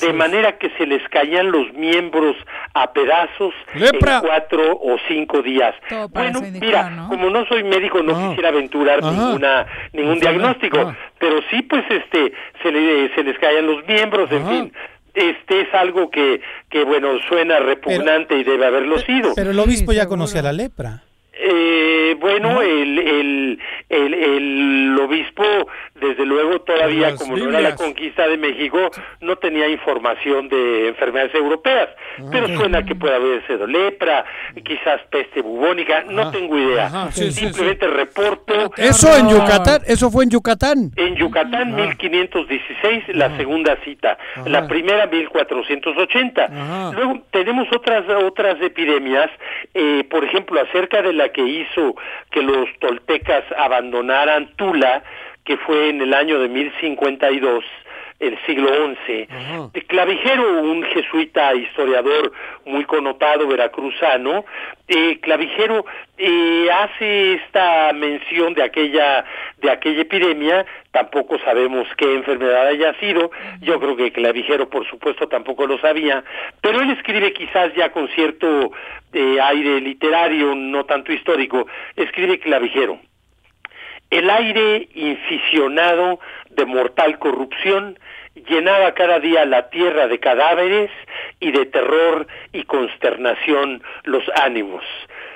[0.00, 2.36] de manera que se les caían los miembros
[2.74, 5.74] a pedazos en cuatro o cinco días.
[6.10, 8.28] bueno, mira, como no soy médico, no ah.
[8.28, 10.96] quisiera aventurar ninguna ningún diagnóstico, ah.
[11.18, 12.32] pero sí, pues, este,
[12.62, 14.72] se, le, se les caían los miembros, en fin
[15.14, 16.40] este es algo que,
[16.70, 19.32] que bueno, suena repugnante y debe haberlo sido.
[19.34, 21.02] Pero el obispo ya conocía la lepra.
[21.32, 25.44] Eh, bueno, el, el, el, el, obispo,
[26.00, 31.34] desde luego, todavía, como no era la conquista de México, no tenía información de enfermedades
[31.34, 31.88] europeas.
[32.18, 34.24] Ah, pero suena que puede haber sido lepra,
[34.64, 37.10] quizás peste bubónica, no tengo idea.
[37.10, 38.72] Simplemente reporto.
[38.76, 40.90] Eso en Yucatán, eso fue en Yucatán.
[40.96, 44.18] En Yucatán, 1516, la segunda cita.
[44.46, 46.92] La primera, 1480.
[46.94, 49.30] Luego tenemos otras, otras epidemias,
[49.74, 51.94] eh, por ejemplo, acerca de la que hizo
[52.30, 55.02] que los toltecas abandonaran Tula,
[55.48, 57.64] que fue en el año de 1052,
[58.20, 58.68] el siglo
[59.06, 59.26] XI.
[59.86, 62.32] Clavijero, un jesuita historiador
[62.66, 64.44] muy connotado veracruzano,
[64.88, 65.86] eh, Clavijero
[66.18, 69.24] eh, hace esta mención de aquella
[69.56, 70.66] de aquella epidemia.
[70.90, 73.30] Tampoco sabemos qué enfermedad haya sido.
[73.62, 76.22] Yo creo que Clavijero, por supuesto, tampoco lo sabía.
[76.60, 78.70] Pero él escribe quizás ya con cierto
[79.14, 81.66] eh, aire literario, no tanto histórico.
[81.96, 82.98] Escribe Clavijero.
[84.10, 86.18] El aire inficionado
[86.50, 87.98] de mortal corrupción
[88.48, 90.90] llenaba cada día la tierra de cadáveres
[91.40, 94.82] y de terror y consternación los ánimos.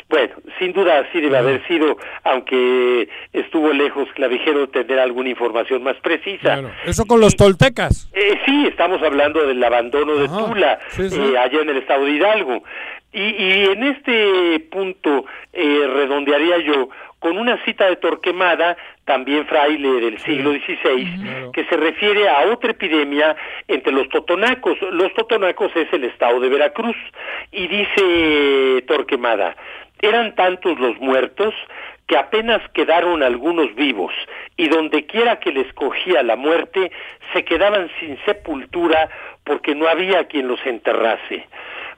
[0.09, 5.97] Bueno, sin duda así debe haber sido, aunque estuvo lejos Clavijero tener alguna información más
[6.03, 6.61] precisa.
[6.85, 8.11] Eso con los toltecas.
[8.13, 12.63] Eh, sí, estamos hablando del abandono de Tula, eh, allá en el estado de Hidalgo.
[13.11, 16.91] Y, y en este punto eh, redondearía yo
[17.23, 22.73] con una cita de Torquemada, también fraile del siglo XVI, que se refiere a otra
[22.73, 23.37] epidemia
[23.69, 24.77] entre los totonacos.
[24.91, 26.97] Los totonacos es el estado de Veracruz.
[27.53, 29.55] Y dice Torquemada,
[30.01, 31.55] eran tantos los muertos
[32.09, 34.13] que apenas quedaron algunos vivos,
[34.57, 36.91] y donde quiera que les cogía la muerte,
[37.33, 39.09] se quedaban sin sepultura
[39.45, 41.47] porque no había quien los enterrase.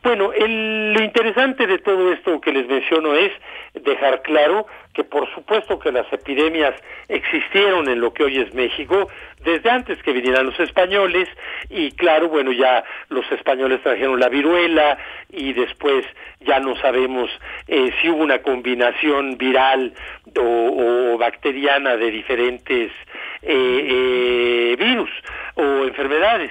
[0.04, 3.32] Bueno, lo interesante de todo esto que les menciono es
[3.72, 6.74] dejar claro que por supuesto que las epidemias
[7.08, 9.08] existieron en lo que hoy es México
[9.42, 11.26] desde antes que vinieran los españoles
[11.70, 14.98] y claro, bueno, ya los españoles trajeron la viruela
[15.32, 16.04] y después
[16.40, 17.30] ya no sabemos
[17.66, 19.94] eh, si hubo una combinación viral
[20.38, 22.92] o, bacteriana de diferentes
[23.40, 25.10] eh, eh, virus
[25.54, 26.50] o enfermedades.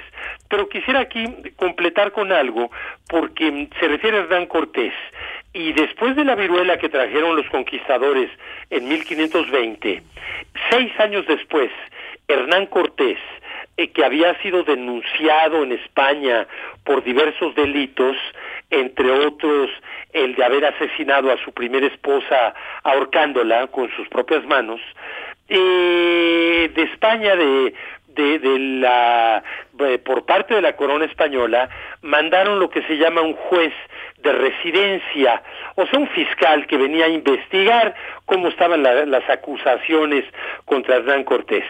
[0.53, 1.25] Pero quisiera aquí
[1.55, 2.69] completar con algo,
[3.09, 4.93] porque se refiere a Hernán Cortés.
[5.51, 8.29] Y después de la viruela que trajeron los conquistadores
[8.69, 10.03] en 1520,
[10.69, 11.71] seis años después,
[12.27, 13.17] Hernán Cortés,
[13.77, 16.45] eh, que había sido denunciado en España
[16.83, 18.15] por diversos delitos,
[18.69, 19.71] entre otros
[20.11, 22.53] el de haber asesinado a su primera esposa
[22.83, 24.79] ahorcándola con sus propias manos,
[25.49, 27.73] eh, de España de
[28.15, 29.43] de, de la
[30.03, 31.69] por parte de la corona española
[32.01, 33.73] mandaron lo que se llama un juez
[34.23, 35.43] de residencia,
[35.75, 37.93] o sea, un fiscal que venía a investigar
[38.25, 40.23] cómo estaban las acusaciones
[40.65, 41.65] contra Hernán Cortés.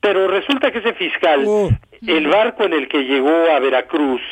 [0.00, 1.68] Pero resulta que ese fiscal, oh.
[2.06, 4.22] el barco en el que llegó a Veracruz,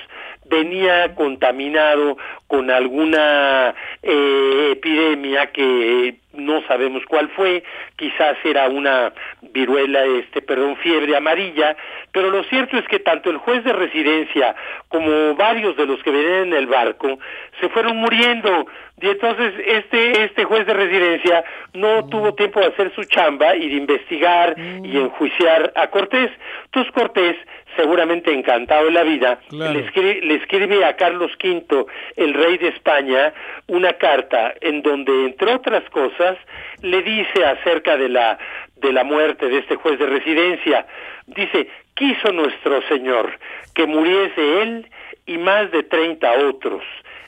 [0.47, 2.17] venía contaminado
[2.47, 7.63] con alguna eh, epidemia que no sabemos cuál fue,
[7.97, 9.13] quizás era una
[9.43, 11.77] viruela, este, perdón, fiebre amarilla,
[12.13, 14.55] pero lo cierto es que tanto el juez de residencia
[14.89, 17.19] como varios de los que venían en el barco
[17.61, 18.67] se fueron muriendo
[19.01, 21.45] y entonces este este juez de residencia
[21.75, 22.11] no mm.
[22.11, 24.97] tuvo tiempo de hacer su chamba y de investigar y mm.
[24.97, 26.31] enjuiciar a Cortés.
[26.65, 27.37] Entonces Cortés
[27.79, 31.87] seguramente encantado de la vida, le, escribe, le escribe a Carlos V,
[32.17, 33.33] el rey de España,
[33.69, 36.37] una carta en donde, entre otras cosas,
[36.83, 38.37] le dice acerca de la,
[38.77, 40.87] de la muerte de este juez de residencia,
[41.27, 43.39] dice, quiso nuestro Señor
[43.75, 44.91] que muriese él
[45.27, 46.83] y más de 30 otros,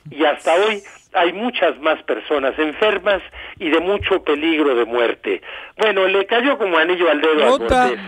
[0.09, 0.81] y hasta hoy
[1.13, 3.21] hay muchas más personas enfermas
[3.57, 5.41] y de mucho peligro de muerte.
[5.77, 7.99] Bueno, le cayó como anillo al dedo a Cortés.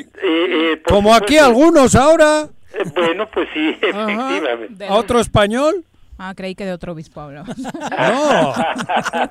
[0.00, 2.48] Eh, eh, como aquí algunos ahora.
[2.74, 4.86] Eh, bueno, pues sí, efectivamente.
[4.86, 5.84] ¿A otro español?
[6.16, 7.46] Ah, creí que de otro obispo hablaba.
[7.54, 8.52] No,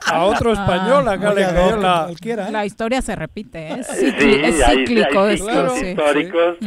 [0.05, 2.07] a otro español, acá le cayó la...
[2.51, 3.83] La historia se repite, ¿eh?
[3.83, 5.85] Sí, es cíclico hay, esto, ciclos sí.
[5.87, 6.57] históricos,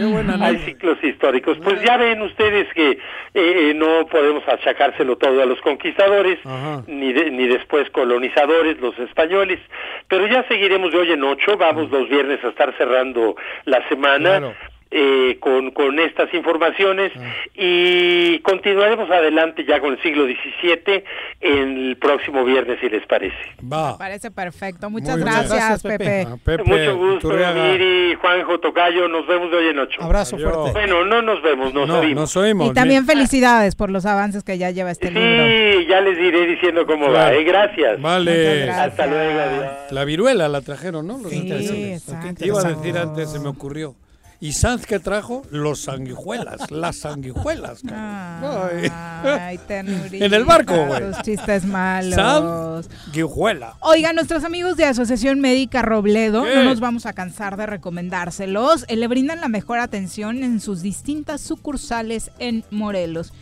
[0.40, 1.59] hay ciclos históricos.
[1.62, 2.98] Pues ya ven ustedes que
[3.34, 6.38] eh, no podemos achacárselo todo a los conquistadores,
[6.86, 9.60] ni, de- ni después colonizadores, los españoles,
[10.09, 14.55] pero ya seguiremos de hoy en ocho, vamos los viernes a estar cerrando la semana.
[14.90, 17.12] Eh, con, con estas informaciones
[17.54, 21.04] y continuaremos adelante ya con el siglo XVII
[21.40, 23.36] el próximo viernes, si les parece.
[23.60, 23.92] Va.
[23.92, 24.88] Me parece perfecto.
[24.90, 26.26] Muchas gracias, Gracias, Pepe.
[26.44, 26.64] Pepe.
[26.64, 27.28] Mucho gusto.
[27.30, 30.02] Miri, Juanjo, Tocayo, nos vemos de hoy en ocho.
[30.02, 30.52] Abrazo Adiós.
[30.52, 30.72] fuerte.
[30.72, 32.14] Bueno, no nos vemos, nos No, oímos.
[32.20, 32.70] nos oímos.
[32.70, 35.44] Y también felicidades por los avances que ya lleva este libro.
[35.46, 37.36] Sí, ya les iré diciendo cómo va, Claro.
[37.38, 37.44] ¿eh?
[37.44, 38.00] Gracias.
[38.00, 38.70] Vale.
[38.70, 39.66] Hasta luego, adiós.
[39.90, 41.18] La viruela la trajeron, ¿no?
[41.18, 42.08] Los Sí, interesantes.
[42.08, 42.44] exacto.
[42.44, 43.94] Iba a decir antes, se me ocurrió.
[44.38, 45.42] ¿Y Sanz qué trajo?
[45.50, 47.80] Los sanguijuelas, las sanguijuelas.
[47.90, 48.90] Ay.
[48.92, 50.24] Ay, ternurita.
[50.24, 51.10] En el barco, güey.
[51.10, 52.14] Tus chistes malos.
[52.14, 53.76] Sanguijuela.
[53.80, 56.54] Oigan, nuestros amigos de Asociación Médica Robledo, ¿Qué?
[56.54, 58.84] no nos vamos a cansar de recomendárselos.
[58.88, 63.32] Eh, le brindan la mejor atención en sus distintas sucursales en Morelos.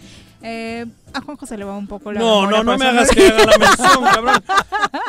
[0.43, 3.29] Eh, a Juanjo se le va un poco la No, no, no me hagas que
[3.29, 4.43] haga la mención, cabrón.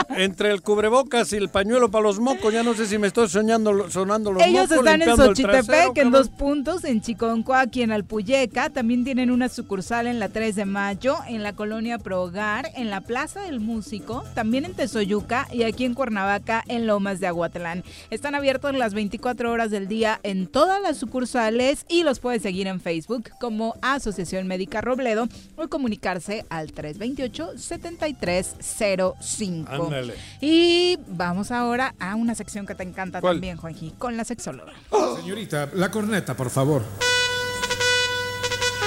[0.10, 3.28] Entre el cubrebocas y el pañuelo para los mocos, ya no sé si me estoy
[3.28, 4.78] soñando, sonando los Ellos mocos.
[4.78, 8.70] están en Xochitepec, trasero, en dos puntos, en Chiconcoaqui, en Alpuyeca.
[8.70, 13.02] También tienen una sucursal en la 3 de mayo, en la colonia Prohogar, en la
[13.02, 17.84] Plaza del Músico, también en Tezoyuca y aquí en Cuernavaca, en Lomas de Aguatlán.
[18.10, 22.68] Están abiertos las 24 horas del día en todas las sucursales y los puedes seguir
[22.68, 29.66] en Facebook como Asociación Médica Robledo o comunicarse al 328-7305.
[29.68, 30.16] Ándale.
[30.42, 33.36] Y vamos ahora a una sección que te encanta ¿Cuál?
[33.36, 34.74] también, Juanji, con la sexóloga.
[35.18, 36.84] Señorita, la corneta, por favor.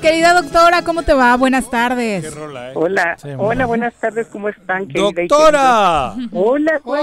[0.00, 1.36] Querida doctora, ¿cómo te va?
[1.36, 2.32] Buenas tardes.
[2.74, 3.66] Hola, Sí, hola, bueno.
[3.66, 4.86] buenas tardes, ¿cómo están?
[4.88, 6.14] ¡Doctora!
[6.32, 7.02] Hola, Juan.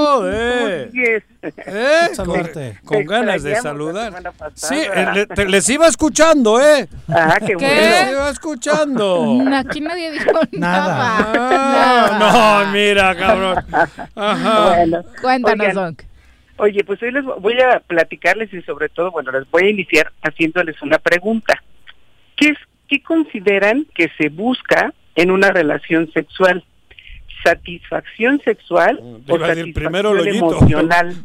[0.96, 2.10] ¿Eh?
[2.14, 2.80] Saludarte.
[2.86, 4.14] Con, ganas de saludar.
[4.54, 6.88] Sí, eh, le- te- les iba escuchando, ¿eh?
[7.10, 7.68] Ah, qué bueno.
[7.74, 9.40] Les iba escuchando.
[9.56, 11.18] Aquí nadie dijo nada.
[11.36, 13.58] Ah, no, mira, cabrón.
[14.16, 14.70] Ajá.
[14.76, 16.06] Bueno, Cuéntanos, oigan, Doc.
[16.58, 20.12] Oye, pues hoy les voy a platicarles y sobre todo, bueno, les voy a iniciar
[20.24, 21.62] haciéndoles una pregunta.
[22.38, 26.64] ¿Qué es qué consideran que se busca en una relación sexual?
[27.44, 31.16] ¿Satisfacción sexual o a primero el satisfacción emocional?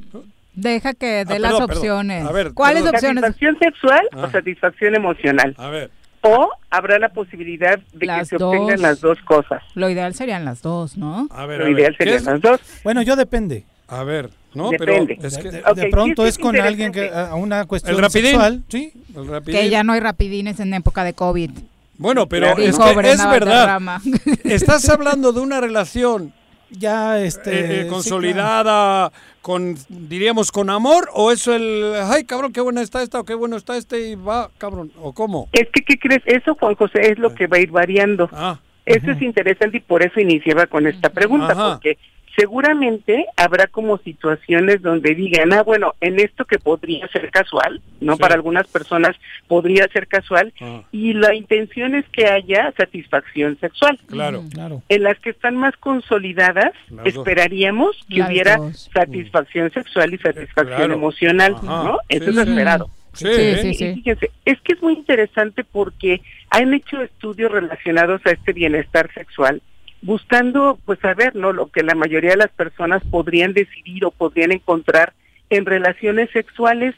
[0.54, 2.26] Deja que dé Ah, las perdón, opciones.
[2.26, 2.94] A ver, ¿Cuáles perdón.
[2.96, 3.20] opciones?
[3.22, 4.22] ¿Satisfacción sexual Ah.
[4.24, 5.54] o satisfacción emocional?
[5.58, 5.90] A ver.
[6.22, 8.80] O habrá la posibilidad de Las que se obtengan dos.
[8.80, 9.62] las dos cosas.
[9.74, 11.28] Lo ideal serían las dos, ¿no?
[11.30, 12.60] A Lo ideal serían las dos.
[12.84, 13.64] Bueno, yo depende.
[13.90, 14.70] A ver, ¿no?
[14.70, 15.16] Depende.
[15.16, 15.50] Pero es que...
[15.50, 18.30] De, pronto sí, es con alguien que a una cuestión El rapidín.
[18.30, 18.92] sexual, sí.
[19.14, 19.60] El rapidín.
[19.60, 21.50] Que ya no hay rapidines en época de COVID.
[21.98, 24.00] Bueno, pero es, que es verdad.
[24.44, 26.32] Estás hablando de una relación
[26.70, 29.12] ya este eh, eh, sí, consolidada
[29.42, 33.34] con diríamos con amor o eso el ay cabrón qué buena está esta o qué
[33.34, 36.22] bueno está este y va cabrón o cómo Es que, ¿qué crees?
[36.26, 38.28] Eso, Juan José, es lo que va a ir variando.
[38.32, 38.60] Ah.
[38.86, 41.72] Eso es interesante y por eso iniciaba con esta pregunta, Ajá.
[41.74, 41.98] porque
[42.36, 48.14] seguramente habrá como situaciones donde digan, ah, bueno, en esto que podría ser casual, ¿no?
[48.14, 48.20] Sí.
[48.20, 49.16] Para algunas personas
[49.48, 50.82] podría ser casual, Ah.
[50.92, 53.98] y la intención es que haya satisfacción sexual.
[54.06, 57.14] claro claro En las que están más consolidadas, Las dos.
[57.26, 58.90] esperaríamos que Las hubiera dos.
[58.92, 60.94] satisfacción sexual y satisfacción Claro.
[60.94, 61.84] emocional, Ajá.
[61.84, 61.98] ¿no?
[62.08, 62.50] Eso Sí, es sí.
[62.50, 62.90] esperado.
[63.12, 63.58] sí, Sí, ¿eh?
[63.62, 63.94] sí, Y sí.
[63.94, 66.20] fíjense, es que es muy interesante porque
[66.50, 69.60] han hecho estudios relacionados a este bienestar sexual,
[70.02, 71.52] buscando, pues, saber, ¿no?
[71.52, 75.12] Lo que la mayoría de las personas podrían decidir o podrían encontrar
[75.50, 76.94] en relaciones sexuales,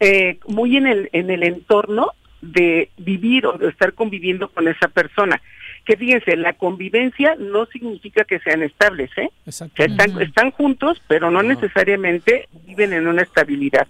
[0.00, 4.88] eh, muy en el, en el entorno de vivir o de estar conviviendo con esa
[4.88, 5.40] persona.
[5.84, 9.30] Que fíjense, la convivencia no significa que sean estables, ¿eh?
[9.46, 13.86] están, están juntos, pero no necesariamente viven en una estabilidad.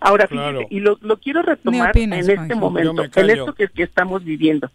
[0.00, 4.24] Ahora, fíjense, y lo, lo quiero retomar en este momento, en esto que, que estamos
[4.24, 4.70] viviendo.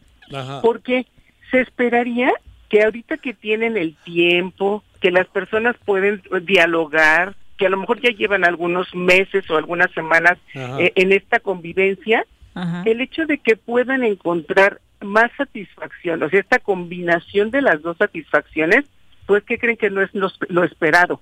[0.62, 1.06] Porque
[1.52, 2.32] se esperaría
[2.70, 8.02] que ahorita que tienen el tiempo, que las personas pueden dialogar, que a lo mejor
[8.02, 12.26] ya llevan algunos meses o algunas semanas eh, en esta convivencia,
[12.86, 17.98] el hecho de que puedan encontrar más satisfacción, o sea, esta combinación de las dos
[17.98, 18.86] satisfacciones,
[19.26, 21.20] pues que creen que no es lo, esperado.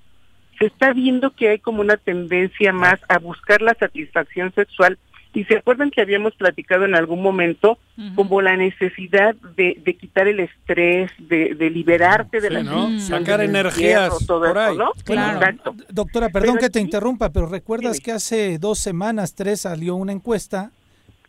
[0.60, 5.00] Se está viendo que hay como una tendencia más a buscar la satisfacción sexual
[5.34, 7.78] y se acuerdan que habíamos platicado en algún momento
[8.16, 14.14] como la necesidad de, de quitar el estrés, de, de liberarte de la sacar energías
[14.26, 14.78] todo por ahí.
[14.78, 14.92] ¿no?
[15.04, 15.38] Claro.
[15.40, 15.76] Exacto.
[15.90, 20.72] Doctora, perdón que te interrumpa, pero recuerdas que hace dos semanas, tres, salió una encuesta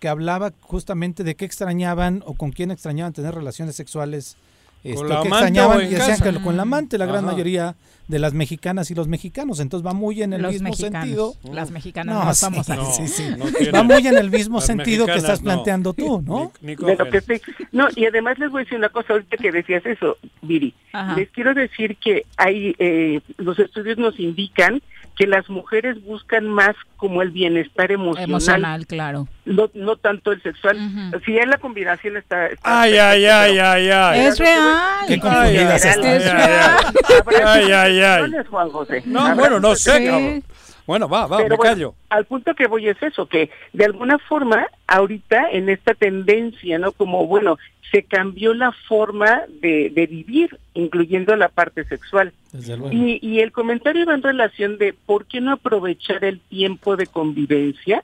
[0.01, 4.37] que hablaba justamente de qué extrañaban o con quién extrañaban tener relaciones sexuales
[4.95, 7.75] con la amante y decían que con la amante la gran mayoría
[8.09, 9.61] de las mexicanas y los mexicanos.
[9.61, 11.35] Entonces va muy en el mismo sentido.
[11.53, 13.25] Las mexicanas no, vamos a sí, sí,
[13.75, 16.53] va muy en el mismo sentido que estás planteando tú no
[17.73, 20.75] no y además les voy a decir una cosa ahorita que decías eso Viri.
[21.17, 24.83] Les quiero decir que hay eh, los estudios nos indican
[25.17, 28.29] que las mujeres buscan más como el bienestar emocional.
[28.29, 29.29] Emocional, claro.
[29.45, 30.77] No, no tanto el sexual.
[31.25, 32.49] Si es la combinación está...
[32.63, 34.21] ay, ay, ay, ay, ay.
[34.21, 35.05] Es real.
[35.07, 36.77] Qué confundidas es real.
[37.45, 38.33] Ay, ay, ay.
[38.51, 39.03] Juan José.
[39.07, 40.43] No, bueno, no sé, cabrón.
[40.87, 41.95] Bueno, va, va, me callo.
[42.11, 46.93] Al punto que voy es eso, que de alguna forma, ahorita en esta tendencia, ¿no?
[46.93, 47.59] Como, bueno,
[47.91, 52.33] se cambió la forma de, de vivir, incluyendo la parte sexual.
[52.91, 57.07] Y, y, el comentario va en relación de por qué no aprovechar el tiempo de
[57.07, 58.03] convivencia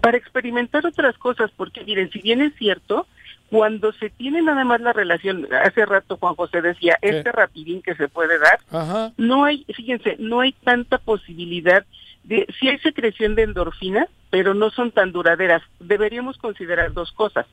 [0.00, 3.06] para experimentar otras cosas, porque miren, si bien es cierto,
[3.50, 7.94] cuando se tiene nada más la relación, hace rato Juan José decía, este rapidín que
[7.94, 11.84] se puede dar, no hay, fíjense, no hay tanta posibilidad
[12.24, 15.62] de, si hay secreción de endorfina, pero no son tan duraderas.
[15.80, 17.46] Deberíamos considerar dos cosas.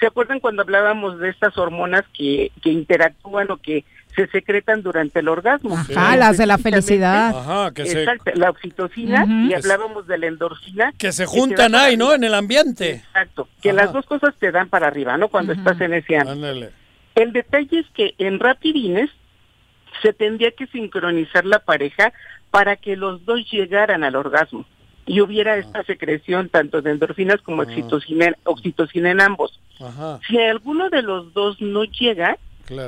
[0.00, 5.20] ¿Se acuerdan cuando hablábamos de estas hormonas que, que interactúan o que se secretan durante
[5.20, 5.76] el orgasmo?
[5.76, 7.36] Ajá, las de la felicidad.
[7.36, 8.06] Ajá, que se...
[8.34, 10.92] la oxitocina y hablábamos de la endorfina.
[10.98, 12.14] Que se juntan ahí, ¿no?
[12.14, 13.02] En el ambiente.
[13.06, 15.28] Exacto, que las dos cosas te dan para arriba, ¿no?
[15.28, 16.68] Cuando estás en ese ámbito.
[17.16, 19.10] El detalle es que en rapidines
[20.02, 22.12] se tendría que sincronizar la pareja
[22.50, 24.64] para que los dos llegaran al orgasmo
[25.08, 29.58] y hubiera esta secreción tanto de endorfinas como oxitocina, oxitocina en ambos.
[30.28, 32.36] Si alguno de los dos no llega,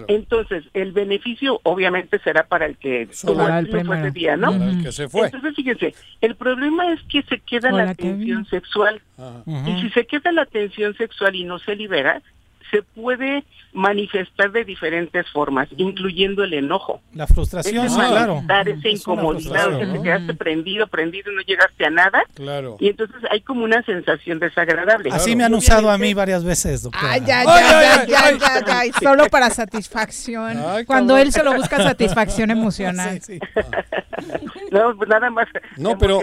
[0.08, 4.52] entonces el beneficio obviamente será para el que tuvo el, día, ¿no?
[4.82, 5.26] que se fue.
[5.26, 9.00] Entonces fíjense, el problema es que se queda la tensión sexual.
[9.46, 12.22] Y si se queda la tensión sexual y no se libera,
[12.70, 17.00] se puede manifestar de diferentes formas, incluyendo el enojo.
[17.14, 18.42] La frustración, ese claro.
[18.48, 22.22] Esa incomodidad, que te quedaste prendido, prendido y no llegaste a nada.
[22.34, 22.76] Claro.
[22.80, 25.10] Y entonces hay como una sensación desagradable.
[25.12, 27.12] Así me han usado a mí varias veces, doctora.
[27.12, 30.58] Ay, ya, ya, ya, ya, ya, solo para satisfacción.
[30.86, 33.20] Cuando él solo busca satisfacción emocional.
[33.22, 33.40] Sí, sí.
[34.72, 35.48] no, pues nada más.
[35.76, 36.20] No, pero,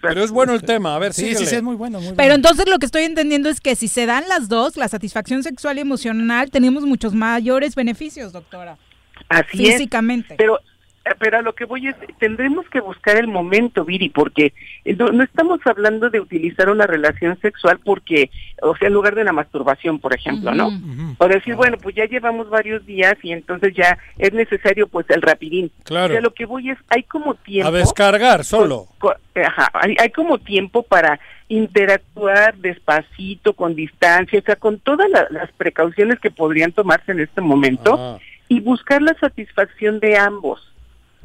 [0.00, 0.94] pero es bueno el tema.
[0.94, 2.00] A ver, sí, sí, sí, es muy bueno.
[2.00, 4.88] Muy pero entonces lo que estoy entendiendo es que si se dan las dos, la
[4.88, 8.76] satisfacción sexual y emocional, tenemos muchos mayores beneficios, doctora.
[9.28, 10.34] Así Físicamente.
[10.36, 10.58] pero
[11.18, 14.52] pero a lo que voy es, tendremos que buscar el momento, Viri, porque
[14.84, 18.30] no, estamos hablando de utilizar una relación sexual porque,
[18.62, 20.70] o sea, en lugar de la masturbación, por ejemplo, ¿no?
[21.18, 25.22] O decir, bueno, pues ya llevamos varios días y entonces ya es necesario, pues, el
[25.22, 25.72] rapidín.
[25.84, 26.12] Claro.
[26.12, 27.68] O sea, lo que voy es, hay como tiempo...
[27.68, 28.86] A descargar solo.
[29.34, 31.18] ajá, hay, hay como tiempo para
[31.52, 37.42] interactuar despacito, con distancia, o sea, con todas las precauciones que podrían tomarse en este
[37.42, 38.18] momento
[38.48, 40.66] y buscar la satisfacción de ambos.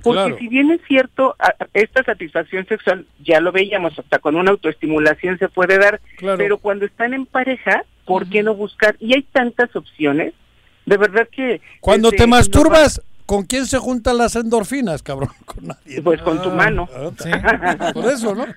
[0.04, 1.38] Porque si bien es cierto,
[1.74, 6.02] esta satisfacción sexual, ya lo veíamos, hasta con una autoestimulación se puede dar,
[6.38, 8.98] pero cuando están en pareja, ¿por qué no buscar?
[9.00, 10.34] Y hay tantas opciones,
[10.86, 11.62] de verdad que...
[11.80, 15.30] Cuando te masturbas, ¿con quién se juntan las endorfinas, cabrón?
[15.46, 16.02] Con nadie.
[16.02, 16.90] Pues con tu mano.
[16.96, 18.48] Ah, Por eso, ¿no?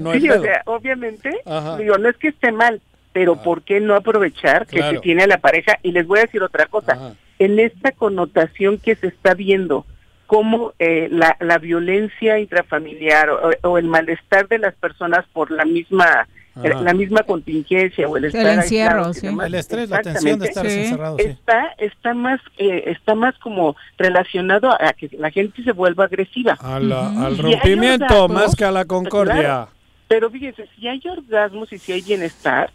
[0.00, 1.30] no sí, o sea, obviamente,
[1.78, 2.80] digo, no es que esté mal,
[3.12, 3.42] pero ah.
[3.42, 5.78] ¿por qué no aprovechar que se tiene a la pareja?
[5.82, 9.84] Y les voy a decir otra cosa, en esta connotación que se está viendo,
[10.26, 13.28] cómo eh, la, la, violencia intrafamiliar
[13.62, 16.28] o, el malestar de las personas por la misma
[16.62, 19.26] la misma contingencia o el estar el encierro, sí.
[19.26, 24.70] el estrés, la tensión de estar encerrado, está está más eh, está más como relacionado
[24.72, 29.68] a que la gente se vuelva agresiva, al rompimiento más que a la concordia.
[30.08, 32.70] pero fíjense, si hay orgasmos y si hay bienestar,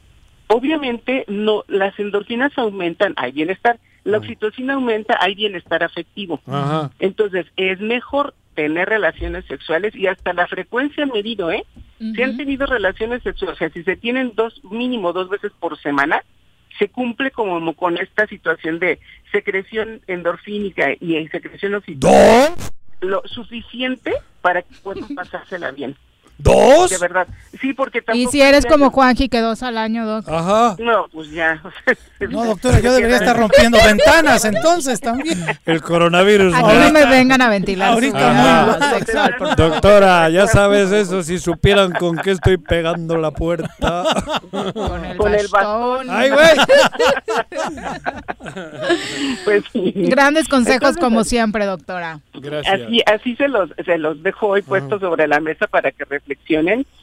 [0.47, 6.39] obviamente no las endorfinas aumentan, hay bienestar, la oxitocina aumenta, hay bienestar afectivo.
[6.47, 6.91] Ajá.
[6.99, 11.65] Entonces, es mejor tener relaciones sexuales y hasta la frecuencia medido, ¿eh?
[11.99, 15.79] Si han tenido relaciones sexuales, o sea, si se tienen dos, mínimo dos veces por
[15.79, 16.23] semana,
[16.79, 18.99] se cumple como con esta situación de
[19.31, 22.55] secreción endorfínica y secreción oxitocina.
[23.01, 25.95] Lo suficiente para que puedan pasársela bien.
[26.41, 26.89] ¿Dos?
[26.89, 27.27] De verdad.
[27.59, 28.31] Sí, porque Y tampoco...
[28.31, 30.27] si eres como Juanji, que dos al año, Doc.
[30.27, 30.75] Ajá.
[30.79, 31.61] No, pues ya.
[32.19, 35.37] No, doctora, yo debería estar rompiendo ventanas entonces también.
[35.65, 36.55] El coronavirus.
[36.55, 36.85] Aquí ¿no?
[36.85, 37.93] no me vengan a ventilar.
[37.93, 39.71] Ahorita muy sexual, por favor.
[39.71, 44.03] Doctora, ya sabes eso, si supieran con qué estoy pegando la puerta.
[44.49, 46.07] Con el Con el bastón.
[46.09, 46.49] ¡Ay, güey!
[49.45, 49.93] pues sí.
[49.95, 52.19] Grandes consejos Entonces, como siempre, doctora.
[52.33, 52.81] Gracias.
[52.81, 56.30] Así, así se los, se los dejo hoy puestos sobre la mesa para que reflexionen.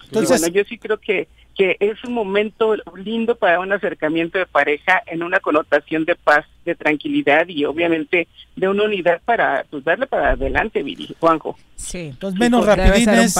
[0.04, 4.38] Entonces- y bueno, yo sí creo que, que es un momento lindo para un acercamiento
[4.38, 9.64] de pareja en una connotación de paz, de tranquilidad y obviamente de una unidad para
[9.68, 11.58] pues darle para adelante, Viri, Juanjo.
[11.76, 11.98] Sí.
[12.10, 13.34] Entonces, menos rapidines,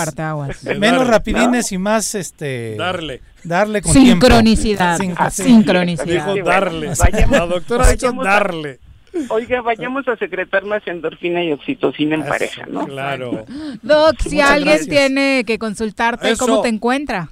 [0.78, 1.04] menos Darle.
[1.10, 3.20] rapidines y más este Darle.
[3.44, 4.98] darle con Sincronicidad.
[4.98, 5.30] tiempo.
[5.30, 6.06] Sin- Sincronicidad.
[6.06, 6.92] Dijo Sí, bueno, darle.
[6.98, 8.78] vayamos- La doctora ha dicho darle.
[9.30, 12.86] Oiga, vayamos a secretar más endorfina y oxitocina en pareja, ¿no?
[12.86, 13.44] Claro.
[13.82, 14.88] Doc, si Muchas alguien gracias.
[14.88, 16.46] tiene que consultarte, Eso.
[16.46, 17.30] ¿cómo te encuentra?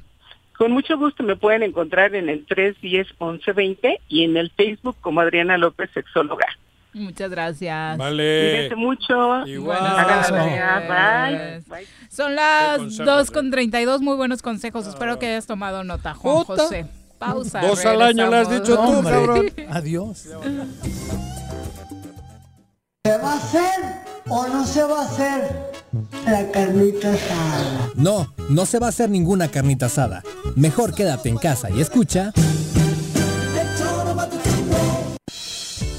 [0.59, 5.59] Con mucho gusto me pueden encontrar en el 310-1120 y en el Facebook como Adriana
[5.59, 6.47] López, sexóloga.
[6.95, 7.99] Muchas gracias.
[7.99, 8.51] Vale.
[8.53, 9.47] Cuídense mucho.
[9.47, 9.81] Igual.
[10.31, 11.61] Bye.
[11.69, 11.87] Bye.
[12.09, 13.33] Son las Qué consejos, 2 eh.
[13.33, 14.87] con 32, muy buenos consejos.
[14.87, 16.45] Espero que hayas tomado nota, Juan.
[16.45, 16.87] José.
[17.19, 17.61] Pausa.
[17.61, 19.51] Dos al año le has dicho tú, cabrón.
[19.71, 20.27] Adiós.
[23.07, 23.71] ¿Se va a hacer
[24.29, 25.73] o no se va a hacer
[26.25, 27.93] la carnita asada?
[27.95, 30.25] No, no se va a hacer ninguna carnita asada.
[30.57, 32.33] Mejor quédate en casa y escucha.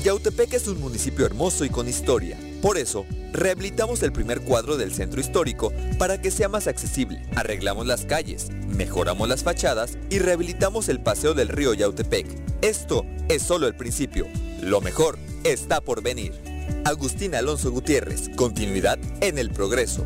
[0.03, 2.37] Yautepec es un municipio hermoso y con historia.
[2.61, 7.25] Por eso, rehabilitamos el primer cuadro del centro histórico para que sea más accesible.
[7.37, 12.27] Arreglamos las calles, mejoramos las fachadas y rehabilitamos el paseo del río Yautepec.
[12.61, 14.27] Esto es solo el principio.
[14.61, 16.56] Lo mejor está por venir.
[16.85, 20.05] Agustín Alonso Gutiérrez, continuidad en el progreso.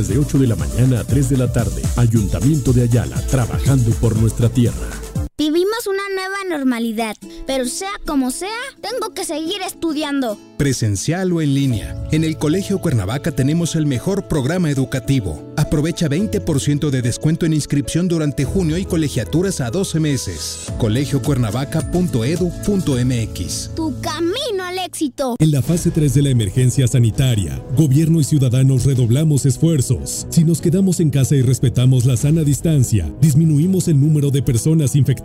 [0.07, 1.81] de 8 de la mañana a 3 de la tarde.
[1.95, 4.89] Ayuntamiento de Ayala, trabajando por nuestra tierra.
[5.41, 7.15] Vivimos una nueva normalidad,
[7.47, 10.37] pero sea como sea, tengo que seguir estudiando.
[10.57, 11.97] Presencial o en línea.
[12.11, 15.51] En el Colegio Cuernavaca tenemos el mejor programa educativo.
[15.57, 20.71] Aprovecha 20% de descuento en inscripción durante junio y colegiaturas a 12 meses.
[20.77, 25.35] colegiocuernavaca.edu.mx Tu camino al éxito.
[25.39, 30.27] En la fase 3 de la emergencia sanitaria, gobierno y ciudadanos redoblamos esfuerzos.
[30.29, 34.95] Si nos quedamos en casa y respetamos la sana distancia, disminuimos el número de personas
[34.95, 35.20] infectadas.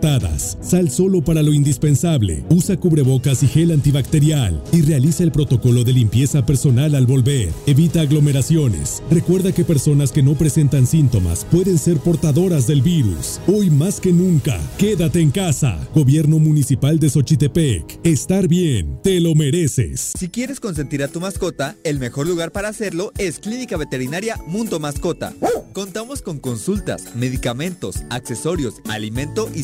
[0.61, 2.43] Sal solo para lo indispensable.
[2.49, 7.49] Usa cubrebocas y gel antibacterial y realiza el protocolo de limpieza personal al volver.
[7.65, 9.03] Evita aglomeraciones.
[9.11, 13.39] Recuerda que personas que no presentan síntomas pueden ser portadoras del virus.
[13.47, 15.77] Hoy más que nunca, quédate en casa.
[15.93, 17.99] Gobierno Municipal de Xochitepec.
[18.03, 20.13] Estar bien, te lo mereces.
[20.17, 24.79] Si quieres consentir a tu mascota, el mejor lugar para hacerlo es Clínica Veterinaria Mundo
[24.79, 25.33] Mascota.
[25.73, 29.63] Contamos con consultas, medicamentos, accesorios, alimento y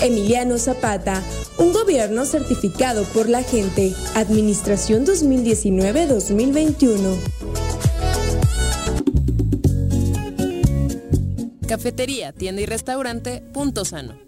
[0.00, 1.20] Emiliano Zapata,
[1.58, 3.92] un gobierno certificado por la gente.
[4.14, 7.16] Administración 2019-2021.
[11.66, 14.27] Cafetería, tienda y restaurante Punto Sano.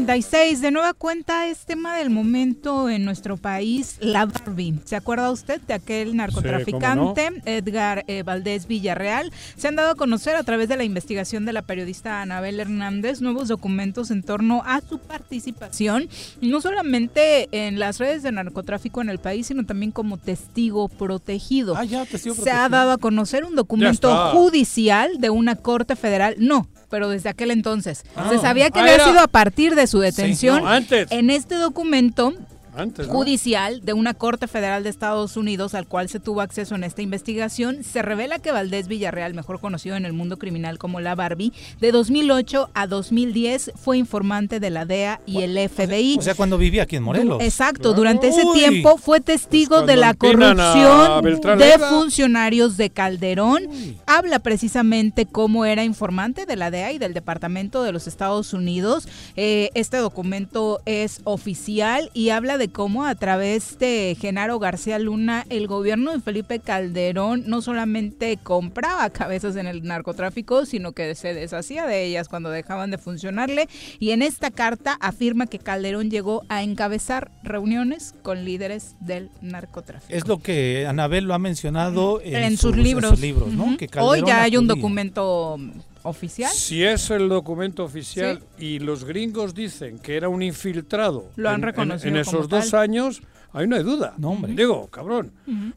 [0.00, 4.78] 36, de nueva cuenta es tema del momento en nuestro país, la Barbie.
[4.84, 9.32] ¿Se acuerda usted de aquel narcotraficante Edgar eh, Valdés Villarreal?
[9.56, 13.22] Se han dado a conocer a través de la investigación de la periodista Anabel Hernández
[13.22, 16.10] nuevos documentos en torno a su participación,
[16.42, 21.74] no solamente en las redes de narcotráfico en el país, sino también como testigo protegido.
[21.74, 26.34] Ah, ya, testigo Se ha dado a conocer un documento judicial de una corte federal,
[26.38, 28.04] no, pero desde aquel entonces.
[28.14, 28.28] Ah.
[28.30, 30.62] Se sabía que Ah, había era- sido a partir de su detención.
[30.62, 31.08] no, antes.
[31.10, 32.34] En este documento
[32.76, 33.12] Antes, ¿no?
[33.12, 37.02] judicial de una Corte Federal de Estados Unidos al cual se tuvo acceso en esta
[37.02, 41.52] investigación, se revela que Valdés Villarreal, mejor conocido en el mundo criminal como la Barbie,
[41.80, 46.16] de 2008 a 2010 fue informante de la DEA y el FBI.
[46.18, 47.42] O sea, cuando vivía aquí en Morelos.
[47.42, 48.58] Exacto, durante ese Uy.
[48.58, 53.68] tiempo fue testigo Pues de la corrupción de funcionarios de Calderón.
[54.06, 59.08] Habla precisamente cómo era informante de la DEA y del Departamento de los Estados Unidos.
[59.36, 65.44] Eh, este documento es oficial y habla de cómo a través de Genaro García Luna
[65.48, 71.34] el gobierno de Felipe Calderón no solamente compraba cabezas en el narcotráfico, sino que se
[71.34, 73.68] deshacía de ellas cuando dejaban de funcionarle.
[73.98, 80.12] Y en esta carta afirma que Calderón llegó a encabezar reuniones con líderes del narcotráfico.
[80.16, 83.04] Es lo que Anabel lo ha mencionado en, en sus sus- libros.
[83.10, 83.64] en sus libros, ¿no?
[83.64, 83.76] Ujú.
[83.76, 85.58] Que Hoy ya hay un documento
[86.06, 86.50] oficial.
[86.52, 91.56] Si es el documento oficial y los gringos dicen que era un infiltrado Lo han
[91.56, 92.80] en- en- reconocido en, esos como dos tal.
[92.80, 93.22] años,
[93.52, 94.14] ahí no hay duda.
[94.18, 94.52] No, hombre.
[94.54, 95.32] Digo, cabrón.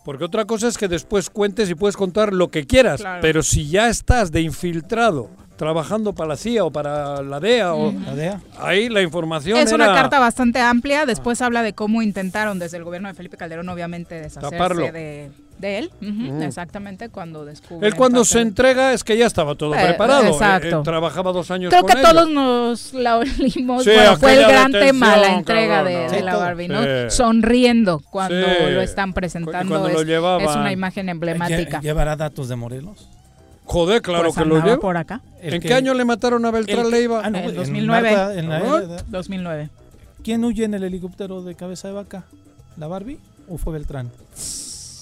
[0.05, 3.21] Porque otra cosa es que después cuentes y puedes contar lo que quieras, Claro.
[3.21, 7.91] pero si ya estás de infiltrado trabajando para la CIA o para la DEA, o,
[7.91, 8.41] La DEA.
[8.59, 11.05] ahí la información Es una carta bastante amplia.
[11.05, 14.89] Después habla de cómo intentaron desde el gobierno de Felipe Calderón, obviamente, deshacerse Taparlo.
[14.93, 15.91] de, de él.
[16.01, 16.41] Ujú.
[16.41, 17.85] Exactamente, cuando descubre.
[17.87, 20.23] Él cuando se entrega es que ya estaba todo Eh, preparado.
[20.25, 20.79] Exacto.
[20.79, 23.83] eh, trabajaba dos años Creo con que todos nos la olimos.
[23.83, 26.11] Sí, bueno, fue el gran tema, la entrega cabrón, de, no.
[26.11, 26.35] de la.
[26.37, 27.11] Barbie, ¿no?
[27.11, 28.71] Sonriendo cuando Sí.
[28.73, 29.69] lo están presentando.
[29.77, 30.47] cuando lo es, llevaban.
[30.49, 31.79] es una imagen emblemática.
[31.79, 33.09] Lle- ¿Llevará datos de Morelos?
[33.65, 34.77] Joder, claro Pues que lo lleva.
[34.79, 35.21] por acá.
[35.41, 37.21] El ¿En que- qué año le mataron a Beltrán el Leiva?
[37.23, 38.11] ah, no, En en 2009.
[38.15, 39.03] Marta, en la- Ah.
[39.07, 39.69] 2009.
[40.23, 42.23] ¿Quién huye en el helicóptero de cabeza de vaca?
[42.77, 44.09] ¿La Barbie o fue Beltrán?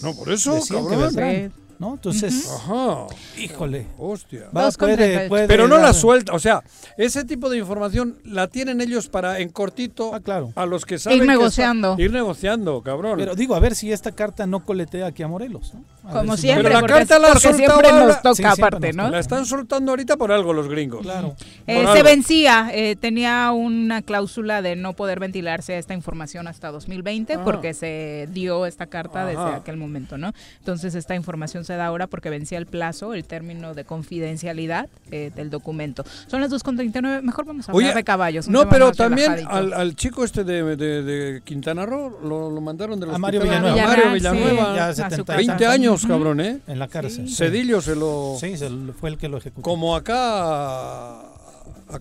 [0.02, 1.52] No, por eso, cabrón.
[1.80, 1.94] ¿No?
[1.95, 3.08] Entonces, Ajá.
[3.38, 3.88] híjole.
[3.98, 4.45] Hostia.
[4.56, 6.64] Va, Dos puede- puede Pero no la dar- suelta, o sea,
[6.98, 10.52] ese tipo de información la tienen ellos para en cortito Ah, claro.
[10.56, 11.95] a los que saben Ir que está- negociando.
[11.98, 13.18] ir negociando, cabrón.
[13.20, 15.74] Pero digo, a ver si esta carta no coletea aquí a Morelos.
[15.74, 15.84] ¿no?
[16.10, 18.36] A Como si- siempre, Pero la porque, carta la porque soltaba siempre ahora- nos toca
[18.36, 19.12] Sí, siempre aparte, nos ¿no?
[19.12, 21.02] la están soltando ahorita por algo los gringos.
[21.02, 21.36] Claro.
[21.68, 22.04] Eh, Por se algo.
[22.06, 27.41] vencía, eh, tenía una cláusula de no poder ventilarse esta información hasta 2020 Ah.
[27.44, 29.56] porque se dio esta carta desde Ajá.
[29.58, 30.32] aquel momento, ¿no?
[30.60, 35.31] Entonces esta información se da ahora porque vencía el plazo, el término de confidencialidad eh,
[35.35, 36.03] del documento.
[36.27, 38.48] Son las 2.39, mejor vamos a hablar Oye, de caballos.
[38.48, 42.99] no, pero también al, al chico este de, de- de Quintana Roo lo, lo mandaron
[42.99, 43.61] de A Mario hospital.
[43.64, 43.84] Villanueva.
[43.84, 44.14] A Mario sí.
[44.14, 44.76] Villanueva.
[44.76, 45.38] Ya a su 70 casa.
[45.38, 46.60] 20 años, cabrón, ¿eh?
[46.68, 47.30] En la cárcel.
[47.30, 48.38] Cedillo se lo...
[48.39, 49.61] Sí, se lo- fue el que lo ejecutó.
[49.61, 51.19] Como acá...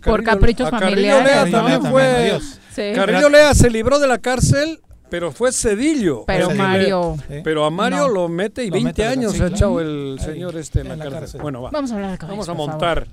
[0.05, 1.51] Por caprichos a Carrillo familiares, Lea ¿no?
[1.51, 2.41] también También, fue...
[2.75, 2.93] Sí.
[2.95, 4.81] Carrillo Lea se libró de la cárcel,
[5.11, 6.25] pero fue Cedillo.
[6.27, 7.17] Pero le- Mario...
[7.29, 7.41] ¿eh?
[7.45, 8.09] Pero a Mario No.
[8.09, 10.81] lo mete y Lo 20 mete a la años ha echado el Ahí, señor este
[10.81, 11.21] en, en la, cárcel.
[11.21, 11.41] cárcel.
[11.43, 11.71] Bueno, va.
[11.71, 13.07] Vamos a hablar de caballos, Vamos a montar.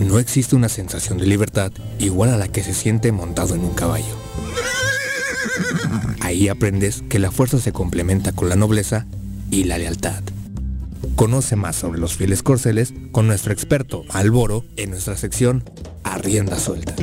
[0.00, 3.74] No existe una sensación de libertad igual a la que se siente montado en un
[3.74, 4.04] caballo.
[6.20, 9.06] Ahí aprendes que la fuerza se complementa con la nobleza
[9.50, 10.22] y la lealtad.
[11.16, 15.62] Conoce más sobre los fieles corceles con nuestro experto Alboro en nuestra sección
[16.02, 16.94] Arrienda Suelta.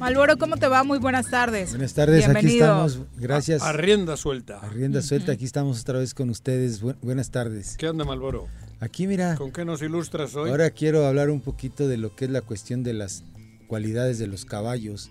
[0.00, 0.82] Malboro, ¿cómo te va?
[0.82, 1.70] Muy buenas tardes.
[1.70, 2.86] Buenas tardes, aquí Bienvenido.
[2.86, 2.98] estamos.
[3.18, 3.62] Gracias.
[3.62, 4.58] A rienda suelta.
[4.60, 6.82] A rienda suelta, aquí estamos otra vez con ustedes.
[6.82, 7.76] Bu- buenas tardes.
[7.76, 8.48] ¿Qué onda, Malboro?
[8.80, 10.48] Aquí mira, ¿Con qué nos ilustras hoy?
[10.48, 13.24] ahora quiero hablar un poquito de lo que es la cuestión de las
[13.68, 15.10] cualidades de los caballos,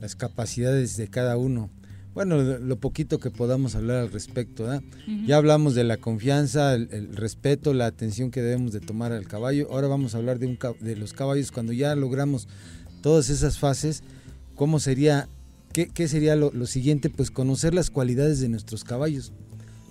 [0.00, 1.70] las capacidades de cada uno.
[2.12, 4.66] Bueno, lo, poquito que podamos hablar al respecto.
[5.24, 9.28] Ya hablamos de la confianza, el, el respeto, la atención que debemos de tomar al
[9.28, 9.68] caballo.
[9.70, 12.48] Ahora vamos a hablar de, un, de los caballos cuando ya logramos
[13.02, 14.02] todas esas fases.
[14.56, 15.28] ¿Cómo sería
[15.72, 17.10] ¿qué, qué sería lo, lo siguiente?
[17.10, 19.32] Pues conocer las cualidades de nuestros caballos.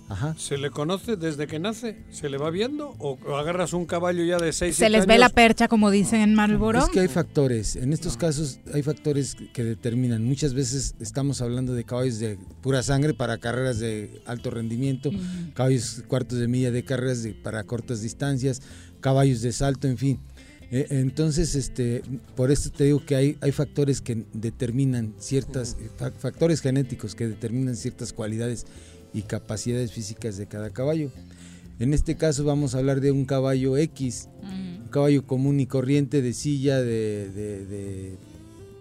[0.08, 0.36] Ajá.
[0.38, 2.04] ¿Se le conoce desde que nace?
[2.12, 2.94] ¿Se le va viendo?
[3.00, 6.32] ¿O agarras un caballo ya de 6 Se les ve la percha, como dicen en
[6.32, 6.78] Marlboro.
[6.78, 10.22] Es que hay factores, en estos casos hay factores que determinan.
[10.24, 15.10] Muchas veces estamos hablando de caballos de pura sangre para carreras de alto rendimiento,
[15.54, 18.62] caballos cuartos de milla de carreras de- para cortas distancias,
[19.00, 20.20] caballos de salto, en fin.
[20.70, 22.02] Eh, Entonces, este,
[22.34, 27.28] por esto te digo que hay, hay factores que determinan ciertas, fa- factores genéticos que
[27.28, 28.66] determinan ciertas cualidades
[29.14, 31.10] y capacidades físicas de cada caballo.
[31.78, 36.22] En este caso vamos a hablar de un caballo X, un caballo común y corriente
[36.22, 38.16] de silla, de, de, de,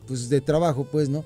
[0.07, 1.24] pues de trabajo, pues, ¿no?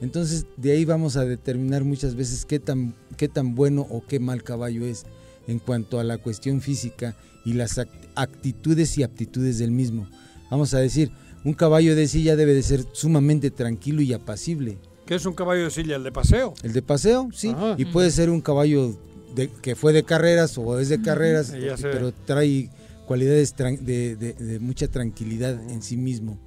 [0.00, 4.18] Entonces de ahí vamos a determinar muchas veces qué tan, qué tan bueno o qué
[4.18, 5.04] mal caballo es
[5.46, 7.78] en cuanto a la cuestión física y las
[8.14, 10.06] actitudes y aptitudes del mismo.
[10.50, 11.10] Vamos a decir,
[11.44, 14.78] un caballo de silla debe de ser sumamente tranquilo y apacible.
[15.06, 15.96] ¿Qué es un caballo de silla?
[15.96, 16.54] ¿El de paseo?
[16.62, 18.96] El de paseo, sí, y puede ser un caballo
[19.34, 21.52] de, que fue de carreras o es de carreras,
[21.92, 22.70] pero trae
[23.06, 26.38] cualidades de, de- de mucha tranquilidad en sí mismo.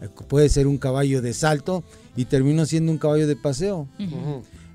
[0.00, 1.84] Eh, Puede ser un caballo de salto
[2.16, 3.86] y terminó siendo un caballo de paseo.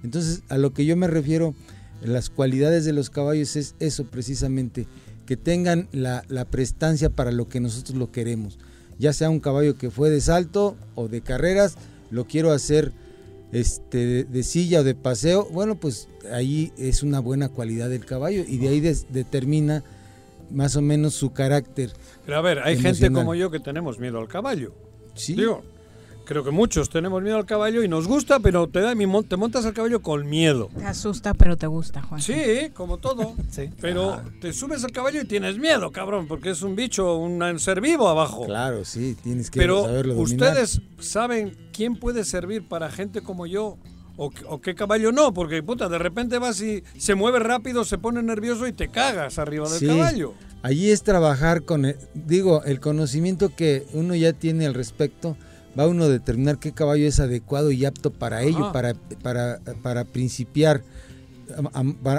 [0.03, 1.55] Entonces, a lo que yo me refiero,
[2.03, 4.85] las cualidades de los caballos es eso precisamente,
[5.25, 8.59] que tengan la, la prestancia para lo que nosotros lo queremos.
[8.99, 11.75] Ya sea un caballo que fue de salto o de carreras,
[12.11, 12.91] lo quiero hacer
[13.51, 18.05] este, de, de silla o de paseo, bueno, pues ahí es una buena cualidad del
[18.05, 19.83] caballo y de ahí des- determina
[20.51, 21.91] más o menos su carácter.
[22.25, 24.73] Pero a ver, hay gente como yo que tenemos miedo al caballo.
[25.15, 25.33] Sí.
[25.35, 25.63] Digo,
[26.25, 29.65] creo que muchos tenemos miedo al caballo y nos gusta, pero te, da, te montas
[29.65, 30.69] al caballo con miedo.
[30.75, 32.21] Te asusta, pero te gusta, Juan.
[32.21, 32.35] Sí,
[32.73, 33.33] como todo.
[33.81, 37.79] Pero te subes al caballo y tienes miedo, cabrón, porque es un bicho, un ser
[37.81, 38.45] vivo abajo.
[38.45, 40.49] Claro, sí, tienes que Pero saberlo dominar.
[40.49, 43.77] ustedes saben quién puede servir para gente como yo
[44.17, 47.97] o, o qué caballo no, porque puta, de repente vas y se mueve rápido, se
[47.97, 50.33] pone nervioso y te cagas arriba del Sí, caballo.
[50.63, 55.37] Allí es trabajar con, el- digo, el conocimiento que uno ya tiene al respecto,
[55.77, 60.05] va uno a determinar qué caballo es adecuado y apto para ello, para, para, para
[60.05, 60.83] principiar.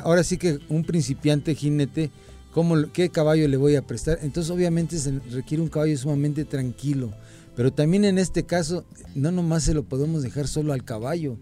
[0.04, 2.10] Ahora sí que un principiante jinete,
[2.52, 4.18] ¿cómo, ¿qué caballo le voy a prestar?
[4.22, 7.12] Entonces obviamente se requiere un caballo sumamente tranquilo,
[7.56, 8.84] pero también en este caso
[9.14, 11.38] no nomás se lo podemos dejar solo al caballo,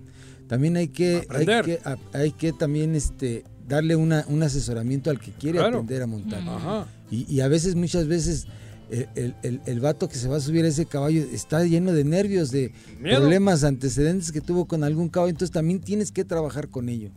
[0.48, 1.80] también hay que, hay que,
[2.12, 5.78] hay que también este, darle una, un asesoramiento al que quiere Claro.
[5.78, 6.40] aprender a montar.
[6.40, 6.86] Ajá.
[7.10, 8.46] Y, y a veces, muchas veces,
[8.90, 11.93] el, el- el- el vato que se va a subir a ese caballo está lleno
[11.93, 13.20] de nervios, de Miedo.
[13.20, 17.11] problemas, antecedentes que tuvo con algún caballo, entonces también tienes que trabajar con ello.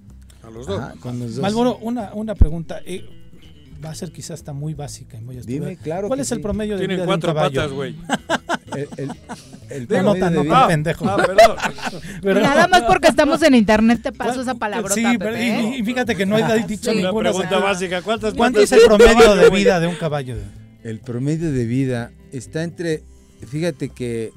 [0.44, 1.42] A los Ajá, con los dos.
[1.42, 2.80] Malboro, una, una pregunta.
[2.86, 3.04] eh,
[3.84, 5.36] va a ser quizás hasta muy básica y muy.
[5.38, 7.56] Dime, claro ¿Cuál es el promedio de Tienen vida de un cuatro caballo?
[7.62, 7.96] patas, güey.
[8.76, 9.12] El, el-
[9.70, 11.06] el No, promedio tan, de no vida- tan pendejo.
[11.10, 11.56] Ah, perdón.
[12.22, 15.76] Pero- Nada más porque estamos en internet te paso esa palabrota, Sí, pero y, ¿eh?
[15.80, 16.98] y fíjate que no hay dicho Sí.
[17.00, 17.30] Una ninguna.
[17.32, 20.36] pregunta básica, ¿cuántas ¿Cuánto es el promedio de vida de un caballo?
[20.88, 23.04] El promedio de vida está entre,
[23.46, 24.32] fíjate que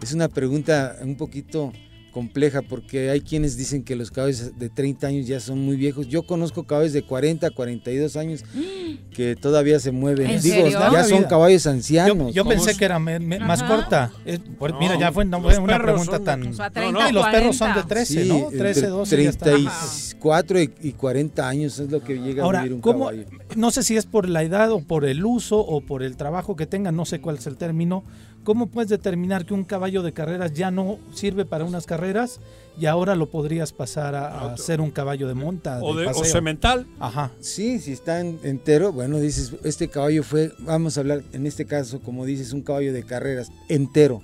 [0.00, 1.74] es una pregunta un poquito
[2.14, 6.06] compleja porque hay quienes dicen que los caballos de 30 años ya son muy viejos.
[6.08, 8.44] Yo conozco caballos de 40, 42 años
[9.14, 10.30] que todavía se mueven.
[10.30, 10.78] ¿En Digo, serio?
[10.92, 12.32] ya son caballos Yo, ancianos.
[12.32, 14.12] yo ¿Cómo pensé que era me- me- más corta.
[14.24, 16.46] Es- por- No, mira, ya fue no una pregunta son- tan.
[16.46, 17.10] O sea, No, 30, no.
[17.10, 17.88] y los perros son de 40.
[17.94, 18.48] 13, Sí, ¿no?
[18.48, 19.22] 13, entre 12.
[19.24, 19.44] ya está.
[19.50, 23.06] 34 y, y 40 años es lo que llega a Ahora, vivir un ¿cómo?
[23.06, 23.24] caballo.
[23.56, 26.56] No sé si es por la edad o por el uso o por el trabajo
[26.56, 28.04] que tenga, no sé cuál es el término.
[28.44, 32.40] ¿Cómo puedes determinar que un caballo de carreras ya no sirve para unas carreras
[32.78, 35.78] y ahora lo podrías pasar a, a ser un caballo de monta?
[35.82, 36.24] O, de de, o paseo?
[36.32, 36.86] semental.
[37.00, 37.32] Ajá.
[37.40, 41.64] Sí, si está en- entero, bueno, dices, este caballo fue, vamos a hablar en este
[41.64, 44.22] caso, como dices, un caballo de carreras, entero.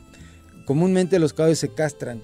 [0.66, 2.20] Comúnmente los caballos se castran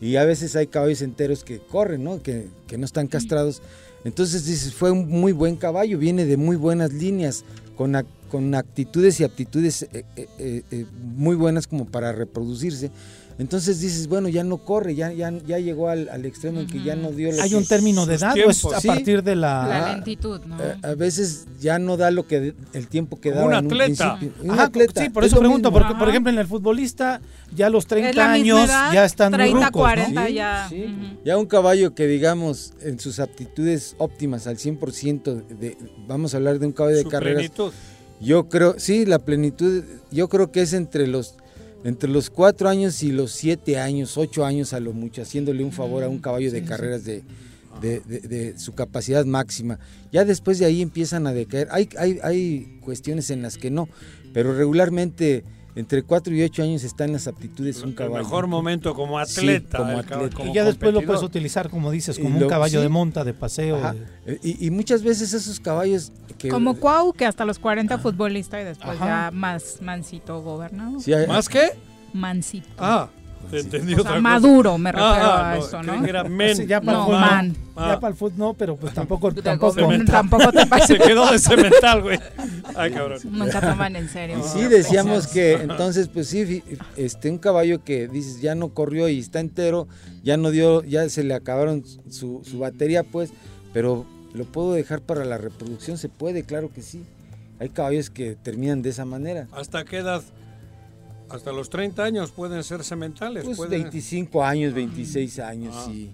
[0.00, 2.22] y a veces hay caballos enteros que corren, ¿no?
[2.22, 3.62] Que, que no están castrados.
[4.08, 7.44] Entonces dices, fue un muy buen caballo, viene de muy buenas líneas,
[7.76, 7.94] con,
[8.30, 12.90] con actitudes y aptitudes eh, eh, eh, muy buenas como para reproducirse.
[13.38, 16.82] Entonces dices, bueno, ya no corre, ya, ya, ya llegó al, al extremo en que
[16.82, 18.74] ya no dio lo ¿Hay que- un término de edad o es tiempos.
[18.74, 18.88] a Sí.
[18.88, 19.64] partir de la...
[19.68, 20.60] La Ah, lentitud, ¿no?
[20.60, 23.72] Eh, a veces ya no da lo que el tiempo que daba un en un
[23.80, 24.16] atleta.
[24.18, 24.42] principio.
[24.44, 25.80] Un Ajá, atleta, sí, por es eso pregunto, mismo.
[25.86, 27.20] porque por ejemplo en el futbolista
[27.54, 29.82] ya a los Es 30 la misma años edad, ya están 30, muy rucos, ¿no?
[29.84, 30.66] 40 Sí, ya.
[30.68, 31.18] sí.
[31.24, 35.76] Ya un caballo que digamos en sus aptitudes óptimas al 100%, de,
[36.08, 37.72] vamos a hablar de un caballo de Su carreras, plenitud.
[38.20, 41.36] yo creo, sí, la plenitud, yo creo que es entre los
[41.84, 45.72] entre los cuatro años y los siete años, ocho años a lo mucho, haciéndole un
[45.72, 47.22] favor a un caballo de carreras de,
[47.80, 49.78] de, de- de su capacidad máxima.
[50.12, 51.68] Ya después de ahí empiezan a decaer.
[51.70, 53.88] Hay, hay, hay cuestiones en las que no,
[54.32, 55.44] pero regularmente
[55.78, 58.18] entre 4 y 8 años está en las aptitudes un El caballo.
[58.24, 59.78] mejor momento como Sí, atleta.
[59.78, 60.36] como el caballo, atleta.
[60.36, 62.82] como y ya después lo puedes utilizar, como dices, como un lo- caballo sí.
[62.82, 63.80] de monta, de paseo.
[64.26, 68.60] De- Y, y muchas veces esos caballos que Como Cuau, que hasta los 40 futbolista
[68.60, 69.06] y después Ajá.
[69.06, 71.00] ya más mansito gobernado.
[71.00, 71.70] Sí, hay- ¿Más qué?
[72.12, 72.68] Mansito.
[72.78, 73.08] Ah,
[73.52, 74.20] entendí O sea, otra cosa.
[74.20, 76.04] maduro, me refiero Ah, a no, eso, ¿no?
[76.06, 76.56] era men.
[76.56, 77.56] Sí, ya para No, el fútbol, man.
[77.76, 77.88] Ah.
[77.94, 79.32] Ya para el fútbol no, pero pues tampoco.
[79.32, 79.74] Tampoco
[80.06, 80.58] tampoco te.
[80.86, 82.18] Se quedó de cemental, güey.
[82.76, 83.18] Ay, cabrón.
[83.30, 84.38] Nunca toman en serio.
[84.38, 86.62] Y sí decíamos que entonces pues sí
[86.96, 89.88] este un caballo que dices ya no corrió y está entero
[90.22, 93.30] ya no dio ya se le acabaron su, su batería pues
[93.72, 97.02] pero lo puedo dejar para la reproducción se puede claro que sí
[97.60, 100.22] hay caballos que terminan de esa manera ¿Hasta qué edad?
[101.30, 103.44] Hasta los 30 años pueden ser sementales.
[103.44, 103.82] pues pueden...
[103.82, 105.84] 25 años 26 años Ah.
[105.86, 106.10] sí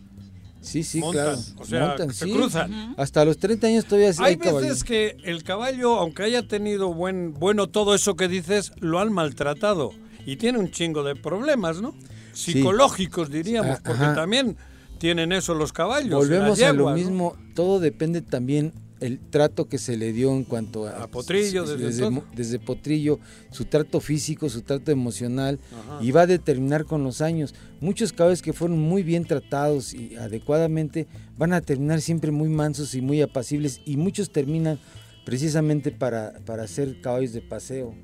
[0.61, 2.33] sí sí Montan, claro o sea, Montan, se sí.
[2.33, 2.95] cruzan.
[2.97, 7.35] hasta los 30 años todavía Hay hay, veces que el caballo, aunque haya tenido buen,
[7.35, 9.93] bueno todo eso que dices, lo han maltratado
[10.25, 11.95] y tiene un chingo de problemas, ¿no?
[12.33, 14.15] Psicológicos diríamos, Ah, porque ajá.
[14.15, 14.57] también
[14.99, 16.11] tienen eso los caballos.
[16.15, 20.87] Volvemos a lo mismo, todo depende también el trato que se le dio en cuanto
[20.87, 23.19] a, A Potrillo, desde desde, desde Potrillo,
[23.51, 25.99] su trato físico, su trato emocional Ajá.
[26.03, 27.55] y va a determinar con los años.
[27.81, 31.07] Muchos caballos que fueron muy bien tratados y adecuadamente
[31.37, 34.79] van a terminar siempre muy mansos y muy apacibles y muchos terminan
[35.25, 37.95] precisamente para, para ser caballos de paseo.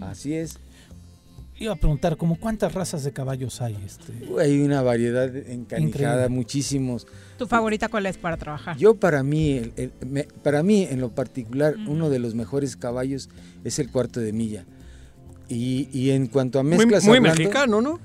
[0.00, 0.58] Así es.
[1.58, 3.76] Iba a preguntar, ¿como cuántas razas de caballos hay?
[3.84, 4.12] Este?
[4.40, 6.28] Hay una variedad encanijada, Increíble.
[6.30, 7.06] muchísimos.
[7.40, 8.76] ¿Tu favorita cuál es para trabajar?
[8.76, 12.76] Yo para mí, el- el- me- para mí en lo particular, uno de los mejores
[12.76, 13.30] caballos
[13.64, 14.66] es el cuarto de milla.
[15.48, 17.98] Y, y en cuanto a Muy, mezclas muy hablando, mexicano, ¿no?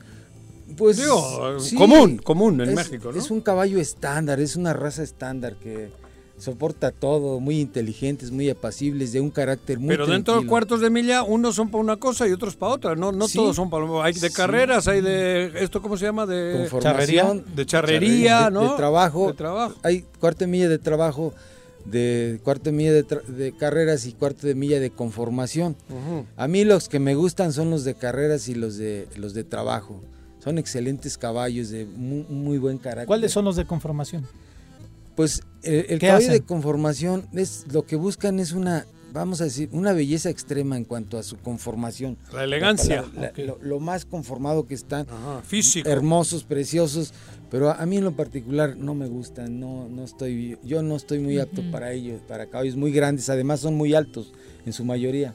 [0.78, 3.20] pues Digo, sí, común, común en es- México, ¿no?
[3.20, 5.90] Es un caballo estándar, es una raza estándar que
[6.38, 10.50] soporta todo, muy inteligentes, muy apacibles, de un carácter muy Pero dentro de tranquilo.
[10.50, 12.96] cuartos de milla, unos son para una cosa y otros para otra.
[12.96, 13.38] No, no Sí.
[13.38, 14.36] todos son para Hay de Sí.
[14.36, 15.52] carreras, hay de.
[15.60, 16.26] ¿Esto cómo se llama?
[16.26, 16.68] De.
[16.70, 18.72] Conformación, De charrería, de- ¿no?
[18.72, 19.28] De trabajo.
[19.28, 19.76] De trabajo.
[19.84, 21.34] Hay cuarto de milla de trabajo,
[21.86, 25.76] de cuarto de milla de, de carreras y cuarto de milla de conformación.
[26.36, 29.44] A mí los que me gustan son los de carreras y los de los de
[29.44, 30.02] trabajo.
[30.44, 33.08] Son excelentes caballos de muy, muy buen carácter.
[33.08, 34.28] ¿Cuáles son los de conformación?
[35.16, 39.46] Pues el, el ¿Qué caballo de conformación es lo que buscan es una, vamos a
[39.46, 42.18] decir, una belleza extrema en cuanto a su conformación.
[42.34, 43.04] La elegancia.
[43.04, 45.08] palabra, la- lo, lo más conformado que están.
[45.48, 45.88] físico.
[45.90, 47.14] Hermosos, preciosos.
[47.50, 49.60] Pero a, a mí en lo particular no me gustan.
[49.60, 53.30] No, no estoy, yo no estoy muy apto para ellos, para caballos muy grandes.
[53.30, 54.34] Además son muy altos
[54.66, 55.34] en su mayoría.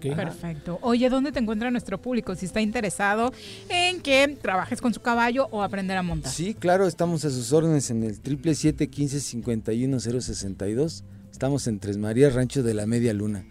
[0.00, 0.78] Perfecto.
[0.82, 3.32] Oye, ¿dónde te encuentra nuestro público si está interesado
[3.68, 6.32] en que trabajes con su caballo o aprender a montar?
[6.32, 11.02] Sí, claro, estamos a sus órdenes en el 777-1551-062.
[11.30, 13.44] Estamos en Tres Marías, Rancho de la Media Luna.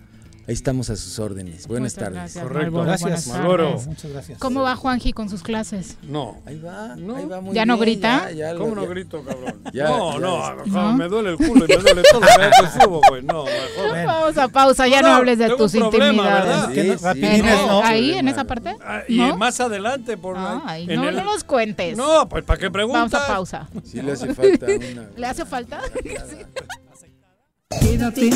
[0.45, 1.68] Ahí estamos a sus órdenes.
[1.68, 2.14] Buenas Muchas tardes.
[2.20, 2.72] gracias, Correcto.
[2.72, 2.84] Malboro.
[2.86, 3.80] Gracias, Malboro.
[3.88, 4.40] Muchas gracias.
[4.40, 5.95] ¿Cómo va Juanji con sus clases?
[6.02, 6.41] No.
[6.45, 7.15] Ahí va, No.
[7.15, 8.30] ahí va muy ¿Ya no bien, grita?
[8.32, 9.61] ya- ya lo- ¿Cómo no ya- grito, cabrón?
[9.74, 12.22] Ya, no, ya no, me duele el culo y me duele todo.
[12.22, 13.24] Te subo, güey.
[13.24, 14.06] No, mejor.
[14.06, 16.76] Vamos a pausa, ya No, no, hables de tengo tus intimidades.
[16.76, 17.03] Sí, sí.
[17.06, 17.82] rapidines, ¿En- no.
[17.82, 18.76] ¿Ahí, en esa parte?
[18.86, 19.38] Ah, Y ¿No?
[19.38, 21.95] más adelante, por Ay, no, el- no nos cuentes.
[21.95, 23.10] No, pues ¿para qué preguntas?
[23.11, 23.70] Vamos a pausa.
[23.86, 25.10] Sí le hace falta una...
[25.15, 25.80] ¿Le hace falta?
[27.80, 28.30] Quédate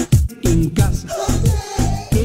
[0.43, 1.07] en casa.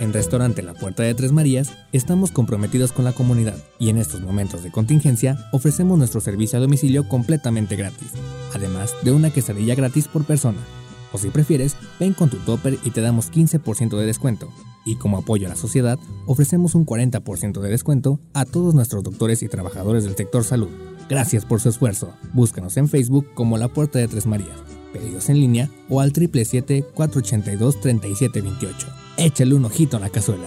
[0.00, 4.20] En Restaurante La Puerta de Tres Marías estamos comprometidos con la comunidad y en estos
[4.20, 8.12] momentos de contingencia ofrecemos nuestro servicio a domicilio completamente gratis,
[8.54, 10.58] además de una quesadilla gratis por persona.
[11.12, 14.50] O si prefieres, ven con tu topper y te damos 15% de descuento.
[14.84, 19.42] Y como apoyo a la sociedad, ofrecemos un 40% de descuento a todos nuestros doctores
[19.42, 20.68] y trabajadores del sector salud.
[21.08, 22.12] Gracias por su esfuerzo.
[22.34, 24.75] Búscanos en Facebook como La Puerta de Tres Marías.
[24.96, 28.72] Pedidos en línea o al 777-482-3728.
[29.18, 30.46] Échale un ojito a la cazuela.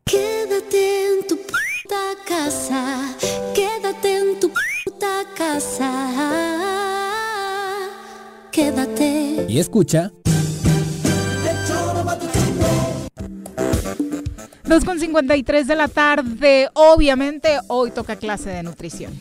[9.51, 10.13] Y escucha.
[14.65, 16.69] 2 con 53 de la tarde.
[16.73, 19.11] Obviamente, hoy toca clase de nutrición.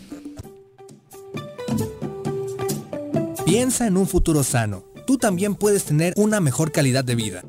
[3.45, 4.85] Piensa en un futuro sano.
[5.05, 7.43] Tú también puedes tener una mejor calidad de vida.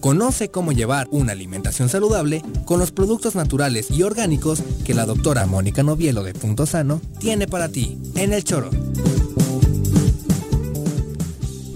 [0.00, 5.46] Conoce cómo llevar una alimentación saludable con los productos naturales y orgánicos que la doctora
[5.46, 8.68] Mónica Novielo de Punto Sano tiene para ti en el choro.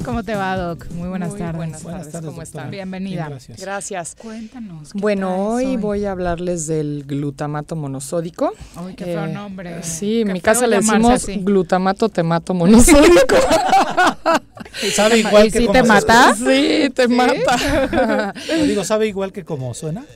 [0.09, 0.87] ¿Cómo te va, Doc?
[0.93, 1.83] Muy buenas Muy tardes.
[1.83, 2.71] buenas tardes, ¿cómo están?
[2.71, 3.29] Bienvenida.
[3.29, 3.61] Gracias.
[3.61, 4.17] Gracias.
[4.19, 4.95] Cuéntanos.
[4.95, 5.77] ¿qué Bueno, hoy hoy?
[5.77, 8.55] voy a hablarles del glutamato monosódico.
[8.75, 9.83] Ay, qué feo nombre.
[9.83, 11.37] Sí, en mi casa le decimos así.
[11.43, 13.37] glutamato temato monosódico.
[14.95, 16.35] ¿Sabe igual ¿Y que si como te mata?
[16.35, 18.33] Sí, te mata.
[18.65, 20.07] Digo, ¿sabe igual que como suena?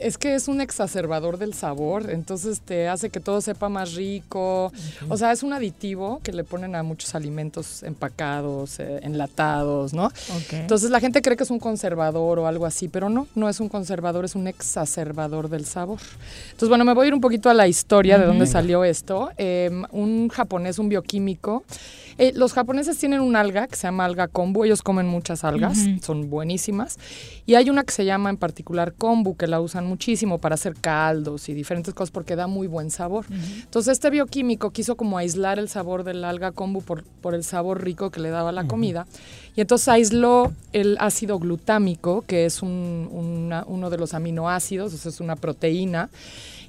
[0.00, 4.72] Es que es un exacerbador del sabor, entonces te hace que todo sepa más rico.
[5.08, 10.10] O sea, es un aditivo que le ponen a muchos alimentos empacados, eh, enlatados, ¿no?
[10.52, 13.60] Entonces la gente cree que es un conservador o algo así, pero no, no es
[13.60, 15.98] un conservador, es un exacerbador del sabor.
[16.46, 19.30] Entonces, bueno, me voy a ir un poquito a la historia de dónde salió esto.
[19.36, 21.64] Eh, un japonés, un bioquímico.
[22.18, 25.78] eh, los japoneses tienen un alga que se llama alga kombu, ellos comen muchas algas,
[25.78, 26.02] Ujú.
[26.02, 26.98] son buenísimas.
[27.46, 30.74] Y hay una que se llama en particular kombu, que la usan muchísimo para hacer
[30.80, 33.24] caldos y diferentes cosas porque da muy buen sabor.
[33.64, 37.82] Entonces este bioquímico quiso como aislar el sabor del alga kombu por, por el sabor
[37.84, 39.06] rico que le daba la comida.
[39.56, 44.96] Y entonces aisló el ácido glutámico, que es un- una- uno de los aminoácidos, o
[44.96, 46.08] sea, es una proteína.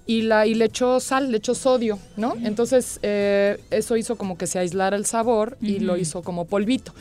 [0.07, 2.33] Y, la, y le echó sal, le echó sodio, ¿no?
[2.43, 6.91] Entonces eh, eso hizo como que se aislara el sabor y lo hizo como polvito.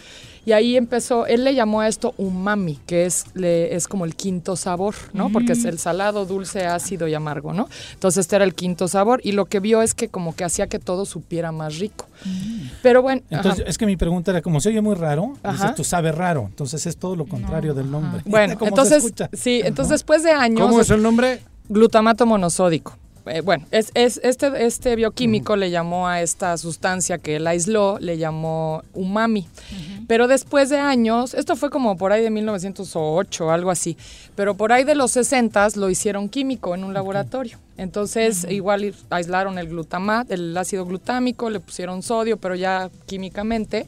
[0.47, 4.15] Y ahí empezó, él le llamó a esto umami, que es, le, es como el
[4.15, 5.31] quinto sabor, ¿no?
[5.31, 5.69] Porque es Mm.
[5.69, 7.69] el salado, dulce, ácido y amargo, ¿no?
[7.93, 10.67] Entonces este era el quinto sabor y lo que vio es que como que hacía
[10.67, 12.07] que todo supiera más rico.
[12.83, 13.71] Pero bueno, Entonces, ajá.
[13.71, 16.47] es que mi pregunta era, como se oye muy raro, dices, tú sabes raro.
[16.49, 18.23] Entonces es todo lo contrario del nombre.
[18.25, 20.61] Bueno, ¿Cómo se entonces, sí, entonces después de años...
[20.61, 21.41] ¿Cómo es el nombre?
[21.69, 22.97] Glutamato monosódico.
[23.27, 27.99] Eh, bueno, es, es- este, este bioquímico le llamó a esta sustancia que él aisló,
[28.01, 29.47] le llamó umami.
[30.09, 33.97] Pero después de años, esto fue como por ahí de 1908 o algo así,
[34.35, 37.59] pero por ahí de los 60 lo hicieron químico en un laboratorio.
[37.77, 43.87] Entonces, igual aislaron el glutamato, el ácido glutámico, le pusieron sodio, pero ya químicamente.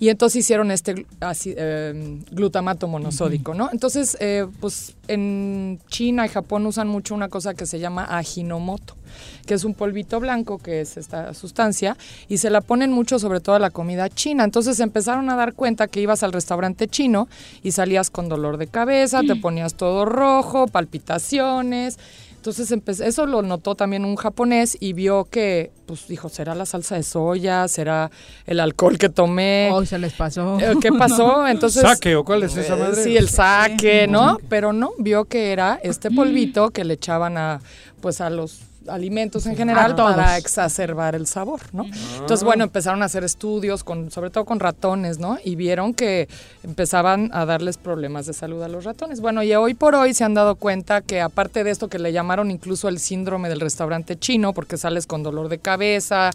[0.00, 3.68] Y entonces hicieron este así, eh, glutamato monosódico, ¿no?
[3.70, 8.96] Entonces, eh, pues en China y Japón usan mucho una cosa que se llama ajinomoto,
[9.44, 11.98] que es un polvito blanco, que es esta sustancia,
[12.28, 14.44] y se la ponen mucho sobre todo a la comida china.
[14.44, 17.28] Entonces empezaron a dar cuenta que ibas al restaurante chino
[17.62, 21.98] y salías con dolor de cabeza, te ponías todo rojo, palpitaciones.
[22.40, 26.64] Entonces empecé- eso lo notó también un japonés y vio que, pues dijo, ¿será la
[26.64, 27.68] salsa de soya?
[27.68, 28.10] ¿Será
[28.46, 29.68] el alcohol que tomé?
[29.70, 30.58] Hoy se les pasó.
[30.58, 31.46] Eh, ¿Qué pasó?
[31.46, 33.04] Entonces, ¿Saque o cuál es esa madre?
[33.04, 34.38] Sí, el saque, ¿no?
[34.48, 37.60] Pero no, vio que era este polvito que le echaban a,
[38.00, 40.14] pues a los alimentos en general A todos.
[40.14, 41.84] para exacerbar el sabor, ¿no?
[42.18, 45.38] Entonces, bueno, empezaron a hacer estudios, con, sobre todo con ratones, ¿no?
[45.44, 46.28] Y vieron que
[46.62, 49.20] empezaban a darles problemas de salud a los ratones.
[49.20, 52.12] Bueno, y hoy por hoy se han dado cuenta que aparte de esto que le
[52.12, 56.30] llamaron incluso el síndrome del restaurante chino, porque sales con dolor de cabeza,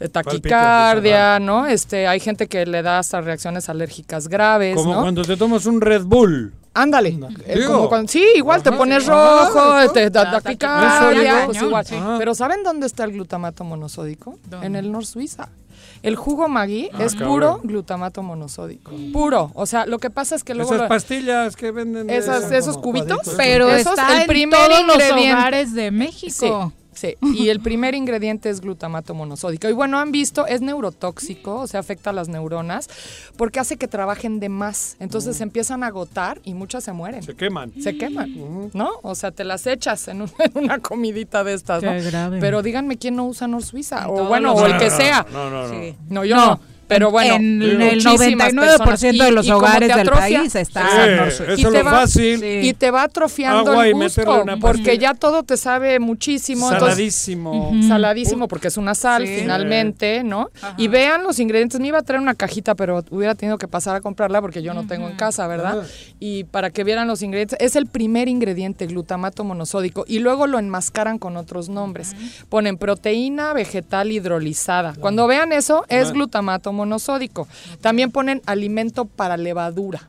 [0.00, 1.66] eh, taquicardia, ¿no?
[1.66, 5.00] Este, hay gente que le da hasta reacciones alérgicas graves, Como ¿no?
[5.02, 6.52] cuando te tomas un Red Bull.
[6.74, 7.18] Ándale.
[7.46, 7.72] Eh, Digo.
[7.72, 11.84] como cuando- sí, igual te pones rojo, te da taquicardia, pues igual.
[11.86, 11.96] sí.
[12.18, 14.38] Pero ¿saben dónde está el glutamato monosódico?
[14.62, 15.48] En el Nor Suiza.
[16.00, 17.28] El jugo Maggi Ah, es cabrón.
[17.32, 18.92] puro glutamato monosódico.
[19.12, 19.50] Puro.
[19.54, 20.72] O sea, lo que pasa es que luego...
[20.72, 22.08] Esas pastillas que venden.
[22.08, 23.34] esas- esos cubitos, cuadritos.
[23.36, 26.70] Pero Esos, está el en primer todos los hogares de México.
[26.70, 26.77] Sí,
[27.22, 29.68] y el primer ingrediente es glutamato monosódico.
[29.68, 32.88] Y bueno, han visto, es neurotóxico, o sea, afecta a las neuronas,
[33.36, 34.96] porque hace que trabajen de más.
[35.00, 37.20] Entonces se empiezan a agotar y muchas se mueren.
[37.20, 37.24] Mm.
[37.24, 37.72] Se queman.
[37.80, 38.90] Se queman, ¿no?
[39.02, 41.90] O sea, te las echas en, un- en una comidita de estas, ¿no?
[41.92, 42.38] Qué grave.
[42.40, 45.26] Pero díganme quién no usa Nor Suiza, En o bueno, o el que sea.
[45.32, 45.70] No, no, no.
[45.70, 45.94] Sí.
[46.08, 46.60] No, yo No, no.
[46.88, 49.46] Pero en- bueno, en el muchísimas 99% de los.
[49.46, 50.88] Y- hogares te del país está
[51.30, 52.40] Sí, y es te lo va, fácil.
[52.40, 52.46] Sí.
[52.62, 56.66] y te va atrofiando Agua el gusto, porque ya todo te sabe muchísimo.
[56.72, 57.72] entonces- Saladísimo.
[57.86, 59.36] Saladísimo porque es una sal Sí.
[59.40, 60.50] finalmente, ¿no?
[60.78, 61.78] Y vean los ingredientes.
[61.80, 64.72] Me iba a traer una cajita, pero hubiera tenido que pasar a comprarla porque yo
[64.74, 65.84] no tengo en casa, ¿verdad?
[66.18, 67.58] Y para que vieran los ingredientes.
[67.60, 70.04] Es el primer ingrediente, glutamato monosódico.
[70.08, 72.16] Y luego lo enmascaran con otros nombres.
[72.48, 74.94] Ponen proteína vegetal hidrolizada.
[74.98, 76.77] Cuando vean eso, es glutamato monosódico.
[77.80, 80.08] También ponen alimento para levadura.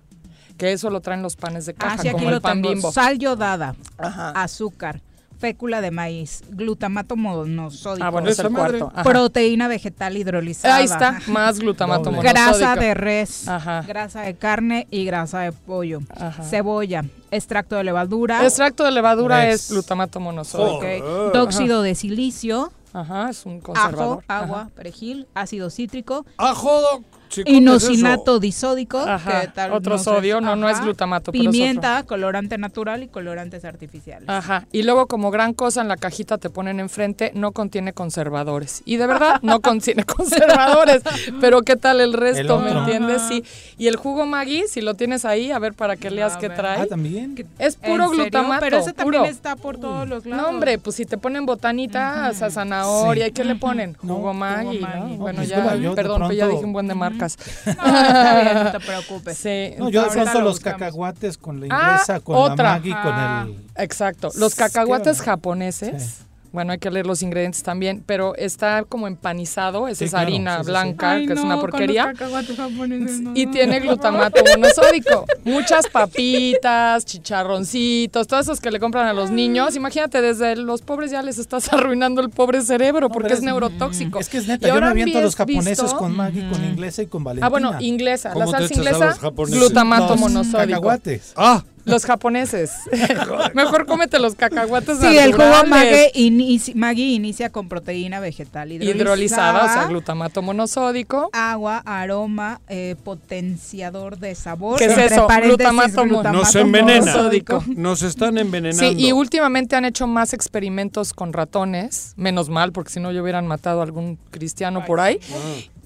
[0.57, 2.61] Que eso lo traen los panes de caja, Ah, sí, aquí como lo el pan
[2.61, 2.69] tengo.
[2.73, 2.91] bimbo.
[2.91, 4.31] Sal yodada, Ajá.
[4.31, 4.99] azúcar,
[5.39, 8.79] fécula de maíz, glutamato monosódico, Ah, bueno, es el madre.
[8.79, 8.91] cuarto.
[8.93, 9.09] Ajá.
[9.09, 10.75] proteína vegetal hidrolizada.
[10.75, 12.33] Ahí está, más glutamato monosódico.
[12.33, 13.83] Grasa de res, Ajá.
[13.87, 16.43] grasa de carne y grasa de pollo, Ajá.
[16.43, 19.61] cebolla, extracto de levadura, Extracto de levadura Res.
[19.63, 20.75] es glutamato monosódico.
[20.79, 21.31] ok, Joder.
[21.31, 24.23] tóxido de silicio, Ajá, es un ajo, conservador.
[24.27, 27.03] agua, perejil, ácido cítrico, Ajo.
[27.45, 32.03] Inosinato disódico, Ajá, que tal- otro sé, sodio, no, no es glutamato, pero es Pimienta,
[32.03, 34.27] colorante natural y colorantes artificiales.
[34.29, 38.81] Ajá, y luego como gran cosa en la cajita te ponen enfrente, no contiene conservadores.
[38.85, 41.01] Y de verdad, no contiene conservadores.
[41.41, 42.57] Pero ¿qué tal el resto?
[42.59, 43.21] El ¿Me entiendes?
[43.27, 43.43] Sí.
[43.77, 46.81] Y el jugo Maggi, si lo tienes ahí, a ver para que leas qué trae.
[46.81, 47.35] Ah, también.
[47.57, 48.61] Es ¿En puro glutamato.
[48.61, 49.31] Pero ese también puro.
[49.31, 50.43] está por todos los lados.
[50.43, 53.95] No, hombre, pues si te ponen botanita, o sea, zanahoria, ¿y qué le ponen?
[54.01, 54.79] No, jugo Maggi.
[54.79, 55.07] ¿no?
[55.07, 56.95] No, Bueno, pues, ya, perdón, pero ya pronto- dije un buen de
[57.65, 59.37] No, está bien, no te preocupes.
[59.37, 59.73] Sí.
[59.77, 60.79] No, yo de Ahorita pronto lo los buscamos.
[60.79, 62.63] cacahuates con la Ah, inglesa, con otra.
[62.63, 63.43] la Maggi, Ah.
[63.45, 63.65] con el...
[63.83, 64.29] Exacto.
[64.35, 66.03] Los cacahuates japoneses.
[66.03, 66.23] Sí.
[66.51, 70.25] Bueno, hay que leer los ingredientes también, pero está como empanizado, esa Sí, es claro,
[70.27, 70.69] harina sí, sí, sí.
[70.71, 72.05] blanca, Ay, que es una porquería.
[72.05, 73.51] cacahuates japoneses, no, Y no.
[73.51, 75.25] tiene glutamato monosódico.
[75.45, 79.75] Muchas papitas, chicharroncitos, todos esos que le compran a los niños.
[79.75, 84.19] Imagínate, desde los pobres ya les estás arruinando el pobre cerebro porque es es- neurotóxico.
[84.19, 86.63] Es que es neta, Y yo me aviento a los japoneses visto- con Maggi, con
[86.65, 87.45] inglesa y con Valentina.
[87.47, 88.29] Ah, bueno, inglesa.
[88.29, 89.17] La ¿Cómo te salsa inglesa,
[89.49, 90.67] glutamato monosódico.
[90.81, 91.33] cacahuates.
[91.35, 92.71] Ah, Los japoneses.
[93.53, 95.69] Mejor cómete los cacahuates Sí, el jugo naturales.
[95.69, 101.29] Maggi inicia, Maggi inicia con proteína vegetal hidrolizada, hidrolizada, o sea, glutamato monosódico.
[101.33, 104.77] agua, aroma, eh, potenciador de sabor.
[104.79, 105.27] ¿Qué es eso?
[105.43, 106.99] Glutamato mo- nos envenena.
[107.05, 107.63] monosódico.
[107.67, 108.89] Nos están envenenando.
[108.91, 113.21] Sí, y últimamente han hecho más experimentos con ratones, menos mal, porque si no ya
[113.21, 115.19] hubieran matado a algún cristiano por ahí,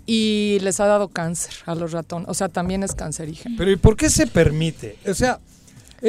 [0.05, 3.55] y les ha dado cáncer a los ratones, o sea, también es cancerígeno.
[3.57, 4.97] Pero ¿y por qué se permite?
[5.07, 5.39] O sea...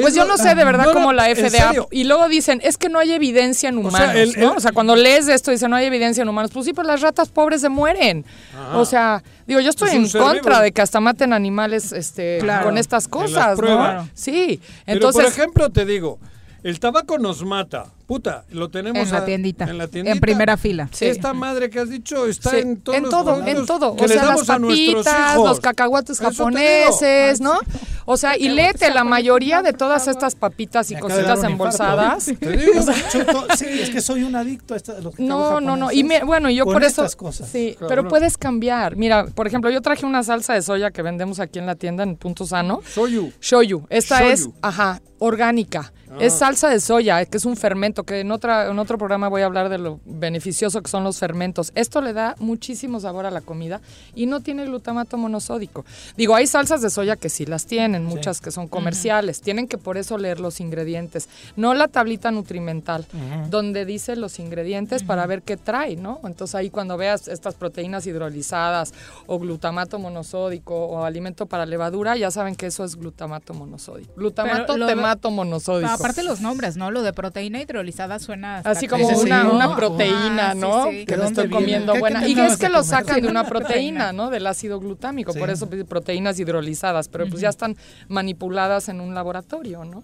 [0.01, 1.73] Pues es yo no sé de verdad no, cómo la FDA.
[1.91, 4.51] Y luego dicen, es que no hay evidencia en sea, humanos, el- ¿no?
[4.51, 6.51] el- O sea, cuando lees esto, dicen, no hay evidencia en humanos.
[6.53, 8.25] Pues sí, pues las ratas pobres se mueren.
[8.53, 8.77] Ajá.
[8.77, 12.65] O sea, digo, yo estoy Es en contra de que hasta maten animales este, Claro.
[12.65, 14.09] con estas En las cosas, ¿no?
[14.13, 14.59] Sí.
[14.85, 16.19] Pero Entonces, por ejemplo te digo,
[16.67, 19.65] el tabaco nos mata, Puta, lo tenemos En la a- tiendita.
[19.65, 20.13] En la tiendita.
[20.13, 20.87] En primera fila.
[20.91, 21.05] Sí.
[21.05, 23.95] Esta madre que has dicho está Sí, en todos en los todo, en todo.
[23.95, 27.59] que O sea, las damos a nuestros papitas, los cacahuates japoneses, ¿no?
[28.05, 32.27] O sea, y léete, la mayoría de todas estas papitas y cositas embolsadas.
[32.27, 32.49] infarto.
[32.55, 35.75] Te digo, chuto, sí, es que soy un adicto a, esta, a los No, no,
[35.75, 35.91] no.
[35.91, 37.07] Y me- bueno, yo con por eso.
[37.17, 37.49] cosas.
[37.49, 38.95] Sí, pero puedes cambiar.
[38.97, 42.03] Mira, por ejemplo, yo traje una salsa de soya que vendemos aquí en la tienda
[42.03, 42.81] en Punto Sano.
[42.95, 43.31] Shoyu.
[43.41, 43.87] Shoyu.
[43.89, 44.31] Esta Shoyu.
[44.31, 45.91] es, ajá, orgánica.
[46.15, 46.23] Ah.
[46.23, 49.41] Es salsa de soya, que es un fermento, que en, otra, en otro programa voy
[49.41, 51.71] a hablar de lo beneficioso que son los fermentos.
[51.75, 53.81] Esto le da muchísimo sabor a la comida
[54.13, 55.85] y no tiene glutamato monosódico.
[56.17, 59.41] Digo, hay salsas de soya que sí las tienen, muchas que son comerciales.
[59.41, 63.05] Tienen que por eso leer los ingredientes, no la tablita nutrimental,
[63.49, 66.19] donde dice los ingredientes para ver qué trae, ¿no?
[66.23, 68.93] Entonces ahí cuando veas estas proteínas hidrolizadas
[69.27, 74.13] o glutamato monosódico o alimento para levadura, ya saben que eso es glutamato monosódico.
[74.15, 76.04] Glutamato, temato monosódico.
[76.05, 76.91] Aparte los nombres, ¿no?
[76.91, 79.47] Lo de proteína hidrolizada suena hasta Así como una, sí.
[79.47, 80.83] una Ah, proteína, sí, ¿no?
[80.91, 81.05] sí.
[81.05, 81.55] Que ¿De me dónde estoy viene?
[81.63, 82.19] comiendo ¿Qué- buena.
[82.21, 84.29] qué Y es que que lo sacan de una proteína, ¿no?
[84.29, 85.33] Del ácido glutámico.
[85.33, 87.75] Por eso proteínas hidrolizadas, pero pues ya están
[88.07, 90.03] manipuladas en un laboratorio, ¿no?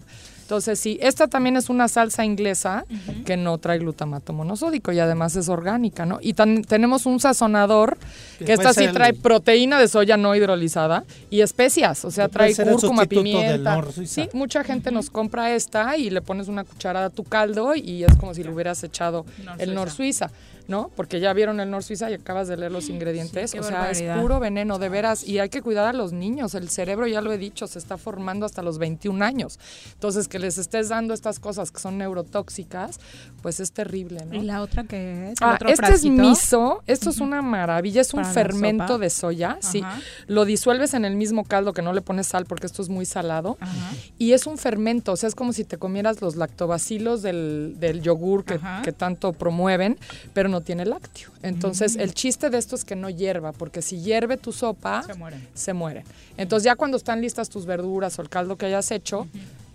[0.52, 2.84] Entonces, sí, esta también es una salsa inglesa
[3.24, 6.18] que no trae glutamato monosódico y además es orgánica, ¿no?
[6.20, 7.96] Y tan- tenemos un sazonador
[8.38, 12.28] Que que esta sí el- trae proteína de soya no hidrolizada y especias, o sea,
[12.28, 12.50] trae
[12.82, 13.72] cúrcuma, pimienta.
[14.06, 18.04] Sí, mucha gente nos compra esta y le pones una cucharada a tu caldo y
[18.04, 20.30] es como si le hubieras echado Nor el Nor Suiza,
[20.68, 20.90] ¿no?
[20.96, 24.02] Porque ya vieron el Nor Suiza y acabas de leer los ingredientes, o sea, es
[24.20, 27.32] puro veneno, de veras, y hay que cuidar a los niños, el cerebro, ya lo
[27.32, 29.58] he dicho, se está formando hasta los 21 años.
[29.94, 33.00] Entonces, que les estés dando estas cosas que son neurotóxicas,
[33.42, 34.34] pues es terrible, ¿no?
[34.34, 35.40] ¿Y la otra que es?
[35.40, 36.14] ¿El Ah, este frasquito?
[36.14, 39.82] es miso, esto es una maravilla, es un Para fermento de soya, sí.
[40.26, 43.04] Lo disuelves en el mismo caldo que no le pones sal porque esto es muy
[43.04, 43.56] salado.
[43.60, 43.92] Ajá.
[44.18, 48.02] Y es un fermento, o sea, es como si te comieras los lactobacilos del, del
[48.02, 49.98] yogur que, que tanto promueven,
[50.32, 51.30] pero no tiene lácteo.
[51.42, 55.14] Entonces, el chiste de esto es que no hierva, porque si hierve tu sopa, Se
[55.14, 55.48] mueren.
[55.54, 56.04] se mueren.
[56.36, 59.26] Entonces, ya cuando están listas tus verduras o el caldo que hayas hecho,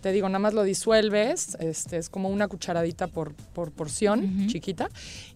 [0.08, 4.90] te digo, nada más lo disuelves, este, es como una cucharadita por, por porción chiquita,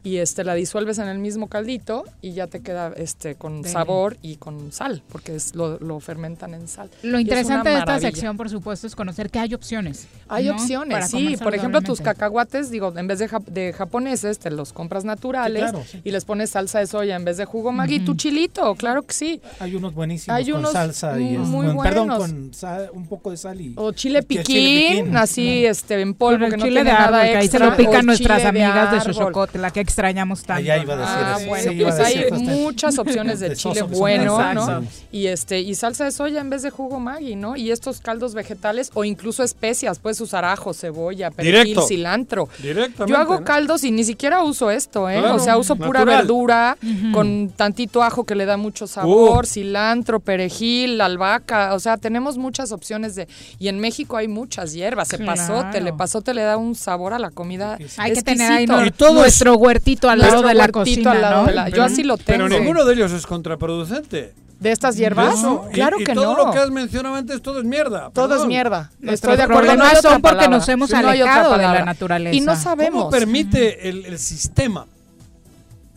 [0.03, 4.15] y este, la disuelves en el mismo caldito y ya te queda este, con sabor
[4.21, 6.89] y con sal, porque es, lo, lo fermentan en sal.
[7.03, 10.07] Lo Y interesante de esta sección, por supuesto, es conocer que hay opciones.
[10.29, 10.53] Hay ¿no?
[10.53, 11.35] opciones, Para sí.
[11.37, 15.63] Por ejemplo, tus cacahuates, digo, en vez de, jap- de japoneses, te los compras naturales
[15.65, 16.01] Sí, claro, sí.
[16.05, 17.99] y les pones salsa de soya en vez de jugo Maggi.
[17.99, 19.41] Tu chilito, claro que sí.
[19.59, 22.27] Hay unos buenísimos Hay con unos salsa y es- muy con- perdón, buenos.
[22.29, 26.49] con sal- un poco de sal y O chile que piquín, así este en polvo
[26.49, 28.97] que no chile tiene de árbol, nada que ahí se lo pican nuestras amigas de
[28.97, 29.13] árbol.
[29.13, 30.61] Xochocote, la que extrañamos tanto.
[30.61, 31.47] Allá iba a decir Ah, eso.
[31.47, 34.83] bueno, Sí, pues hay muchas opciones de De chile bueno, ¿no?
[35.11, 37.55] Y este y salsa de soya en vez de jugo Maggi, ¿no?
[37.55, 41.87] Y estos caldos vegetales o incluso especias, puedes usar ajo, cebolla, perejil, Directo.
[41.87, 42.49] cilantro.
[42.61, 43.05] Directamente.
[43.11, 43.43] Yo hago ¿no?
[43.43, 45.19] caldos y ni siquiera uso esto, ¿eh?
[45.19, 46.17] Claro, o sea, uso pura natural.
[46.17, 46.77] verdura
[47.13, 52.71] con tantito ajo que le da mucho sabor, cilantro, perejil, albahaca, o sea, tenemos muchas
[52.71, 53.27] opciones de
[53.59, 55.69] y en México hay muchas hierbas, Claro.
[55.87, 57.77] el pasote le da un sabor a la comida.
[57.97, 58.81] Hay que tener ahí exquisito.
[58.81, 61.47] no- Y todo es- nuestro huertito al lado de la cocina, al lado ¿no?
[61.47, 62.25] de la- yo así lo tengo.
[62.27, 64.33] Pero ninguno de ellos es contraproducente.
[64.59, 65.39] ¿De estas hierbas?
[65.39, 66.45] Eso, y- claro y que todo no.
[66.45, 68.11] lo que has mencionado antes, todo es mierda.
[68.13, 68.91] Todo es mierda.
[68.99, 69.75] Nuestros Estoy de acuerdo.
[69.77, 70.47] no son porque palabra.
[70.49, 72.35] nos hemos Sí, no hay otra alejado de la naturaleza.
[72.35, 73.11] Y no ¿Cómo sabemos.
[73.11, 74.85] permite el, el sistema?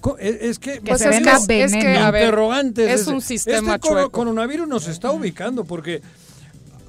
[0.00, 2.34] Co- Es, que, Que Pues se es que, es que, a ver,
[2.76, 4.10] es un sistema este chueco.
[4.10, 6.02] coronavirus nos está ubicando porque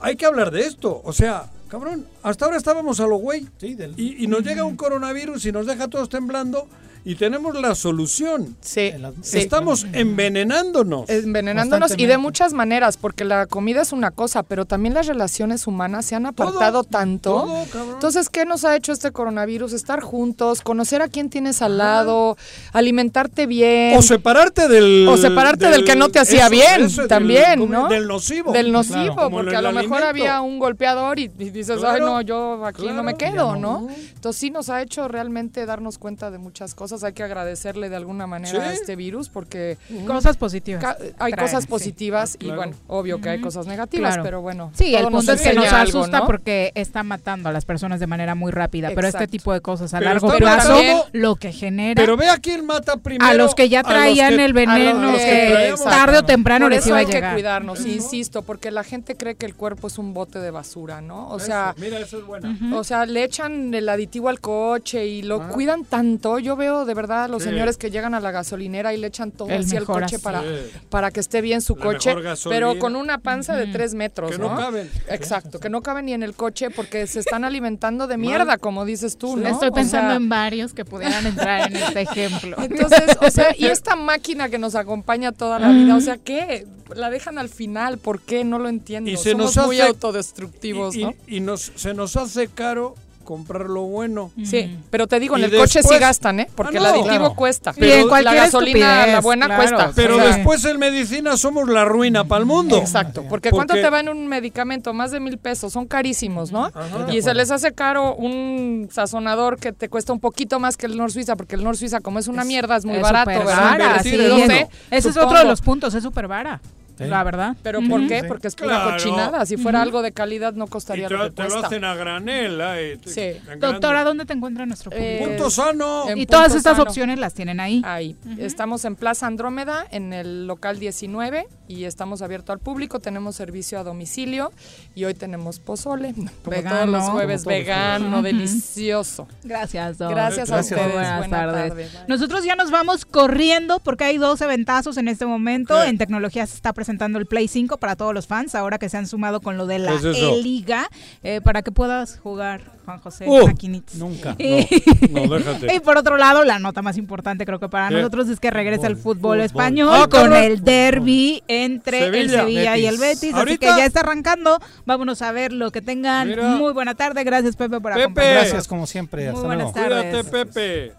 [0.05, 1.01] hay que hablar de esto.
[1.03, 3.47] O sea, cabrón, hasta ahora estábamos a lo güey.
[3.57, 6.67] Sí, del- Y, y nos llega un coronavirus y nos deja todos temblando
[7.05, 8.57] y tenemos la solución.
[8.61, 8.91] Sí.
[9.33, 11.07] Estamos envenenándonos.
[11.09, 15.67] envenenándonos y de muchas maneras, porque la comida es una cosa, pero también las relaciones
[15.67, 17.31] humanas se han apartado tanto.
[17.31, 17.93] todo, cabrón.
[17.93, 19.73] Entonces, ¿qué nos ha hecho este coronavirus?
[19.73, 22.37] Estar juntos, conocer a quién tienes al lado,
[22.73, 23.97] alimentarte bien.
[23.97, 25.07] O separarte del.
[25.07, 27.87] O separarte del, que no te hacía eso, bien, eso, del- también, como- ¿no?
[27.87, 28.51] Del nocivo.
[28.51, 32.65] Del nocivo, porque a lo mejor había un golpeador y, y dices, ay, no, yo
[32.65, 33.87] aquí no me quedo, no.
[34.15, 36.94] Entonces sí nos ha hecho realmente darnos cuenta de muchas cosas.
[37.03, 38.77] Hay que agradecerle de alguna manera a Sí.
[38.79, 39.77] este virus porque
[40.07, 40.83] Cosas positivas.
[41.19, 41.69] hay Trae, cosas sí.
[41.69, 42.55] positivas y Claro.
[42.57, 44.23] bueno, obvio que hay cosas negativas, Claro.
[44.23, 44.71] pero bueno.
[44.75, 46.25] Sí, el punto es que nos algo, asusta ¿no?
[46.25, 49.31] porque está matando a las personas de manera muy rápida, pero este Exacto.
[49.31, 50.79] tipo de cosas a Pero largo plazo,
[51.13, 53.25] lo que genera Pero ve a quién mata primero.
[53.29, 55.83] a los que ya a traían que- el veneno, a los que traíamos.
[55.83, 57.33] tarde o temprano Por les eso iba a hay que llegar.
[57.33, 61.29] cuidarnos, insisto, porque la gente cree que el cuerpo es un bote de basura, ¿no?
[61.29, 62.57] O sea, mira, eso es buena.
[62.73, 65.47] O sea, le echan el aditivo al coche y lo Ah.
[65.49, 66.39] cuidan tanto.
[66.39, 67.49] Yo veo de verdad a los Sí.
[67.49, 70.23] señores que llegan a la gasolinera y le echan todo El al mejor coche así.
[70.23, 70.43] para,
[70.89, 72.15] para que esté bien su La coche,
[72.49, 74.57] pero con una panza de tres metros, Que no ¿no?
[74.57, 74.89] caben.
[75.09, 78.85] Exacto, que no caben ni en el coche porque se están alimentando de mierda, como
[78.85, 79.47] dices tú, ¿no?
[79.47, 82.55] Estoy O pensando sea, en varios que pudieran entrar en este ejemplo.
[82.61, 86.65] entonces, o sea, y esta máquina que nos acompaña toda la vida, o sea, ¿qué?
[86.95, 88.43] La dejan al final, ¿por qué?
[88.43, 89.09] No lo entiendo.
[89.09, 91.13] Y se Somos nos muy hace- autodestructivos, y, ¿no?
[91.27, 92.95] y nos, se nos hace caro
[93.25, 94.31] comprar lo bueno.
[94.43, 96.47] Sí, pero te digo, en el coche sí gastan, ¿eh?
[96.55, 97.35] Porque Ah, el aditivo Claro.
[97.35, 97.73] cuesta.
[97.75, 99.61] Y en la cualquier gasolina, la buena claro.
[99.61, 99.91] cuesta.
[99.95, 102.77] Pero O sea, después en medicina somos la ruina para el mundo.
[102.77, 104.93] Exacto, porque, ¿cuánto te va en un medicamento?
[104.93, 106.65] Más de mil pesos, son carísimos, ¿no?
[106.65, 107.11] Ajá.
[107.11, 110.95] Y se les hace caro un sazonador que te cuesta un poquito más que el
[110.95, 113.45] Nor Suiza, porque el Nor Suiza, como es una mierda, es muy Es barato, súper
[113.45, 113.99] ¿verdad?
[114.03, 114.17] Sí, sí.
[114.47, 116.61] sé, Ese es otro de los puntos, es súper vara.
[116.99, 117.55] La verdad.
[117.63, 118.23] ¿Pero por qué?
[118.23, 118.91] Porque es pura Claro.
[118.91, 119.45] cochinada.
[119.45, 121.67] Si fuera algo de calidad no Y costaría te, lo que te lo cuesta.
[121.67, 122.61] hacen a granel.
[122.61, 123.21] ay, te- Sí.
[123.21, 123.67] en grande.
[123.67, 125.09] Doctora, ¿dónde te encuentra nuestro público?
[125.25, 126.09] Eh, Punto sano.
[126.09, 126.83] en y todas estas Sano.
[126.83, 127.81] opciones las tienen ahí.
[127.85, 128.15] Ahí.
[128.37, 132.99] Estamos en Plaza Andrómeda, en el local 19, y estamos abiertos al público.
[132.99, 134.51] Tenemos servicio a domicilio
[134.93, 136.75] y hoy tenemos pozole, como Vegano.
[136.75, 139.27] todos los jueves, todos vegano, delicioso.
[139.43, 140.11] Gracias, Doc.
[140.11, 140.79] Gracias a Gracias.
[140.79, 140.93] ustedes.
[140.93, 141.91] Buenas Buena tardes.
[141.91, 142.05] tarde.
[142.07, 145.79] Nosotros ya nos vamos corriendo porque hay dos eventazos en este momento.
[145.81, 145.89] ¿Qué?
[145.89, 148.97] En tecnología se está presentando el Play 5 para todos los fans, ahora que se
[148.97, 149.93] han sumado con lo de la.
[149.95, 150.89] E-Liga,
[151.23, 153.49] eh, para que puedas jugar, Juan José, Uh.
[153.95, 154.35] Nunca.
[154.37, 154.67] Y,
[155.11, 155.75] No, no, déjate.
[155.75, 157.95] y por otro lado, la nota más importante creo que para ¿Qué?
[157.95, 159.41] nosotros es que regresa el fútbol, Fútbol.
[159.41, 162.77] español Ah, con el derby entre el Sevilla.
[162.77, 163.33] Y el Betis.
[163.33, 164.59] Así que ya está arrancando.
[164.85, 166.27] Vámonos a ver lo que tengan.
[166.27, 166.43] Mira.
[166.55, 167.23] Muy buena tarde.
[167.23, 168.03] Gracias, Pepe, por Pepe.
[168.03, 168.43] acompañarnos.
[168.43, 169.23] Gracias como siempre.
[169.25, 169.89] Muy Hasta buenas luego.
[169.89, 170.27] tardes.
[170.27, 170.93] Cuídate, Pepe.